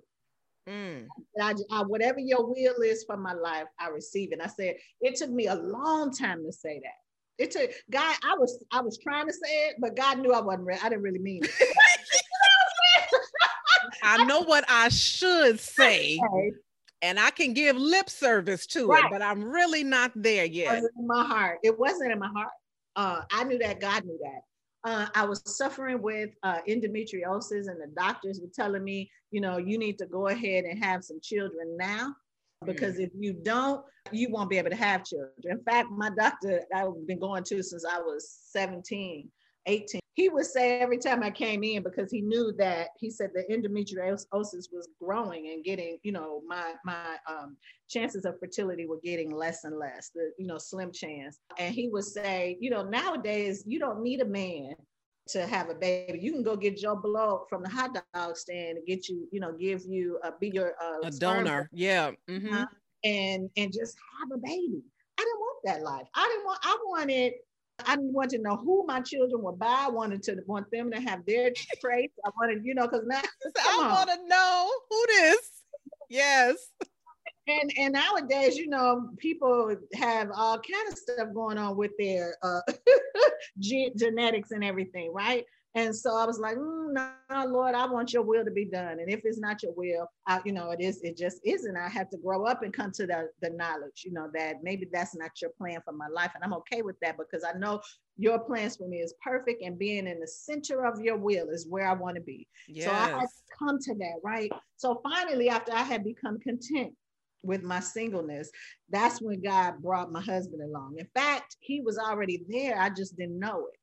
Mm. 0.68 1.08
I, 1.40 1.54
I, 1.70 1.82
whatever 1.82 2.20
your 2.20 2.46
will 2.46 2.82
is 2.82 3.04
for 3.04 3.16
my 3.16 3.32
life, 3.32 3.66
I 3.80 3.88
receive 3.88 4.32
it. 4.32 4.40
I 4.40 4.46
said 4.46 4.76
it 5.00 5.16
took 5.16 5.30
me 5.30 5.48
a 5.48 5.56
long 5.56 6.12
time 6.12 6.44
to 6.44 6.52
say 6.52 6.80
that. 6.82 7.42
It 7.42 7.50
took 7.50 7.70
God. 7.90 8.16
I 8.24 8.36
was 8.36 8.64
I 8.72 8.80
was 8.80 8.98
trying 8.98 9.26
to 9.26 9.32
say 9.32 9.68
it, 9.68 9.76
but 9.80 9.96
God 9.96 10.18
knew 10.20 10.32
I 10.32 10.40
wasn't. 10.40 10.66
Re- 10.66 10.78
I 10.82 10.88
didn't 10.88 11.02
really 11.02 11.18
mean 11.18 11.42
it. 11.44 11.50
I 14.02 14.24
know 14.24 14.42
what 14.42 14.64
I 14.68 14.88
should 14.88 15.58
say. 15.60 16.20
And 17.02 17.18
I 17.18 17.30
can 17.30 17.52
give 17.52 17.76
lip 17.76 18.08
service 18.08 18.66
to 18.68 18.86
right. 18.86 19.04
it, 19.04 19.10
but 19.10 19.22
I'm 19.22 19.42
really 19.42 19.82
not 19.82 20.12
there 20.14 20.44
yet. 20.44 20.78
in 20.78 21.06
my 21.06 21.24
heart. 21.24 21.58
It 21.64 21.76
wasn't 21.78 22.12
in 22.12 22.18
my 22.18 22.28
heart. 22.28 22.52
Uh, 22.94 23.22
I 23.32 23.44
knew 23.44 23.58
that. 23.58 23.80
God 23.80 24.04
knew 24.04 24.18
that. 24.22 24.40
Uh, 24.84 25.06
I 25.14 25.24
was 25.24 25.42
suffering 25.44 26.02
with 26.02 26.30
uh, 26.42 26.58
endometriosis, 26.68 27.68
and 27.68 27.80
the 27.80 27.90
doctors 27.96 28.40
were 28.40 28.50
telling 28.54 28.84
me, 28.84 29.10
you 29.30 29.40
know, 29.40 29.56
you 29.56 29.78
need 29.78 29.98
to 29.98 30.06
go 30.06 30.28
ahead 30.28 30.64
and 30.64 30.82
have 30.82 31.04
some 31.04 31.20
children 31.22 31.76
now 31.76 32.14
because 32.64 32.96
mm. 32.96 33.04
if 33.04 33.10
you 33.18 33.32
don't, 33.32 33.84
you 34.10 34.30
won't 34.30 34.50
be 34.50 34.58
able 34.58 34.70
to 34.70 34.76
have 34.76 35.04
children. 35.04 35.30
In 35.44 35.62
fact, 35.62 35.88
my 35.90 36.10
doctor 36.16 36.62
I've 36.74 37.06
been 37.06 37.20
going 37.20 37.44
to 37.44 37.62
since 37.62 37.84
I 37.84 37.98
was 37.98 38.38
17, 38.50 39.28
18 39.66 40.01
he 40.14 40.28
would 40.28 40.44
say 40.44 40.78
every 40.78 40.98
time 40.98 41.22
I 41.22 41.30
came 41.30 41.64
in 41.64 41.82
because 41.82 42.10
he 42.10 42.20
knew 42.20 42.52
that 42.58 42.88
he 42.98 43.10
said 43.10 43.30
the 43.32 43.44
endometriosis 43.50 44.68
was 44.70 44.88
growing 45.02 45.48
and 45.48 45.64
getting, 45.64 45.98
you 46.02 46.12
know, 46.12 46.42
my 46.46 46.74
my 46.84 47.16
um, 47.26 47.56
chances 47.88 48.24
of 48.24 48.38
fertility 48.38 48.86
were 48.86 49.00
getting 49.02 49.30
less 49.30 49.64
and 49.64 49.78
less, 49.78 50.10
the 50.14 50.32
you 50.38 50.46
know 50.46 50.58
slim 50.58 50.92
chance. 50.92 51.38
And 51.58 51.74
he 51.74 51.88
would 51.88 52.04
say, 52.04 52.58
you 52.60 52.68
know, 52.68 52.82
nowadays 52.82 53.64
you 53.66 53.78
don't 53.78 54.02
need 54.02 54.20
a 54.20 54.26
man 54.26 54.74
to 55.28 55.46
have 55.46 55.70
a 55.70 55.74
baby. 55.74 56.18
You 56.20 56.32
can 56.32 56.42
go 56.42 56.56
get 56.56 56.76
Joe 56.76 56.96
Blow 56.96 57.46
from 57.48 57.62
the 57.62 57.70
hot 57.70 57.96
dog 58.14 58.36
stand 58.36 58.78
and 58.78 58.86
get 58.86 59.08
you, 59.08 59.26
you 59.32 59.40
know, 59.40 59.52
give 59.52 59.82
you 59.86 60.18
uh, 60.24 60.32
be 60.38 60.50
your 60.50 60.74
uh, 60.82 61.06
a 61.06 61.10
donor, 61.10 61.70
yeah, 61.72 62.10
mm-hmm. 62.28 62.64
and 63.04 63.48
and 63.56 63.72
just 63.72 63.96
have 64.20 64.38
a 64.38 64.40
baby. 64.40 64.82
I 65.18 65.22
didn't 65.22 65.40
want 65.40 65.58
that 65.64 65.82
life. 65.82 66.06
I 66.14 66.28
didn't 66.28 66.44
want. 66.44 66.58
I 66.62 66.78
wanted 66.86 67.32
I 67.86 67.96
wanted 67.98 68.38
to 68.38 68.42
know 68.42 68.56
who 68.56 68.84
my 68.86 69.00
children 69.00 69.42
were 69.42 69.52
by. 69.52 69.86
I 69.86 69.90
wanted 69.90 70.22
to 70.24 70.36
want 70.46 70.66
them 70.72 70.90
to 70.90 71.00
have 71.00 71.24
their 71.26 71.52
traits. 71.80 72.14
I 72.24 72.30
wanted, 72.38 72.64
you 72.64 72.74
know, 72.74 72.86
because 72.86 73.06
now 73.06 73.20
I 73.66 73.78
want 73.78 74.10
to 74.10 74.28
know 74.28 74.70
who 74.90 75.06
this. 75.08 75.50
Yes. 76.08 76.56
And 77.48 77.72
and 77.76 77.94
nowadays, 77.94 78.56
you 78.56 78.68
know, 78.68 79.10
people 79.18 79.74
have 79.94 80.30
all 80.34 80.58
kind 80.58 80.92
of 80.92 80.96
stuff 80.96 81.28
going 81.34 81.58
on 81.58 81.76
with 81.76 81.90
their 81.98 82.36
uh, 82.42 82.60
genetics 83.58 84.52
and 84.52 84.62
everything, 84.62 85.12
right? 85.12 85.44
And 85.74 85.94
so 85.96 86.14
I 86.14 86.26
was 86.26 86.38
like, 86.38 86.56
mm, 86.56 86.92
no, 86.92 87.46
Lord, 87.46 87.74
I 87.74 87.86
want 87.86 88.12
your 88.12 88.22
will 88.22 88.44
to 88.44 88.50
be 88.50 88.66
done. 88.66 88.98
And 89.00 89.10
if 89.10 89.20
it's 89.24 89.38
not 89.38 89.62
your 89.62 89.72
will, 89.74 90.06
I, 90.26 90.40
you 90.44 90.52
know, 90.52 90.70
it 90.70 90.80
is, 90.82 91.00
it 91.02 91.16
just 91.16 91.40
isn't. 91.44 91.76
I 91.76 91.88
have 91.88 92.10
to 92.10 92.18
grow 92.18 92.44
up 92.44 92.62
and 92.62 92.74
come 92.74 92.92
to 92.92 93.06
the, 93.06 93.28
the 93.40 93.50
knowledge, 93.50 94.02
you 94.04 94.12
know, 94.12 94.28
that 94.34 94.56
maybe 94.62 94.86
that's 94.92 95.16
not 95.16 95.30
your 95.40 95.50
plan 95.56 95.80
for 95.84 95.92
my 95.92 96.08
life. 96.08 96.32
And 96.34 96.44
I'm 96.44 96.52
okay 96.54 96.82
with 96.82 96.96
that 97.00 97.16
because 97.16 97.42
I 97.42 97.58
know 97.58 97.80
your 98.18 98.38
plans 98.38 98.76
for 98.76 98.86
me 98.86 98.98
is 98.98 99.14
perfect 99.24 99.62
and 99.62 99.78
being 99.78 100.06
in 100.06 100.20
the 100.20 100.28
center 100.28 100.84
of 100.84 101.00
your 101.00 101.16
will 101.16 101.48
is 101.48 101.66
where 101.66 101.88
I 101.88 101.94
want 101.94 102.16
to 102.16 102.22
be. 102.22 102.46
Yes. 102.68 102.84
So 102.86 102.92
I 102.92 103.08
had 103.08 103.20
to 103.20 103.56
come 103.58 103.78
to 103.78 103.94
that, 103.94 104.20
right? 104.22 104.52
So 104.76 105.00
finally, 105.02 105.48
after 105.48 105.72
I 105.72 105.82
had 105.82 106.04
become 106.04 106.38
content 106.40 106.92
with 107.42 107.62
my 107.62 107.80
singleness, 107.80 108.50
that's 108.90 109.22
when 109.22 109.40
God 109.40 109.82
brought 109.82 110.12
my 110.12 110.20
husband 110.20 110.62
along. 110.62 110.96
In 110.98 111.08
fact, 111.14 111.56
he 111.60 111.80
was 111.80 111.96
already 111.96 112.44
there. 112.46 112.78
I 112.78 112.90
just 112.90 113.16
didn't 113.16 113.38
know 113.38 113.68
it. 113.72 113.78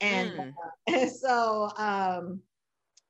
And, 0.00 0.30
mm. 0.32 0.50
uh, 0.50 0.52
and 0.88 1.10
so 1.24 1.70
um, 1.76 2.40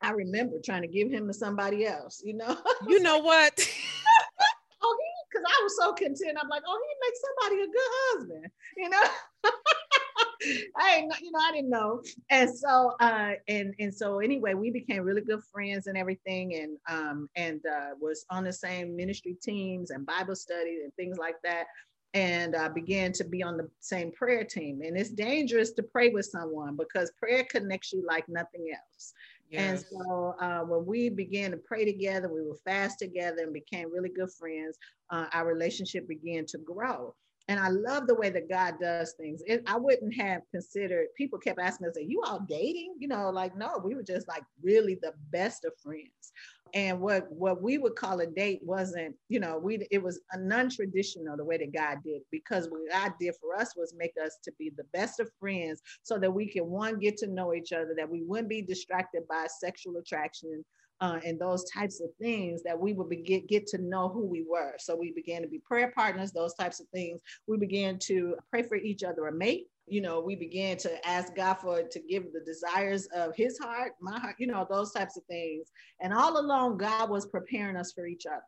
I 0.00 0.10
remember 0.10 0.56
trying 0.64 0.82
to 0.82 0.88
give 0.88 1.10
him 1.10 1.26
to 1.26 1.34
somebody 1.34 1.86
else, 1.86 2.22
you 2.24 2.34
know. 2.34 2.56
you 2.88 3.00
know 3.00 3.18
what? 3.18 3.54
oh, 4.82 4.96
he 5.00 5.06
because 5.30 5.44
I 5.46 5.62
was 5.62 5.76
so 5.76 5.92
content. 5.92 6.38
I'm 6.40 6.48
like, 6.48 6.62
oh, 6.66 6.80
he 6.86 7.08
makes 7.08 7.20
somebody 7.20 7.62
a 7.62 7.66
good 7.66 7.90
husband, 8.12 8.46
you 8.76 8.88
know. 8.88 9.02
I 10.76 11.00
didn't, 11.00 11.20
you 11.20 11.32
know, 11.32 11.38
I 11.40 11.52
didn't 11.52 11.70
know. 11.70 12.02
And 12.30 12.50
so, 12.56 12.94
uh, 13.00 13.32
and 13.48 13.74
and 13.78 13.94
so 13.94 14.20
anyway, 14.20 14.54
we 14.54 14.70
became 14.70 15.02
really 15.02 15.22
good 15.22 15.42
friends 15.52 15.86
and 15.86 15.96
everything, 15.96 16.54
and 16.54 16.76
um, 16.88 17.28
and 17.36 17.60
uh, 17.66 17.90
was 18.00 18.24
on 18.30 18.44
the 18.44 18.52
same 18.52 18.94
ministry 18.94 19.36
teams 19.42 19.90
and 19.90 20.06
Bible 20.06 20.36
study 20.36 20.80
and 20.84 20.94
things 20.94 21.18
like 21.18 21.36
that. 21.42 21.66
And 22.14 22.56
I 22.56 22.68
began 22.68 23.12
to 23.12 23.24
be 23.24 23.42
on 23.42 23.56
the 23.56 23.68
same 23.80 24.10
prayer 24.12 24.44
team. 24.44 24.80
And 24.82 24.96
it's 24.96 25.10
dangerous 25.10 25.72
to 25.72 25.82
pray 25.82 26.08
with 26.08 26.26
someone 26.26 26.76
because 26.76 27.12
prayer 27.18 27.44
connects 27.44 27.92
you 27.92 28.04
like 28.06 28.28
nothing 28.28 28.68
else. 28.72 29.12
Yes. 29.50 29.60
And 29.60 29.84
so 29.90 30.34
uh, 30.40 30.60
when 30.60 30.86
we 30.86 31.08
began 31.08 31.50
to 31.52 31.56
pray 31.56 31.84
together, 31.84 32.32
we 32.32 32.42
would 32.42 32.58
fast 32.64 32.98
together 32.98 33.42
and 33.42 33.52
became 33.52 33.92
really 33.92 34.08
good 34.08 34.30
friends. 34.32 34.78
Uh, 35.10 35.26
our 35.32 35.46
relationship 35.46 36.08
began 36.08 36.46
to 36.46 36.58
grow. 36.58 37.14
And 37.48 37.60
I 37.60 37.68
love 37.68 38.08
the 38.08 38.14
way 38.14 38.28
that 38.30 38.48
God 38.48 38.74
does 38.80 39.12
things. 39.12 39.42
It, 39.46 39.62
I 39.66 39.76
wouldn't 39.76 40.14
have 40.16 40.42
considered, 40.50 41.06
people 41.16 41.38
kept 41.38 41.60
asking 41.60 41.86
us, 41.86 41.96
Are 41.96 42.00
you 42.00 42.22
all 42.26 42.40
dating? 42.48 42.96
You 42.98 43.06
know, 43.06 43.30
like, 43.30 43.56
no, 43.56 43.80
we 43.84 43.94
were 43.94 44.02
just 44.02 44.26
like 44.26 44.42
really 44.62 44.98
the 45.00 45.12
best 45.30 45.64
of 45.64 45.72
friends. 45.80 46.32
And 46.74 47.00
what, 47.00 47.30
what 47.30 47.62
we 47.62 47.78
would 47.78 47.96
call 47.96 48.20
a 48.20 48.26
date 48.26 48.60
wasn't, 48.62 49.14
you 49.28 49.40
know, 49.40 49.58
we 49.58 49.86
it 49.90 50.02
was 50.02 50.20
a 50.32 50.38
non-traditional 50.38 51.36
the 51.36 51.44
way 51.44 51.58
that 51.58 51.72
God 51.72 51.98
did 52.04 52.22
because 52.30 52.68
what 52.68 52.80
God 52.90 53.12
did 53.20 53.34
for 53.40 53.54
us 53.54 53.74
was 53.76 53.94
make 53.96 54.12
us 54.22 54.38
to 54.44 54.52
be 54.58 54.70
the 54.76 54.84
best 54.92 55.20
of 55.20 55.30
friends 55.40 55.80
so 56.02 56.18
that 56.18 56.30
we 56.30 56.46
can 56.46 56.66
one 56.66 56.98
get 56.98 57.16
to 57.18 57.28
know 57.28 57.54
each 57.54 57.72
other, 57.72 57.94
that 57.96 58.10
we 58.10 58.22
wouldn't 58.22 58.48
be 58.48 58.62
distracted 58.62 59.22
by 59.28 59.46
sexual 59.48 59.96
attraction 59.96 60.64
uh, 61.00 61.18
and 61.24 61.38
those 61.38 61.64
types 61.70 62.00
of 62.00 62.08
things 62.20 62.62
that 62.62 62.78
we 62.78 62.92
would 62.92 63.08
be, 63.08 63.16
get, 63.16 63.48
get 63.48 63.66
to 63.68 63.78
know 63.78 64.08
who 64.08 64.24
we 64.24 64.44
were. 64.48 64.74
So 64.78 64.96
we 64.96 65.12
began 65.12 65.42
to 65.42 65.48
be 65.48 65.58
prayer 65.58 65.92
partners, 65.94 66.32
those 66.32 66.54
types 66.54 66.80
of 66.80 66.88
things. 66.88 67.20
We 67.46 67.58
began 67.58 67.98
to 68.04 68.36
pray 68.50 68.62
for 68.62 68.76
each 68.76 69.02
other 69.02 69.26
a 69.26 69.32
mate. 69.32 69.66
You 69.86 70.00
know, 70.00 70.20
we 70.20 70.34
began 70.34 70.76
to 70.78 71.08
ask 71.08 71.34
God 71.34 71.54
for 71.54 71.82
to 71.82 72.00
give 72.00 72.32
the 72.32 72.40
desires 72.40 73.06
of 73.14 73.36
his 73.36 73.58
heart, 73.58 73.92
my 74.00 74.18
heart, 74.18 74.36
you 74.38 74.46
know, 74.46 74.66
those 74.68 74.92
types 74.92 75.16
of 75.16 75.24
things. 75.24 75.70
And 76.00 76.12
all 76.12 76.40
along, 76.40 76.78
God 76.78 77.08
was 77.08 77.26
preparing 77.26 77.76
us 77.76 77.92
for 77.92 78.06
each 78.06 78.26
other. 78.26 78.42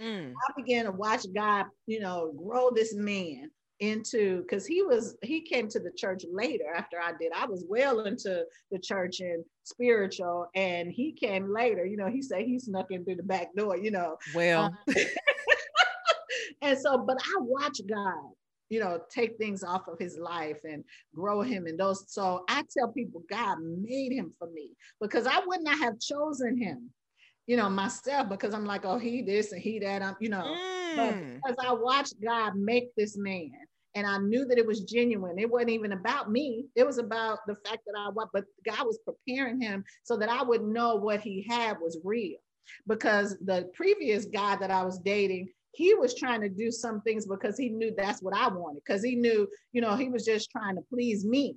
Mm. 0.00 0.32
I 0.32 0.52
began 0.60 0.86
to 0.86 0.92
watch 0.92 1.26
God, 1.34 1.66
you 1.86 2.00
know, 2.00 2.32
grow 2.36 2.70
this 2.74 2.94
man 2.94 3.50
into 3.80 4.42
because 4.42 4.66
he 4.66 4.82
was 4.82 5.16
he 5.22 5.40
came 5.40 5.66
to 5.66 5.80
the 5.80 5.90
church 5.90 6.24
later 6.30 6.72
after 6.74 7.00
I 7.00 7.12
did. 7.18 7.32
I 7.34 7.46
was 7.46 7.64
well 7.68 8.00
into 8.00 8.44
the 8.70 8.78
church 8.78 9.20
and 9.20 9.42
spiritual, 9.64 10.46
and 10.54 10.90
he 10.92 11.12
came 11.12 11.52
later. 11.52 11.84
You 11.86 11.96
know, 11.96 12.08
he 12.08 12.22
said 12.22 12.42
he 12.42 12.58
snuck 12.58 12.90
in 12.90 13.04
through 13.04 13.16
the 13.16 13.22
back 13.22 13.54
door. 13.56 13.76
You 13.76 13.90
know, 13.90 14.16
well, 14.34 14.64
um, 14.64 14.78
and 16.62 16.78
so, 16.78 16.98
but 16.98 17.16
I 17.18 17.40
watched 17.40 17.82
God, 17.88 18.32
you 18.70 18.80
know, 18.80 19.00
take 19.10 19.36
things 19.36 19.62
off 19.62 19.88
of 19.88 19.98
his 19.98 20.18
life 20.18 20.60
and 20.64 20.84
grow 21.14 21.42
him 21.42 21.66
and 21.66 21.78
those. 21.78 22.04
So 22.08 22.44
I 22.48 22.62
tell 22.76 22.88
people, 22.92 23.22
God 23.28 23.58
made 23.60 24.12
him 24.12 24.32
for 24.38 24.48
me 24.48 24.70
because 25.00 25.26
I 25.26 25.40
would 25.44 25.62
not 25.62 25.78
have 25.78 26.00
chosen 26.00 26.56
him 26.56 26.90
you 27.46 27.56
know, 27.56 27.68
myself 27.68 28.28
because 28.28 28.54
I'm 28.54 28.64
like, 28.64 28.84
oh, 28.84 28.96
he 28.96 29.22
this 29.22 29.50
and 29.50 29.60
he 29.60 29.80
that. 29.80 30.02
I'm, 30.02 30.14
you 30.20 30.28
know, 30.28 30.56
mm. 30.56 31.34
because 31.34 31.56
I 31.58 31.72
watched 31.72 32.14
God 32.22 32.54
make 32.54 32.94
this 32.94 33.16
man 33.16 33.50
and 33.96 34.06
I 34.06 34.18
knew 34.18 34.44
that 34.44 34.56
it 34.58 34.66
was 34.66 34.84
genuine. 34.84 35.36
It 35.36 35.50
wasn't 35.50 35.70
even 35.70 35.90
about 35.90 36.30
me. 36.30 36.66
It 36.76 36.86
was 36.86 36.98
about 36.98 37.40
the 37.48 37.56
fact 37.66 37.80
that 37.86 37.98
I 37.98 38.08
want, 38.10 38.30
but 38.32 38.44
God 38.64 38.86
was 38.86 39.00
preparing 39.04 39.60
him 39.60 39.84
so 40.04 40.16
that 40.18 40.28
I 40.28 40.44
would 40.44 40.62
know 40.62 40.94
what 40.94 41.22
he 41.22 41.44
had 41.48 41.78
was 41.80 41.98
real. 42.04 42.38
Because 42.86 43.36
the 43.44 43.68
previous 43.74 44.26
guy 44.26 44.54
that 44.54 44.70
I 44.70 44.84
was 44.84 45.00
dating, 45.00 45.48
he 45.72 45.94
was 45.94 46.14
trying 46.14 46.40
to 46.40 46.48
do 46.48 46.70
some 46.70 47.00
things 47.02 47.26
because 47.26 47.56
he 47.56 47.68
knew 47.68 47.92
that's 47.96 48.22
what 48.22 48.36
I 48.36 48.48
wanted. 48.48 48.82
Because 48.84 49.02
he 49.02 49.14
knew, 49.14 49.48
you 49.72 49.80
know, 49.80 49.96
he 49.96 50.08
was 50.08 50.24
just 50.24 50.50
trying 50.50 50.76
to 50.76 50.82
please 50.82 51.24
me. 51.24 51.56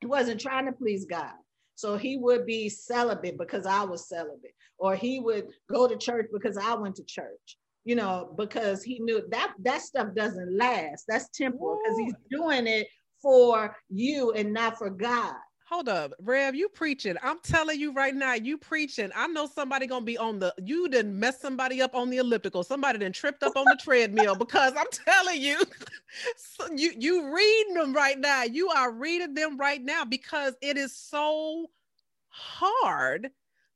He 0.00 0.06
wasn't 0.06 0.40
trying 0.40 0.66
to 0.66 0.72
please 0.72 1.04
God. 1.04 1.32
So 1.74 1.96
he 1.96 2.16
would 2.16 2.44
be 2.44 2.68
celibate 2.68 3.38
because 3.38 3.64
I 3.64 3.84
was 3.84 4.08
celibate, 4.08 4.54
or 4.78 4.94
he 4.94 5.18
would 5.20 5.48
go 5.70 5.88
to 5.88 5.96
church 5.96 6.28
because 6.32 6.58
I 6.58 6.74
went 6.74 6.96
to 6.96 7.04
church 7.04 7.56
you 7.84 7.94
know, 7.94 8.32
because 8.36 8.82
he 8.82 8.98
knew 9.00 9.22
that 9.30 9.54
that 9.60 9.82
stuff 9.82 10.08
doesn't 10.14 10.56
last. 10.56 11.04
That's 11.08 11.28
temporal 11.30 11.78
because 11.82 11.98
he's 11.98 12.14
doing 12.30 12.66
it 12.66 12.88
for 13.22 13.76
you 13.88 14.32
and 14.32 14.52
not 14.52 14.78
for 14.78 14.90
God. 14.90 15.34
Hold 15.70 15.88
up, 15.88 16.12
Rev, 16.24 16.56
you 16.56 16.68
preaching. 16.68 17.14
I'm 17.22 17.38
telling 17.44 17.78
you 17.78 17.92
right 17.92 18.12
now, 18.12 18.34
you 18.34 18.58
preaching. 18.58 19.12
I 19.14 19.28
know 19.28 19.46
somebody 19.46 19.86
gonna 19.86 20.04
be 20.04 20.18
on 20.18 20.40
the 20.40 20.52
you 20.60 20.88
didn't 20.88 21.16
mess 21.16 21.40
somebody 21.40 21.80
up 21.80 21.94
on 21.94 22.10
the 22.10 22.16
elliptical, 22.16 22.64
somebody 22.64 22.98
didn't 22.98 23.14
tripped 23.14 23.44
up 23.44 23.56
on 23.56 23.66
the 23.66 23.76
treadmill 23.76 24.34
because 24.34 24.72
I'm 24.76 24.88
telling 24.90 25.40
you, 25.40 25.62
so 26.36 26.66
you 26.74 26.92
you 26.98 27.32
reading 27.32 27.74
them 27.74 27.92
right 27.92 28.18
now. 28.18 28.42
You 28.42 28.68
are 28.70 28.90
reading 28.90 29.34
them 29.34 29.56
right 29.58 29.80
now 29.80 30.04
because 30.04 30.54
it 30.60 30.76
is 30.76 30.92
so 30.92 31.70
hard 32.26 33.30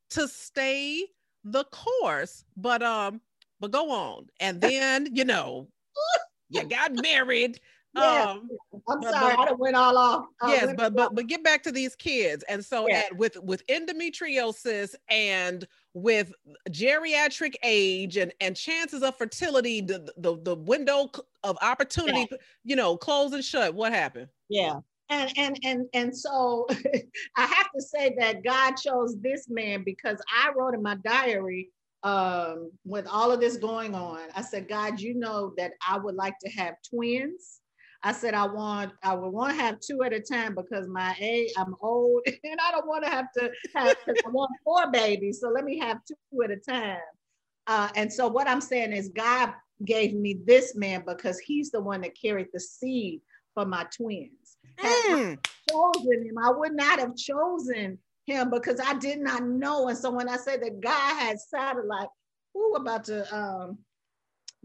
to 0.09 0.27
stay 0.27 1.05
the 1.45 1.63
course. 1.63 2.43
But 2.57 2.83
um, 2.83 3.21
but 3.61 3.71
go 3.71 3.89
on. 3.89 4.27
And 4.41 4.59
then, 4.59 5.15
you 5.15 5.23
know, 5.23 5.69
you 6.49 6.65
got 6.65 6.91
married. 6.91 7.61
Yeah. 7.95 8.23
Um, 8.23 8.49
I'm 8.89 8.99
but, 8.99 9.11
sorry, 9.13 9.35
but, 9.37 9.49
I 9.49 9.53
went 9.53 9.75
all 9.75 9.97
off. 9.97 10.25
Uh, 10.41 10.47
yes, 10.49 10.73
but 10.75 10.93
but 10.93 11.15
but 11.15 11.27
get 11.27 11.43
back 11.43 11.63
to 11.63 11.71
these 11.71 11.95
kids. 11.95 12.43
And 12.49 12.63
so 12.63 12.89
at, 12.89 13.15
with 13.15 13.37
with 13.41 13.65
endometriosis 13.67 14.95
and 15.09 15.65
with 15.93 16.33
geriatric 16.69 17.55
age 17.63 18.17
and 18.17 18.33
and 18.41 18.55
chances 18.55 19.01
of 19.01 19.15
fertility, 19.17 19.81
the 19.81 20.11
the, 20.17 20.37
the 20.41 20.55
window 20.55 21.09
of 21.43 21.57
opportunity, 21.61 22.27
you 22.63 22.75
know, 22.75 22.97
close 22.97 23.31
and 23.33 23.43
shut. 23.43 23.73
What 23.73 23.93
happened? 23.93 24.27
Yeah. 24.49 24.79
And 25.09 25.31
and 25.37 25.59
and 25.63 25.85
and 25.93 26.17
so 26.17 26.67
I 27.37 27.45
have 27.45 27.71
to 27.75 27.81
say 27.81 28.15
that 28.19 28.43
God 28.43 28.73
chose 28.75 29.15
this 29.21 29.47
man 29.49 29.83
because 29.83 30.21
I 30.29 30.51
wrote 30.55 30.73
in 30.73 30.81
my 30.81 30.95
diary 30.95 31.69
um, 32.05 32.71
with 32.85 33.07
all 33.07 33.31
of 33.31 33.39
this 33.39 33.57
going 33.57 33.95
on, 33.95 34.19
I 34.35 34.41
said, 34.41 34.67
God, 34.67 34.99
you 34.99 35.15
know 35.15 35.53
that 35.57 35.71
I 35.85 35.97
would 35.97 36.13
like 36.13 36.37
to 36.39 36.49
have 36.51 36.75
twins. 36.87 37.61
I 38.05 38.11
said, 38.11 38.35
I 38.35 38.45
want, 38.45 38.93
I 39.01 39.15
would 39.15 39.29
want 39.29 39.51
to 39.51 39.59
have 39.59 39.79
two 39.79 40.03
at 40.03 40.13
a 40.13 40.19
time 40.19 40.53
because 40.53 40.87
my 40.87 41.15
age, 41.19 41.51
I'm 41.57 41.75
old 41.81 42.21
and 42.43 42.59
I 42.61 42.69
don't 42.69 42.87
want 42.87 43.03
to 43.03 43.09
have 43.09 43.31
to 43.33 43.49
have, 43.73 43.97
I 44.07 44.29
want 44.29 44.51
four 44.63 44.91
babies. 44.91 45.39
So 45.41 45.49
let 45.49 45.65
me 45.65 45.79
have 45.79 45.97
two 46.07 46.43
at 46.43 46.51
a 46.51 46.57
time. 46.57 46.99
Uh, 47.65 47.89
and 47.95 48.13
so 48.13 48.27
what 48.27 48.47
I'm 48.47 48.61
saying 48.61 48.93
is 48.93 49.09
God 49.09 49.53
gave 49.83 50.13
me 50.13 50.37
this 50.45 50.75
man 50.75 51.03
because 51.07 51.39
he's 51.39 51.71
the 51.71 51.81
one 51.81 52.01
that 52.01 52.15
carried 52.15 52.49
the 52.53 52.59
seed 52.59 53.21
for 53.55 53.65
my 53.65 53.87
twins. 53.95 54.57
Mm. 54.79 55.39
chosen 55.67 56.27
him, 56.27 56.37
I 56.37 56.51
would 56.51 56.73
not 56.73 56.99
have 56.99 57.15
chosen 57.15 57.97
him 58.27 58.51
because 58.51 58.79
I 58.79 58.93
did 58.99 59.19
not 59.19 59.43
know. 59.43 59.87
And 59.87 59.97
so 59.97 60.11
when 60.11 60.29
I 60.29 60.37
said 60.37 60.61
that 60.61 60.79
God 60.79 61.19
had 61.19 61.39
satellite, 61.39 62.09
who 62.53 62.75
about 62.75 63.05
to 63.05 63.35
um 63.35 63.79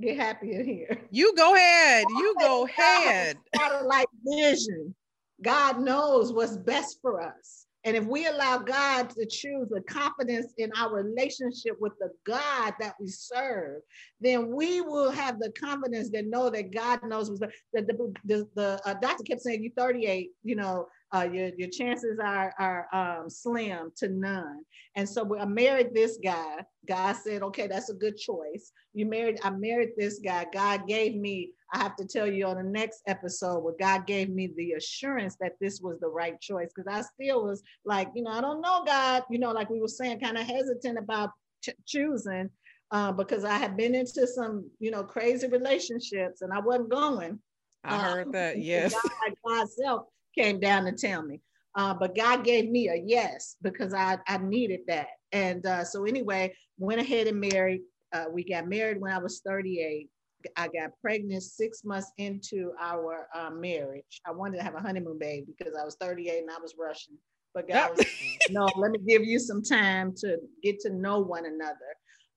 get 0.00 0.16
happier 0.16 0.62
here? 0.62 0.98
You 1.10 1.34
go 1.36 1.54
ahead. 1.54 2.04
You 2.08 2.34
go 2.38 2.66
ahead. 2.66 3.36
Satellite 3.56 4.06
vision. 4.24 4.94
God 5.42 5.80
knows 5.80 6.32
what's 6.32 6.56
best 6.56 6.98
for 7.02 7.20
us. 7.20 7.66
And 7.84 7.96
if 7.96 8.04
we 8.04 8.26
allow 8.26 8.58
God 8.58 9.08
to 9.10 9.26
choose 9.26 9.68
the 9.70 9.80
confidence 9.88 10.52
in 10.58 10.70
our 10.76 10.92
relationship 10.94 11.76
with 11.80 11.92
the 11.98 12.10
God 12.26 12.74
that 12.78 12.94
we 13.00 13.08
serve, 13.08 13.80
then 14.20 14.54
we 14.54 14.82
will 14.82 15.10
have 15.10 15.38
the 15.38 15.50
confidence 15.58 16.10
that 16.10 16.26
know 16.26 16.50
that 16.50 16.74
God 16.74 17.02
knows 17.04 17.30
what's 17.30 17.40
the, 17.72 17.82
the, 17.82 18.12
the, 18.24 18.48
the 18.54 18.80
uh, 18.84 18.94
doctor 19.00 19.24
kept 19.24 19.40
saying, 19.40 19.64
you 19.64 19.72
38, 19.76 20.30
you 20.44 20.56
know, 20.56 20.88
uh, 21.12 21.28
your, 21.30 21.50
your 21.56 21.68
chances 21.68 22.18
are, 22.22 22.54
are 22.58 22.86
um, 22.92 23.28
slim 23.28 23.90
to 23.96 24.08
none. 24.08 24.60
And 24.94 25.08
so 25.08 25.38
I 25.38 25.44
married 25.44 25.94
this 25.94 26.18
guy. 26.22 26.64
God 26.86 27.14
said, 27.14 27.42
okay, 27.42 27.66
that's 27.66 27.90
a 27.90 27.94
good 27.94 28.16
choice. 28.16 28.72
You 28.94 29.06
married, 29.06 29.38
I 29.42 29.50
married 29.50 29.90
this 29.96 30.18
guy. 30.18 30.46
God 30.52 30.86
gave 30.86 31.16
me, 31.16 31.50
I 31.72 31.78
have 31.78 31.96
to 31.96 32.04
tell 32.04 32.26
you 32.26 32.46
on 32.46 32.56
the 32.56 32.62
next 32.62 33.02
episode 33.06 33.60
where 33.60 33.74
God 33.78 34.06
gave 34.06 34.30
me 34.30 34.52
the 34.56 34.72
assurance 34.72 35.36
that 35.40 35.54
this 35.60 35.80
was 35.80 35.98
the 36.00 36.08
right 36.08 36.40
choice. 36.40 36.70
Cause 36.74 36.86
I 36.88 37.02
still 37.02 37.44
was 37.44 37.62
like, 37.84 38.08
you 38.14 38.22
know, 38.22 38.30
I 38.30 38.40
don't 38.40 38.60
know 38.60 38.82
God, 38.84 39.24
you 39.30 39.38
know, 39.38 39.52
like 39.52 39.70
we 39.70 39.80
were 39.80 39.88
saying, 39.88 40.20
kind 40.20 40.38
of 40.38 40.46
hesitant 40.46 40.98
about 40.98 41.30
ch- 41.62 41.70
choosing 41.86 42.50
uh, 42.92 43.12
because 43.12 43.44
I 43.44 43.56
had 43.58 43.76
been 43.76 43.94
into 43.94 44.26
some, 44.26 44.68
you 44.78 44.90
know, 44.90 45.04
crazy 45.04 45.48
relationships 45.48 46.42
and 46.42 46.52
I 46.52 46.60
wasn't 46.60 46.90
going. 46.90 47.38
I 47.84 47.96
heard 47.98 48.28
uh, 48.28 48.32
that, 48.32 48.58
yes. 48.58 48.92
God, 48.92 49.34
God's 49.46 49.76
self 49.76 50.06
came 50.36 50.60
down 50.60 50.84
to 50.84 50.92
tell 50.92 51.22
me. 51.22 51.40
Uh, 51.76 51.94
but 51.94 52.16
God 52.16 52.44
gave 52.44 52.68
me 52.68 52.88
a 52.88 52.96
yes 52.96 53.56
because 53.62 53.94
I, 53.94 54.18
I 54.26 54.38
needed 54.38 54.80
that. 54.88 55.08
And 55.32 55.64
uh, 55.66 55.84
so, 55.84 56.04
anyway, 56.04 56.54
went 56.78 57.00
ahead 57.00 57.28
and 57.28 57.40
married. 57.40 57.82
Uh, 58.12 58.24
we 58.32 58.42
got 58.42 58.66
married 58.66 59.00
when 59.00 59.12
I 59.12 59.18
was 59.18 59.40
38. 59.46 60.08
I 60.56 60.68
got 60.68 60.90
pregnant 61.00 61.42
six 61.42 61.84
months 61.84 62.10
into 62.18 62.72
our 62.80 63.28
uh, 63.34 63.50
marriage. 63.50 64.20
I 64.26 64.32
wanted 64.32 64.56
to 64.58 64.64
have 64.64 64.74
a 64.74 64.80
honeymoon 64.80 65.18
baby 65.18 65.54
because 65.56 65.74
I 65.80 65.84
was 65.84 65.96
38 66.00 66.40
and 66.40 66.50
I 66.50 66.58
was 66.60 66.74
rushing. 66.78 67.16
But 67.54 67.68
God 67.68 67.96
was, 67.96 68.06
no, 68.50 68.68
let 68.76 68.90
me 68.92 68.98
give 69.06 69.24
you 69.24 69.38
some 69.38 69.62
time 69.62 70.14
to 70.18 70.38
get 70.62 70.80
to 70.80 70.90
know 70.90 71.20
one 71.20 71.46
another. 71.46 71.76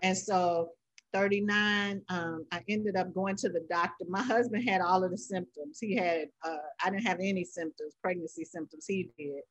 And 0.02 0.18
so 0.18 0.70
39, 1.14 2.02
um, 2.10 2.46
I 2.52 2.62
ended 2.68 2.96
up 2.96 3.14
going 3.14 3.36
to 3.38 3.50
the 3.50 3.66
doctor. 3.70 4.06
My 4.08 4.22
husband 4.22 4.68
had 4.68 4.82
all 4.82 5.04
of 5.04 5.12
the 5.12 5.18
symptoms. 5.18 5.78
He 5.80 5.96
had, 5.96 6.28
uh, 6.44 6.58
I 6.84 6.90
didn't 6.90 7.06
have 7.06 7.20
any 7.20 7.44
symptoms, 7.44 7.96
pregnancy 8.02 8.44
symptoms. 8.46 8.86
He 8.88 9.10
did. 9.18 9.42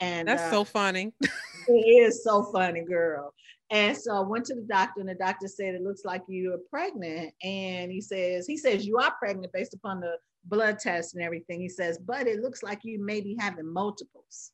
And 0.00 0.28
that's 0.28 0.42
uh, 0.42 0.50
so 0.50 0.64
funny. 0.64 1.12
it 1.20 1.72
is 1.72 2.24
so 2.24 2.42
funny, 2.44 2.82
girl. 2.82 3.32
And 3.70 3.96
so 3.96 4.14
I 4.14 4.20
went 4.20 4.44
to 4.46 4.54
the 4.54 4.66
doctor, 4.68 5.00
and 5.00 5.08
the 5.08 5.14
doctor 5.14 5.48
said, 5.48 5.74
It 5.74 5.82
looks 5.82 6.04
like 6.04 6.22
you 6.26 6.52
are 6.52 6.60
pregnant. 6.70 7.32
And 7.42 7.90
he 7.90 8.00
says, 8.00 8.46
He 8.46 8.56
says, 8.56 8.84
You 8.84 8.98
are 8.98 9.14
pregnant 9.18 9.52
based 9.52 9.74
upon 9.74 10.00
the 10.00 10.16
blood 10.44 10.78
test 10.78 11.14
and 11.14 11.22
everything. 11.22 11.60
He 11.60 11.68
says, 11.68 11.98
But 11.98 12.26
it 12.26 12.40
looks 12.40 12.62
like 12.62 12.80
you 12.82 13.02
may 13.02 13.20
be 13.20 13.36
having 13.38 13.72
multiples. 13.72 14.50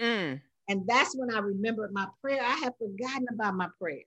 Mm. 0.00 0.40
And 0.68 0.86
that's 0.86 1.16
when 1.16 1.34
I 1.34 1.38
remembered 1.38 1.92
my 1.92 2.06
prayer. 2.20 2.42
I 2.42 2.56
had 2.56 2.74
forgotten 2.78 3.26
about 3.32 3.54
my 3.54 3.68
prayer. 3.80 4.02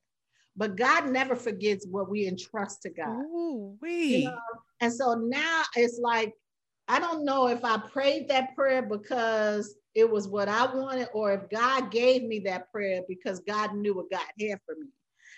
But 0.56 0.76
God 0.76 1.10
never 1.10 1.36
forgets 1.36 1.88
what 1.90 2.10
we 2.10 2.28
entrust 2.28 2.82
to 2.84 2.90
God. 2.90 3.24
Ooh, 3.24 3.78
we. 3.82 4.18
You 4.18 4.24
know? 4.26 4.38
And 4.82 4.94
so 4.94 5.14
now 5.14 5.64
it's 5.76 6.00
like, 6.02 6.34
I 6.88 7.00
don't 7.00 7.24
know 7.24 7.48
if 7.48 7.64
I 7.64 7.78
prayed 7.78 8.28
that 8.30 8.56
prayer 8.56 8.82
because 8.82 9.76
it 9.96 10.10
was 10.10 10.28
what 10.28 10.50
I 10.50 10.74
wanted 10.74 11.08
or 11.14 11.34
if 11.34 11.50
God 11.50 11.92
gave 11.92 12.24
me 12.24 12.40
that 12.46 12.72
prayer 12.72 13.02
because 13.08 13.40
God 13.42 13.76
knew 13.76 13.96
what 13.96 14.12
God 14.12 14.26
had 14.40 14.60
for 14.66 14.76
me. 14.76 14.88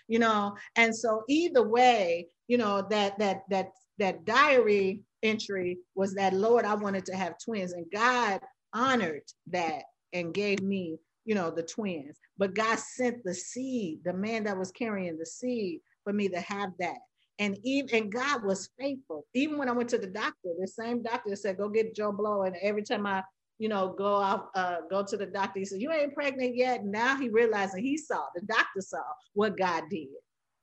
You 0.08 0.20
know, 0.20 0.56
and 0.76 0.96
so 0.96 1.24
either 1.30 1.68
way, 1.68 2.28
you 2.48 2.58
know, 2.58 2.86
that 2.90 3.18
that 3.20 3.44
that 3.50 3.70
that 4.00 4.26
diary 4.26 5.02
entry 5.22 5.78
was 5.96 6.14
that 6.16 6.34
Lord, 6.34 6.66
I 6.66 6.76
wanted 6.76 7.06
to 7.06 7.16
have 7.16 7.36
twins 7.44 7.74
and 7.74 7.86
God 7.94 8.42
honored 8.74 9.24
that 9.48 9.84
and 10.12 10.34
gave 10.34 10.62
me 10.62 10.98
you 11.26 11.36
know, 11.36 11.52
the 11.52 11.64
twins. 11.64 12.18
But 12.38 12.56
God 12.56 12.80
sent 12.80 13.24
the 13.24 13.34
seed, 13.34 14.00
the 14.04 14.14
man 14.14 14.46
that 14.46 14.58
was 14.58 14.72
carrying 14.72 15.18
the 15.18 15.26
seed 15.26 15.82
for 16.04 16.14
me 16.14 16.30
to 16.30 16.40
have 16.40 16.72
that. 16.80 16.98
And 17.40 17.58
even 17.64 17.96
and 17.96 18.12
God 18.12 18.44
was 18.44 18.70
faithful. 18.80 19.26
Even 19.34 19.58
when 19.58 19.70
I 19.70 19.72
went 19.72 19.90
to 19.90 19.98
the 19.98 20.08
doctor, 20.08 20.50
the 20.60 20.68
same 20.68 21.02
doctor 21.02 21.36
said, 21.36 21.58
"Go 21.58 21.68
get 21.68 21.96
Joe 21.96 22.12
Blow." 22.12 22.44
And 22.44 22.56
every 22.62 22.84
time 22.84 23.08
I, 23.08 23.24
you 23.58 23.70
know, 23.70 23.90
go 23.90 24.22
out, 24.22 24.50
uh, 24.56 24.78
go 24.90 25.04
to 25.04 25.18
the 25.18 25.26
doctor, 25.26 25.60
he 25.60 25.66
said, 25.66 25.82
"You 25.82 25.92
ain't 25.92 26.14
pregnant 26.14 26.56
yet." 26.56 26.86
Now 26.86 27.18
he 27.18 27.30
realized, 27.30 27.74
and 27.74 27.84
he 27.84 27.98
saw 27.98 28.24
the 28.36 28.42
doctor 28.42 28.82
saw 28.82 29.02
what 29.34 29.58
God 29.58 29.84
did. 29.90 30.10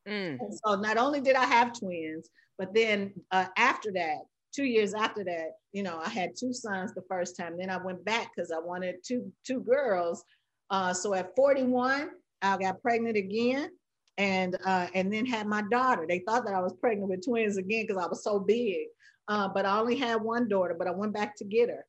Mm. 0.08 0.38
so 0.64 0.76
not 0.76 0.96
only 0.96 1.20
did 1.20 1.36
I 1.36 1.44
have 1.44 1.78
twins, 1.78 2.30
but 2.56 2.72
then 2.72 3.12
uh, 3.30 3.46
after 3.56 3.92
that, 3.92 4.20
two 4.54 4.64
years 4.64 4.94
after 4.94 5.24
that, 5.24 5.52
you 5.72 5.82
know, 5.82 5.98
I 5.98 6.08
had 6.08 6.30
two 6.38 6.52
sons 6.52 6.92
the 6.94 7.02
first 7.08 7.36
time. 7.36 7.56
Then 7.58 7.70
I 7.70 7.76
went 7.76 8.04
back 8.04 8.30
because 8.34 8.50
I 8.50 8.58
wanted 8.58 8.96
two 9.06 9.32
two 9.46 9.60
girls 9.60 10.24
uh, 10.70 10.92
so 10.94 11.14
at 11.14 11.34
41, 11.36 12.10
I 12.42 12.56
got 12.56 12.82
pregnant 12.82 13.16
again 13.16 13.70
and 14.18 14.56
uh, 14.64 14.86
and 14.94 15.12
then 15.12 15.26
had 15.26 15.46
my 15.46 15.62
daughter. 15.70 16.06
They 16.08 16.20
thought 16.20 16.44
that 16.44 16.54
I 16.54 16.60
was 16.60 16.74
pregnant 16.74 17.10
with 17.10 17.24
twins 17.24 17.56
again 17.56 17.86
because 17.86 18.02
I 18.02 18.06
was 18.06 18.22
so 18.22 18.38
big. 18.38 18.86
Uh, 19.28 19.48
but 19.48 19.64
I 19.64 19.78
only 19.78 19.96
had 19.96 20.16
one 20.16 20.48
daughter, 20.48 20.74
but 20.76 20.88
I 20.88 20.90
went 20.90 21.14
back 21.14 21.36
to 21.36 21.44
get 21.44 21.68
her 21.68 21.86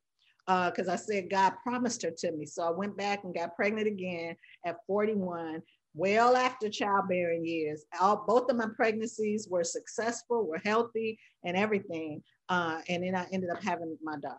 because 0.70 0.88
uh, 0.88 0.92
I 0.92 0.96
said 0.96 1.30
God 1.30 1.54
promised 1.62 2.02
her 2.02 2.10
to 2.18 2.32
me. 2.32 2.46
So 2.46 2.62
I 2.62 2.70
went 2.70 2.96
back 2.96 3.24
and 3.24 3.34
got 3.34 3.56
pregnant 3.56 3.86
again 3.86 4.36
at 4.64 4.76
41, 4.86 5.62
well 5.94 6.36
after 6.36 6.68
childbearing 6.68 7.44
years. 7.44 7.84
All, 8.00 8.24
both 8.26 8.50
of 8.50 8.56
my 8.56 8.68
pregnancies 8.76 9.48
were 9.48 9.64
successful, 9.64 10.46
were 10.46 10.60
healthy, 10.64 11.18
and 11.44 11.56
everything. 11.56 12.22
Uh, 12.48 12.80
and 12.88 13.02
then 13.04 13.14
I 13.14 13.26
ended 13.32 13.50
up 13.50 13.62
having 13.62 13.96
my 14.02 14.16
daughter. 14.18 14.38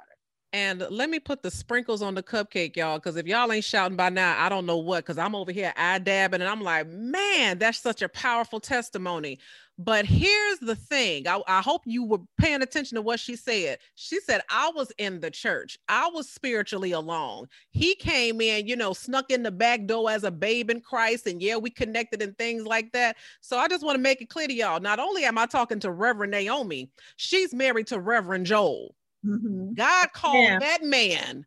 And 0.53 0.85
let 0.91 1.09
me 1.09 1.19
put 1.19 1.41
the 1.41 1.49
sprinkles 1.49 2.03
on 2.03 2.13
the 2.13 2.21
cupcake, 2.21 2.75
y'all, 2.75 2.99
because 2.99 3.15
if 3.15 3.25
y'all 3.25 3.51
ain't 3.51 3.63
shouting 3.63 3.97
by 3.97 4.09
now, 4.09 4.35
I 4.37 4.49
don't 4.49 4.67
know 4.67 4.77
what, 4.77 5.03
because 5.03 5.17
I'm 5.17 5.33
over 5.33 5.51
here 5.51 5.73
eye 5.75 5.97
dabbing 5.97 6.41
and 6.41 6.49
I'm 6.49 6.61
like, 6.61 6.87
man, 6.87 7.57
that's 7.57 7.79
such 7.81 8.03
a 8.03 8.09
powerful 8.09 8.59
testimony. 8.59 9.39
But 9.79 10.05
here's 10.05 10.59
the 10.59 10.75
thing 10.75 11.27
I, 11.27 11.41
I, 11.47 11.61
hope 11.61 11.81
you 11.85 12.03
were 12.05 12.19
paying 12.37 12.61
attention 12.61 12.95
to 12.97 13.01
what 13.01 13.19
she 13.19 13.35
said. 13.35 13.79
She 13.95 14.19
said, 14.19 14.41
I 14.47 14.71
was 14.75 14.91
in 14.99 15.19
the 15.21 15.31
church, 15.31 15.79
I 15.89 16.07
was 16.13 16.29
spiritually 16.29 16.91
alone. 16.91 17.47
He 17.71 17.95
came 17.95 18.39
in, 18.39 18.67
you 18.67 18.75
know, 18.75 18.93
snuck 18.93 19.31
in 19.31 19.41
the 19.41 19.49
back 19.49 19.87
door 19.87 20.11
as 20.11 20.23
a 20.23 20.29
babe 20.29 20.69
in 20.69 20.81
Christ. 20.81 21.25
And 21.25 21.41
yeah, 21.41 21.57
we 21.57 21.71
connected 21.71 22.21
and 22.21 22.37
things 22.37 22.67
like 22.67 22.91
that. 22.91 23.17
So 23.41 23.57
I 23.57 23.67
just 23.67 23.83
want 23.83 23.95
to 23.95 24.01
make 24.01 24.21
it 24.21 24.29
clear 24.29 24.47
to 24.47 24.53
y'all 24.53 24.79
not 24.79 24.99
only 24.99 25.23
am 25.23 25.39
I 25.39 25.47
talking 25.47 25.79
to 25.79 25.89
Reverend 25.89 26.31
Naomi, 26.31 26.91
she's 27.15 27.55
married 27.55 27.87
to 27.87 27.99
Reverend 27.99 28.45
Joel. 28.45 28.93
Mm-hmm. 29.25 29.73
God 29.73 30.11
called 30.13 30.35
yeah. 30.35 30.59
that 30.59 30.83
man 30.83 31.45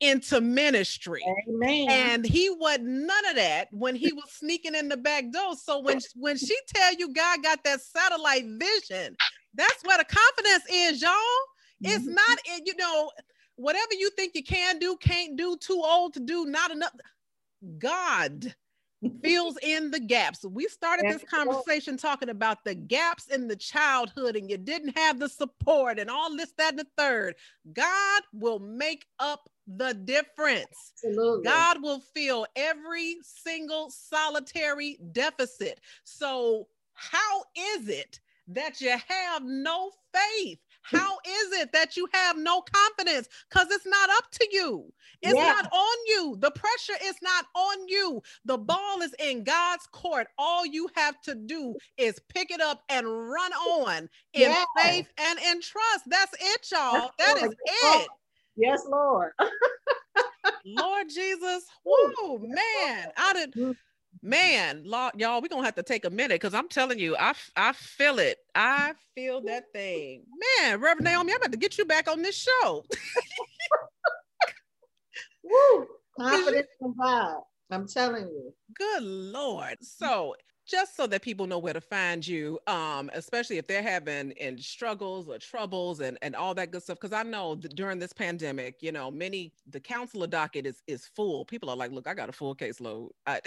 into 0.00 0.40
ministry. 0.40 1.22
Amen. 1.48 1.88
And 1.88 2.26
he 2.26 2.50
wasn't 2.50 2.88
none 2.88 3.26
of 3.30 3.36
that 3.36 3.68
when 3.70 3.96
he 3.96 4.12
was 4.12 4.30
sneaking 4.30 4.74
in 4.74 4.88
the 4.88 4.96
back 4.96 5.30
door. 5.32 5.54
So 5.56 5.80
when 5.80 6.00
when 6.16 6.36
she 6.36 6.56
tell 6.74 6.94
you 6.94 7.12
God 7.12 7.42
got 7.42 7.64
that 7.64 7.80
satellite 7.80 8.44
vision, 8.46 9.16
that's 9.54 9.82
where 9.84 9.98
the 9.98 10.04
confidence 10.04 10.64
is, 10.70 11.02
y'all. 11.02 11.12
It's 11.82 12.04
mm-hmm. 12.04 12.14
not, 12.14 12.38
you 12.64 12.74
know, 12.76 13.10
whatever 13.56 13.94
you 13.98 14.10
think 14.10 14.34
you 14.34 14.42
can 14.42 14.78
do, 14.78 14.96
can't 14.96 15.36
do, 15.36 15.56
too 15.58 15.82
old 15.84 16.14
to 16.14 16.20
do, 16.20 16.46
not 16.46 16.70
enough. 16.70 16.92
God 17.78 18.54
fills 19.22 19.58
in 19.62 19.90
the 19.90 20.00
gaps. 20.00 20.44
We 20.44 20.66
started 20.68 21.06
this 21.08 21.24
conversation 21.24 21.96
talking 21.96 22.28
about 22.28 22.64
the 22.64 22.74
gaps 22.74 23.28
in 23.28 23.48
the 23.48 23.56
childhood, 23.56 24.36
and 24.36 24.50
you 24.50 24.56
didn't 24.56 24.96
have 24.96 25.18
the 25.18 25.28
support 25.28 25.98
and 25.98 26.10
all 26.10 26.34
this, 26.36 26.52
that, 26.58 26.70
and 26.70 26.78
the 26.78 26.86
third. 26.96 27.34
God 27.72 28.22
will 28.32 28.58
make 28.58 29.06
up 29.18 29.48
the 29.66 29.94
difference. 29.94 30.92
Absolutely. 31.04 31.44
God 31.44 31.82
will 31.82 32.00
fill 32.14 32.46
every 32.56 33.16
single 33.22 33.90
solitary 33.90 34.98
deficit. 35.12 35.80
So, 36.04 36.68
how 36.94 37.42
is 37.74 37.88
it 37.88 38.20
that 38.48 38.80
you 38.80 38.90
have 39.08 39.42
no 39.44 39.90
faith? 40.12 40.58
How 40.92 41.18
is 41.26 41.60
it 41.60 41.72
that 41.72 41.96
you 41.96 42.08
have 42.12 42.36
no 42.36 42.62
confidence? 42.62 43.28
Because 43.48 43.68
it's 43.70 43.86
not 43.86 44.10
up 44.10 44.30
to 44.32 44.48
you. 44.50 44.92
It's 45.22 45.34
yeah. 45.34 45.44
not 45.46 45.68
on 45.72 45.96
you. 46.06 46.36
The 46.40 46.50
pressure 46.50 46.98
is 47.04 47.16
not 47.22 47.46
on 47.54 47.88
you. 47.88 48.22
The 48.44 48.58
ball 48.58 49.02
is 49.02 49.14
in 49.18 49.44
God's 49.44 49.86
court. 49.92 50.28
All 50.38 50.64
you 50.64 50.88
have 50.94 51.20
to 51.22 51.34
do 51.34 51.74
is 51.96 52.20
pick 52.28 52.50
it 52.50 52.60
up 52.60 52.82
and 52.88 53.06
run 53.06 53.52
on 53.52 54.08
in 54.32 54.50
yeah. 54.50 54.64
faith 54.78 55.08
and 55.18 55.38
in 55.38 55.60
trust. 55.60 56.04
That's 56.06 56.34
it, 56.40 56.68
y'all. 56.72 57.10
That 57.18 57.38
is 57.38 57.54
it. 57.64 58.08
Yes, 58.56 58.82
Lord. 58.88 59.32
Lord 60.64 61.08
Jesus. 61.08 61.64
Whoa, 61.84 62.38
man. 62.38 63.08
I 63.16 63.32
did 63.32 63.76
man, 64.22 64.84
y'all, 64.84 65.42
we're 65.42 65.48
gonna 65.48 65.64
have 65.64 65.74
to 65.76 65.82
take 65.82 66.04
a 66.04 66.10
minute 66.10 66.40
because 66.40 66.54
I'm 66.54 66.68
telling 66.68 66.98
you, 66.98 67.16
I 67.16 67.34
I 67.56 67.72
feel 67.72 68.18
it. 68.18 68.38
I 68.54 68.94
feel 69.14 69.40
that 69.42 69.64
thing. 69.72 70.24
Man, 70.60 70.80
Reverend 70.80 71.04
Naomi, 71.04 71.32
I'm 71.32 71.38
about 71.38 71.52
to 71.52 71.58
get 71.58 71.78
you 71.78 71.84
back 71.84 72.08
on 72.08 72.22
this 72.22 72.36
show. 72.36 72.84
Woo! 75.42 75.86
Confidence 76.20 76.68
and 76.80 76.94
vibe. 76.96 77.42
I'm 77.70 77.86
telling 77.86 78.28
you. 78.28 78.52
Good 78.74 79.02
Lord. 79.02 79.76
So 79.80 80.34
just 80.66 80.96
so 80.96 81.06
that 81.06 81.22
people 81.22 81.46
know 81.46 81.58
where 81.58 81.72
to 81.72 81.80
find 81.80 82.26
you, 82.26 82.58
um, 82.66 83.08
especially 83.14 83.56
if 83.56 83.66
they're 83.66 83.82
having 83.82 84.32
in 84.32 84.58
struggles 84.58 85.28
or 85.28 85.38
troubles 85.38 86.00
and, 86.00 86.18
and 86.22 86.34
all 86.34 86.54
that 86.54 86.72
good 86.72 86.82
stuff. 86.82 86.98
Because 87.00 87.12
I 87.12 87.22
know 87.22 87.54
during 87.54 87.98
this 87.98 88.12
pandemic, 88.12 88.82
you 88.82 88.90
know, 88.90 89.10
many 89.10 89.52
the 89.68 89.80
counselor 89.80 90.26
docket 90.26 90.66
is 90.66 90.82
is 90.86 91.06
full. 91.06 91.44
People 91.44 91.70
are 91.70 91.76
like, 91.76 91.92
"Look, 91.92 92.08
I 92.08 92.14
got 92.14 92.28
a 92.28 92.32
full 92.32 92.54
caseload. 92.54 93.10
I, 93.26 93.40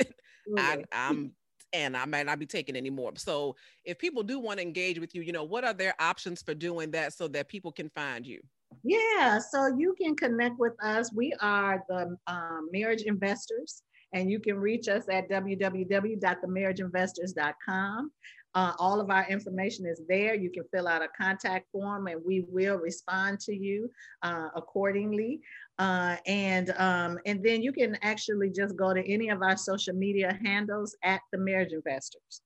I 0.58 0.84
I'm 0.94 1.34
and 1.74 1.96
I 1.96 2.06
might 2.06 2.26
not 2.26 2.40
be 2.40 2.46
taking 2.46 2.78
anymore." 2.78 3.12
So 3.18 3.58
if 3.84 4.00
people 4.00 4.24
do 4.24 4.40
want 4.40 4.60
to 4.60 4.64
engage 4.64 5.00
with 5.00 5.14
you, 5.14 5.22
you 5.22 5.34
know, 5.34 5.44
what 5.44 5.66
are 5.66 5.74
their 5.74 5.96
options 6.00 6.42
for 6.42 6.54
doing 6.54 6.92
that 6.92 7.14
so 7.14 7.28
that 7.30 7.50
people 7.50 7.72
can 7.72 7.90
find 7.90 8.26
you? 8.26 8.40
Yeah, 8.84 9.40
so 9.40 9.76
you 9.78 9.96
can 10.00 10.16
connect 10.16 10.58
with 10.58 10.74
us. 10.82 11.12
We 11.14 11.34
are 11.42 11.84
the 11.90 12.16
um, 12.28 12.70
marriage 12.72 13.02
investors 13.02 13.84
and 14.14 14.30
you 14.30 14.40
can 14.40 14.58
reach 14.58 14.88
us 14.88 15.10
at 15.10 15.28
www.themarriageinvestors.com. 15.30 18.12
Uh, 18.56 18.74
all 18.80 19.00
of 19.00 19.12
our 19.12 19.30
information 19.30 19.86
is 19.86 20.02
there. 20.10 20.34
You 20.34 20.50
can 20.50 20.64
fill 20.74 20.88
out 20.88 21.04
a 21.04 21.08
contact 21.16 21.68
form 21.72 22.08
and 22.08 22.20
we 22.26 22.46
will 22.50 22.78
respond 22.78 23.40
to 23.42 23.56
you 23.56 23.92
uh, 24.24 24.48
accordingly. 24.56 25.42
Uh, 25.78 26.16
and, 26.26 26.72
um, 26.78 27.20
and 27.28 27.44
then 27.44 27.62
you 27.62 27.72
can 27.72 27.96
actually 28.02 28.50
just 28.50 28.76
go 28.76 28.92
to 28.94 29.08
any 29.08 29.30
of 29.30 29.44
our 29.44 29.56
social 29.56 29.94
media 29.94 30.38
handles 30.44 30.98
at 31.04 31.22
the 31.32 31.38
Marriage 31.38 31.74
Investors. 31.74 32.42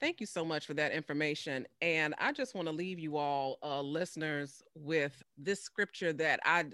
Thank 0.00 0.20
you 0.20 0.26
so 0.26 0.44
much 0.44 0.64
for 0.64 0.74
that 0.74 0.92
information. 0.92 1.66
And 1.80 2.14
I 2.18 2.30
just 2.30 2.54
want 2.54 2.68
to 2.68 2.72
leave 2.72 3.00
you 3.00 3.16
all 3.16 3.58
uh, 3.64 3.80
listeners 3.80 4.62
with 4.76 5.20
this 5.36 5.62
scripture 5.62 6.12
that 6.14 6.38
I 6.44 6.66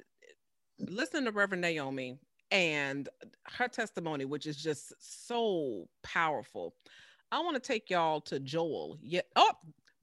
listen 0.79 1.25
to 1.25 1.33
Reverend 1.33 1.63
Naomi 1.63 2.19
and 2.55 3.09
her 3.59 3.67
testimony, 3.69 4.25
which 4.25 4.47
is 4.47 4.57
just 4.57 4.95
so 4.99 5.89
powerful. 6.03 6.75
I 7.33 7.41
want 7.41 7.57
to 7.57 7.61
take 7.61 7.91
y'all 7.91 8.21
to 8.23 8.39
Joel. 8.39 8.97
Yeah. 9.03 9.23
Oh, 9.37 9.51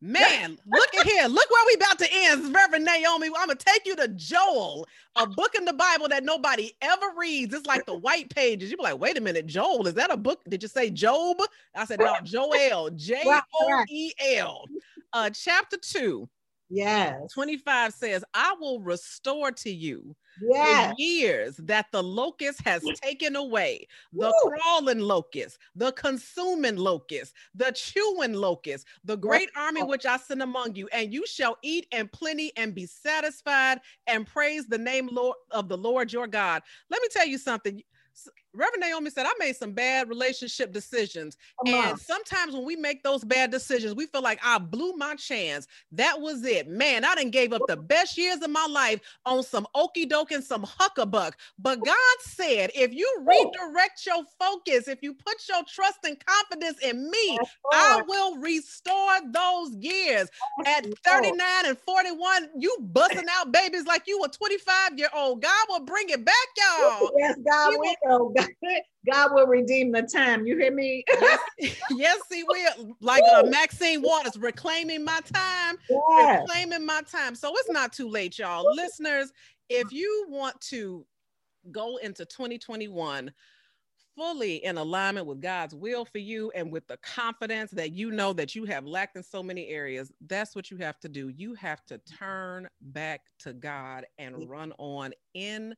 Man, 0.04 0.58
look 0.68 0.96
at 0.96 1.06
here. 1.06 1.28
Look 1.28 1.50
where 1.52 1.66
we 1.68 1.76
about 1.76 2.00
to 2.00 2.08
end, 2.12 2.54
Reverend 2.54 2.86
Naomi. 2.86 3.28
I'm 3.28 3.48
gonna 3.48 3.56
take 3.56 3.86
you 3.86 3.96
to 3.98 4.08
Joel, 4.08 4.88
a 5.16 5.28
book 5.28 5.54
in 5.54 5.64
the 5.64 5.74
Bible 5.74 6.08
that 6.10 6.24
nobody 6.24 6.72
ever 6.82 7.06
reads. 7.16 7.54
It's 7.54 7.68
like 7.68 7.86
the 7.86 7.94
white 8.00 8.34
pages. 8.34 8.72
You're 8.72 8.80
like, 8.82 9.00
wait 9.00 9.20
a 9.20 9.22
minute, 9.22 9.46
Joel, 9.46 9.88
is 9.88 9.94
that 9.94 10.12
a 10.12 10.18
book? 10.18 10.42
Did 10.50 10.64
you 10.64 10.70
say 10.70 10.90
Job? 10.90 11.38
I 11.76 11.86
said, 11.86 12.00
no, 12.00 12.16
Joel, 12.24 12.90
J 12.96 13.22
O 13.26 13.86
E 13.90 14.12
L. 14.38 14.66
Uh, 15.14 15.30
chapter 15.30 15.78
two. 15.78 16.28
Yes. 16.72 17.34
25 17.34 17.94
says, 17.94 18.24
I 18.34 18.56
will 18.60 18.80
restore 18.80 19.52
to 19.52 19.70
you 19.70 20.16
yes. 20.42 20.94
the 20.96 21.04
years 21.04 21.58
that 21.58 21.88
the 21.92 22.02
locust 22.02 22.62
has 22.62 22.82
taken 23.04 23.36
away 23.36 23.88
the 24.14 24.34
Woo. 24.44 24.52
crawling 24.52 25.00
locust, 25.00 25.58
the 25.76 25.92
consuming 25.92 26.78
locust, 26.78 27.34
the 27.56 27.72
chewing 27.74 28.34
locust, 28.34 28.88
the 29.04 29.18
great 29.18 29.50
army 29.58 29.84
which 29.84 30.06
I 30.06 30.16
send 30.16 30.42
among 30.42 30.76
you, 30.76 30.88
and 30.94 31.14
you 31.14 31.28
shall 31.28 31.58
eat 31.62 31.88
in 31.92 32.08
plenty 32.08 32.54
and 32.56 32.74
be 32.74 32.86
satisfied 32.86 33.82
and 34.08 34.26
praise 34.26 34.66
the 34.68 34.78
name 34.78 35.10
Lord 35.12 35.36
of 35.52 35.68
the 35.68 35.78
Lord 35.78 36.14
your 36.14 36.28
God. 36.28 36.62
Let 36.90 37.02
me 37.02 37.10
tell 37.12 37.28
you 37.28 37.38
something. 37.38 37.82
Reverend 38.54 38.82
Naomi 38.82 39.10
said, 39.10 39.26
I 39.26 39.34
made 39.40 39.56
some 39.56 39.72
bad 39.72 40.10
relationship 40.10 40.74
decisions. 40.74 41.38
Come 41.66 41.74
and 41.74 41.92
on. 41.92 41.98
sometimes 41.98 42.54
when 42.54 42.66
we 42.66 42.76
make 42.76 43.02
those 43.04 43.24
bad 43.24 43.50
decisions, 43.50 43.96
we 43.96 44.08
feel 44.08 44.22
like 44.22 44.40
I 44.44 44.58
blew 44.58 44.94
my 44.94 45.16
chance. 45.16 45.68
That 45.94 46.20
was 46.20 46.44
it. 46.44 46.68
Man, 46.68 47.06
I 47.06 47.16
didn't 47.16 47.32
gave 47.32 47.54
up 47.54 47.66
the 47.68 47.78
best 47.78 48.18
years 48.18 48.42
of 48.42 48.50
my 48.50 48.66
life 48.70 49.00
on 49.26 49.44
some 49.44 49.66
okey 49.74 50.06
doke 50.06 50.32
and 50.32 50.44
some 50.44 50.64
huckabuck. 50.64 51.34
But 51.60 51.84
God 51.84 51.96
said, 52.20 52.72
if 52.76 52.94
you 52.94 53.10
redirect 53.22 54.06
your 54.06 54.24
focus, 54.40 54.88
if 54.88 55.00
you 55.02 55.14
put 55.14 55.38
your 55.48 55.64
trust 55.68 56.00
and 56.04 56.18
confidence 56.26 56.78
in 56.84 57.10
me, 57.10 57.38
I 57.72 58.02
will 58.06 58.38
restore 58.38 59.20
those 59.32 59.76
years. 59.76 60.30
At 60.66 60.86
39 61.06 61.48
and 61.66 61.78
41, 61.78 62.50
you 62.60 62.76
busting 62.82 63.26
out 63.32 63.52
babies 63.52 63.86
like 63.86 64.04
you 64.08 64.24
a 64.24 64.30
25 64.30 64.98
year 64.98 65.10
old. 65.16 65.42
God 65.42 65.66
will 65.70 65.86
bring 65.86 66.10
it 66.10 66.24
back, 66.26 66.36
y'all. 66.58 67.12
Yes, 67.18 67.38
God 67.46 67.74
will. 67.78 68.34
God 69.12 69.34
will 69.34 69.48
redeem 69.48 69.92
the 69.92 70.04
time. 70.04 70.46
You 70.46 70.58
hear 70.58 70.72
me? 70.72 71.04
yes, 71.10 71.40
yes, 71.92 72.20
he 72.32 72.44
will. 72.44 72.96
Like 73.02 73.24
uh, 73.34 73.44
Maxine 73.44 74.02
Waters, 74.02 74.38
reclaiming 74.38 75.04
my 75.04 75.20
time, 75.34 75.78
yes. 75.90 76.42
reclaiming 76.42 76.86
my 76.86 77.02
time. 77.12 77.36
So 77.36 77.52
it's 77.56 77.72
not 77.72 77.94
too 77.94 78.10
late, 78.10 78.38
y'all. 78.38 78.66
Listeners, 78.76 79.32
if 79.70 79.92
you 79.92 80.26
want 80.30 80.60
to 80.62 81.06
go 81.72 81.98
into 81.98 82.26
2021 82.26 83.32
fully 84.18 84.64
in 84.64 84.78
alignment 84.78 85.26
with 85.26 85.42
God's 85.42 85.74
will 85.74 86.06
for 86.06 86.18
you 86.18 86.52
and 86.54 86.72
with 86.72 86.86
the 86.88 86.98
confidence 86.98 87.72
that 87.72 87.92
you 87.92 88.12
know 88.12 88.34
that 88.34 88.56
you 88.56 88.66
have 88.66 88.86
lacked 88.86 89.16
in 89.16 89.24
so 89.24 89.42
many 89.42 89.68
areas, 89.68 90.12
that's 90.28 90.56
what 90.56 90.70
you 90.70 90.78
have 90.78 91.00
to 91.00 91.10
do. 91.10 91.30
You 91.30 91.54
have 91.56 91.84
to 91.86 91.98
turn 92.00 92.68
back 92.82 93.22
to 93.40 93.54
God 93.54 94.06
and 94.18 94.50
run 94.50 94.74
on 94.78 95.14
in 95.34 95.76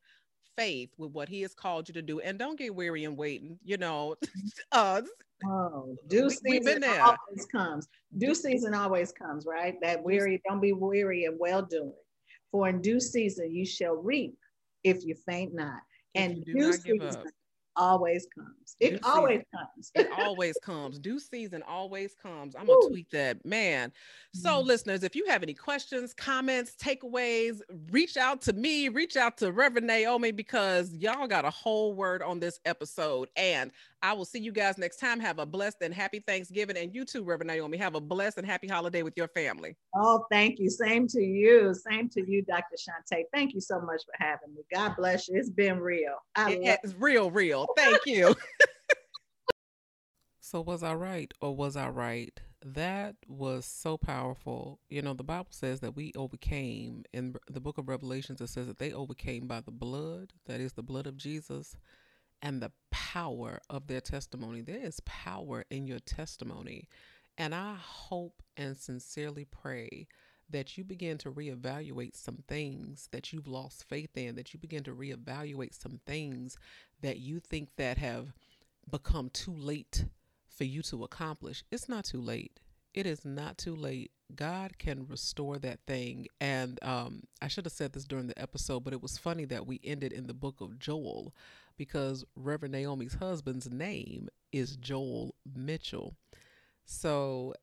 faith 0.56 0.90
with 0.98 1.12
what 1.12 1.30
he 1.30 1.42
has 1.42 1.54
called 1.54 1.88
you 1.88 1.94
to 1.94 2.02
do 2.02 2.20
and 2.20 2.38
don't 2.38 2.60
get 2.60 2.74
weary 2.74 3.06
and 3.06 3.18
waiting 3.18 3.58
you 3.64 3.78
know 3.78 4.16
uh 4.72 5.02
oh 5.46 5.96
due 6.08 6.30
we, 6.46 6.60
season 6.60 6.84
always 6.84 7.46
comes. 7.52 7.88
Due 8.18 8.36
season 8.36 8.74
always 8.74 9.12
comes 9.12 9.46
right? 9.46 9.76
That 9.82 10.04
weary 10.04 10.42
don't 10.48 10.62
be 10.62 10.74
weary 10.74 11.26
and 11.26 11.38
well 11.40 11.62
doing. 11.62 11.94
For 12.52 12.70
in 12.70 12.82
due 12.82 13.00
season 13.00 13.52
you 13.52 13.66
shall 13.66 13.96
reap 13.96 14.36
if 14.84 15.04
you 15.04 15.16
faint 15.28 15.54
not. 15.54 15.80
And 16.16 16.44
due 16.46 16.74
season 16.74 17.24
always 17.76 18.28
comes. 18.36 18.76
It 18.80 19.00
always 19.04 19.42
comes. 19.54 19.92
it 19.96 20.10
always 20.18 20.58
comes. 20.64 21.00
Due 21.00 21.20
season 21.20 21.64
always 21.68 22.16
comes. 22.16 22.56
I'm 22.56 22.66
gonna 22.66 22.88
tweet 22.90 23.10
that, 23.12 23.46
man. 23.46 23.92
So, 24.34 24.50
mm-hmm. 24.50 24.68
listeners, 24.68 25.04
if 25.04 25.16
you 25.16 25.26
have 25.28 25.44
any 25.44 25.54
questions, 25.54 26.14
comments, 26.14 26.74
takeaways, 26.82 27.60
reach 27.92 28.18
out 28.18 28.42
to 28.42 28.54
me, 28.54 28.90
reach 28.90 29.16
out 29.16 29.38
to 29.38 29.52
Reverend 29.52 29.88
Naomi 29.88 30.32
because 30.32 30.94
y'all 30.94 31.28
got 31.28 31.46
a 31.46 31.52
whole 31.52 31.94
word 31.94 32.24
on 32.24 32.40
this 32.40 32.60
episode. 32.66 33.30
And 33.36 33.72
I 34.02 34.12
will 34.12 34.26
see 34.26 34.40
you 34.40 34.52
guys 34.52 34.78
next 34.78 34.98
time. 34.98 35.20
Have 35.22 35.40
a 35.40 35.46
blessed 35.46 35.78
and 35.82 35.94
happy 35.94 36.20
Thanksgiving. 36.20 36.78
And 36.78 36.94
you 36.94 37.06
too, 37.06 37.24
Reverend 37.24 37.48
Naomi. 37.48 37.78
Have 37.78 37.96
a 37.96 38.02
blessed 38.02 38.38
and 38.38 38.46
happy 38.46 38.68
holiday 38.68 39.02
with 39.02 39.14
your 39.16 39.30
family. 39.30 39.78
Oh, 39.96 40.26
thank 40.30 40.60
you. 40.60 40.70
Same 40.70 41.08
to 41.08 41.22
you. 41.22 41.74
Same 41.74 42.10
to 42.10 42.30
you, 42.30 42.42
Dr. 42.42 42.76
Shante. 42.76 43.24
Thank 43.34 43.54
you 43.54 43.62
so 43.62 43.80
much 43.80 44.02
for 44.06 44.14
having 44.18 44.54
me. 44.54 44.62
God 44.74 44.96
bless 44.98 45.30
you. 45.30 45.38
It's 45.38 45.50
been 45.50 45.80
real. 45.80 46.16
I 46.36 46.60
it's 46.62 46.96
real, 47.00 47.32
real. 47.32 47.63
Thank 47.76 48.06
you. 48.06 48.36
so 50.40 50.62
was 50.62 50.84
I 50.84 50.94
right 50.94 51.34
or 51.42 51.56
was 51.56 51.76
I 51.76 51.90
right? 51.90 52.40
That 52.66 53.16
was 53.28 53.66
so 53.66 53.98
powerful. 53.98 54.80
You 54.90 55.02
know, 55.02 55.14
the 55.14 55.24
Bible 55.24 55.48
says 55.52 55.82
that 55.82 55.96
we 55.96 56.14
overcame 56.16 57.04
in 57.14 57.36
the 57.50 57.60
book 57.60 57.78
of 57.78 57.90
Revelations, 57.90 58.40
it 58.40 58.48
says 58.48 58.68
that 58.68 58.80
they 58.80 58.94
overcame 58.94 59.48
by 59.48 59.62
the 59.62 59.72
blood, 59.72 60.34
that 60.46 60.62
is 60.62 60.74
the 60.74 60.84
blood 60.84 61.08
of 61.08 61.18
Jesus 61.18 61.76
and 62.42 62.62
the 62.62 62.72
power 62.92 63.60
of 63.70 63.88
their 63.88 64.02
testimony. 64.02 64.62
There 64.62 64.78
is 64.78 65.00
power 65.02 65.66
in 65.70 65.88
your 65.88 66.00
testimony. 66.00 66.88
And 67.38 67.56
I 67.56 67.76
hope 67.76 68.44
and 68.58 68.78
sincerely 68.78 69.46
pray 69.46 70.08
that 70.50 70.78
you 70.78 70.84
begin 70.84 71.18
to 71.20 71.32
reevaluate 71.32 72.16
some 72.16 72.44
things 72.48 73.10
that 73.12 73.34
you've 73.34 73.48
lost 73.48 73.86
faith 73.90 74.16
in, 74.16 74.36
that 74.36 74.54
you 74.54 74.60
begin 74.60 74.84
to 74.84 74.94
reevaluate 74.94 75.82
some 75.82 76.00
things 76.06 76.58
that 77.04 77.20
you 77.20 77.40
think 77.40 77.70
that 77.78 77.98
have 78.00 78.34
become 78.90 79.30
too 79.30 79.56
late 79.56 80.06
for 80.48 80.64
you 80.64 80.82
to 80.84 81.04
accomplish. 81.04 81.64
It's 81.72 81.88
not 81.88 82.06
too 82.06 82.22
late. 82.22 82.60
It 82.94 83.06
is 83.06 83.26
not 83.26 83.58
too 83.58 83.76
late. 83.76 84.12
God 84.36 84.78
can 84.78 85.08
restore 85.08 85.58
that 85.60 85.80
thing. 85.86 86.28
And 86.40 86.80
um, 86.84 87.24
I 87.42 87.48
should 87.48 87.66
have 87.66 87.74
said 87.74 87.94
this 87.94 88.06
during 88.06 88.28
the 88.28 88.40
episode, 88.40 88.84
but 88.84 88.94
it 88.94 89.02
was 89.02 89.18
funny 89.18 89.46
that 89.46 89.68
we 89.68 89.80
ended 89.84 90.12
in 90.14 90.28
the 90.28 90.34
book 90.34 90.62
of 90.62 90.80
Joel 90.80 91.34
because 91.78 92.24
Reverend 92.36 92.74
Naomi's 92.74 93.16
husband's 93.16 93.70
name 93.70 94.30
is 94.52 94.76
Joel 94.78 95.36
Mitchell. 95.56 96.16
So, 96.86 97.54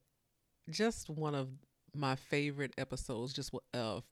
just 0.68 1.08
one 1.08 1.34
of 1.34 1.48
my 1.94 2.16
favorite 2.16 2.72
episodes, 2.78 3.32
just 3.32 3.52
of 3.74 4.04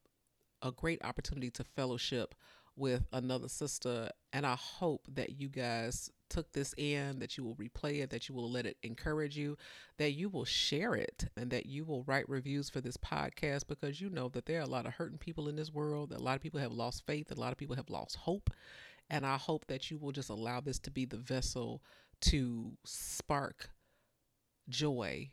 a 0.61 0.71
great 0.71 1.03
opportunity 1.03 1.49
to 1.51 1.63
fellowship 1.63 2.35
with 2.79 3.03
another 3.11 3.49
sister. 3.49 4.09
And 4.33 4.45
I 4.45 4.55
hope 4.55 5.07
that 5.13 5.39
you 5.39 5.49
guys 5.49 6.09
took 6.29 6.51
this 6.53 6.73
in, 6.77 7.19
that 7.19 7.37
you 7.37 7.43
will 7.43 7.55
replay 7.55 8.01
it, 8.01 8.11
that 8.11 8.29
you 8.29 8.35
will 8.35 8.49
let 8.49 8.65
it 8.65 8.77
encourage 8.83 9.35
you, 9.35 9.57
that 9.97 10.11
you 10.11 10.29
will 10.29 10.45
share 10.45 10.95
it, 10.95 11.25
and 11.35 11.51
that 11.51 11.65
you 11.65 11.83
will 11.83 12.03
write 12.03 12.29
reviews 12.29 12.69
for 12.69 12.81
this 12.81 12.97
podcast 12.97 13.67
because 13.67 13.99
you 13.99 14.09
know 14.09 14.29
that 14.29 14.45
there 14.45 14.59
are 14.59 14.63
a 14.63 14.69
lot 14.69 14.85
of 14.85 14.93
hurting 14.93 15.17
people 15.17 15.49
in 15.49 15.55
this 15.55 15.73
world, 15.73 16.09
that 16.09 16.19
a 16.19 16.23
lot 16.23 16.35
of 16.35 16.41
people 16.41 16.59
have 16.59 16.71
lost 16.71 17.05
faith, 17.05 17.31
a 17.31 17.39
lot 17.39 17.51
of 17.51 17.57
people 17.57 17.75
have 17.75 17.89
lost 17.89 18.15
hope. 18.15 18.49
And 19.09 19.25
I 19.25 19.37
hope 19.37 19.65
that 19.67 19.89
you 19.89 19.97
will 19.97 20.11
just 20.11 20.29
allow 20.29 20.61
this 20.61 20.79
to 20.79 20.91
be 20.91 21.05
the 21.05 21.17
vessel 21.17 21.81
to 22.21 22.73
spark 22.85 23.71
joy 24.69 25.31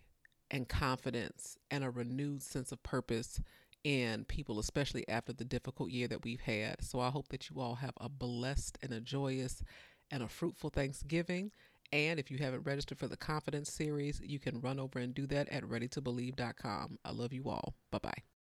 and 0.51 0.68
confidence 0.68 1.59
and 1.70 1.84
a 1.84 1.90
renewed 1.90 2.42
sense 2.42 2.72
of 2.72 2.82
purpose 2.82 3.40
in 3.87 4.24
people, 4.24 4.59
especially 4.59 5.09
after 5.09 5.32
the 5.32 5.45
difficult 5.45 5.91
year 5.91 6.09
that 6.09 6.24
we've 6.24 6.41
had. 6.41 6.82
So 6.82 6.99
I 6.99 7.11
hope 7.11 7.28
that 7.28 7.49
you 7.49 7.61
all 7.61 7.76
have 7.76 7.95
a 8.01 8.09
blessed 8.09 8.76
and 8.82 8.93
a 8.93 9.01
joyous 9.01 9.62
and 10.11 10.24
a 10.24 10.28
fruitful 10.28 10.70
Thanksgiving. 10.70 11.53
And 11.93 12.18
if 12.18 12.28
you 12.28 12.39
haven't 12.39 12.66
registered 12.66 12.99
for 12.99 13.07
the 13.07 13.16
Confidence 13.16 13.72
series, 13.72 14.20
you 14.24 14.41
can 14.41 14.61
run 14.61 14.80
over 14.80 14.99
and 14.99 15.14
do 15.14 15.24
that 15.28 15.49
at 15.51 15.62
readytobelieve.com. 15.62 16.99
I 17.05 17.11
love 17.12 17.32
you 17.32 17.49
all. 17.49 17.76
Bye 17.93 18.01
bye. 18.03 18.36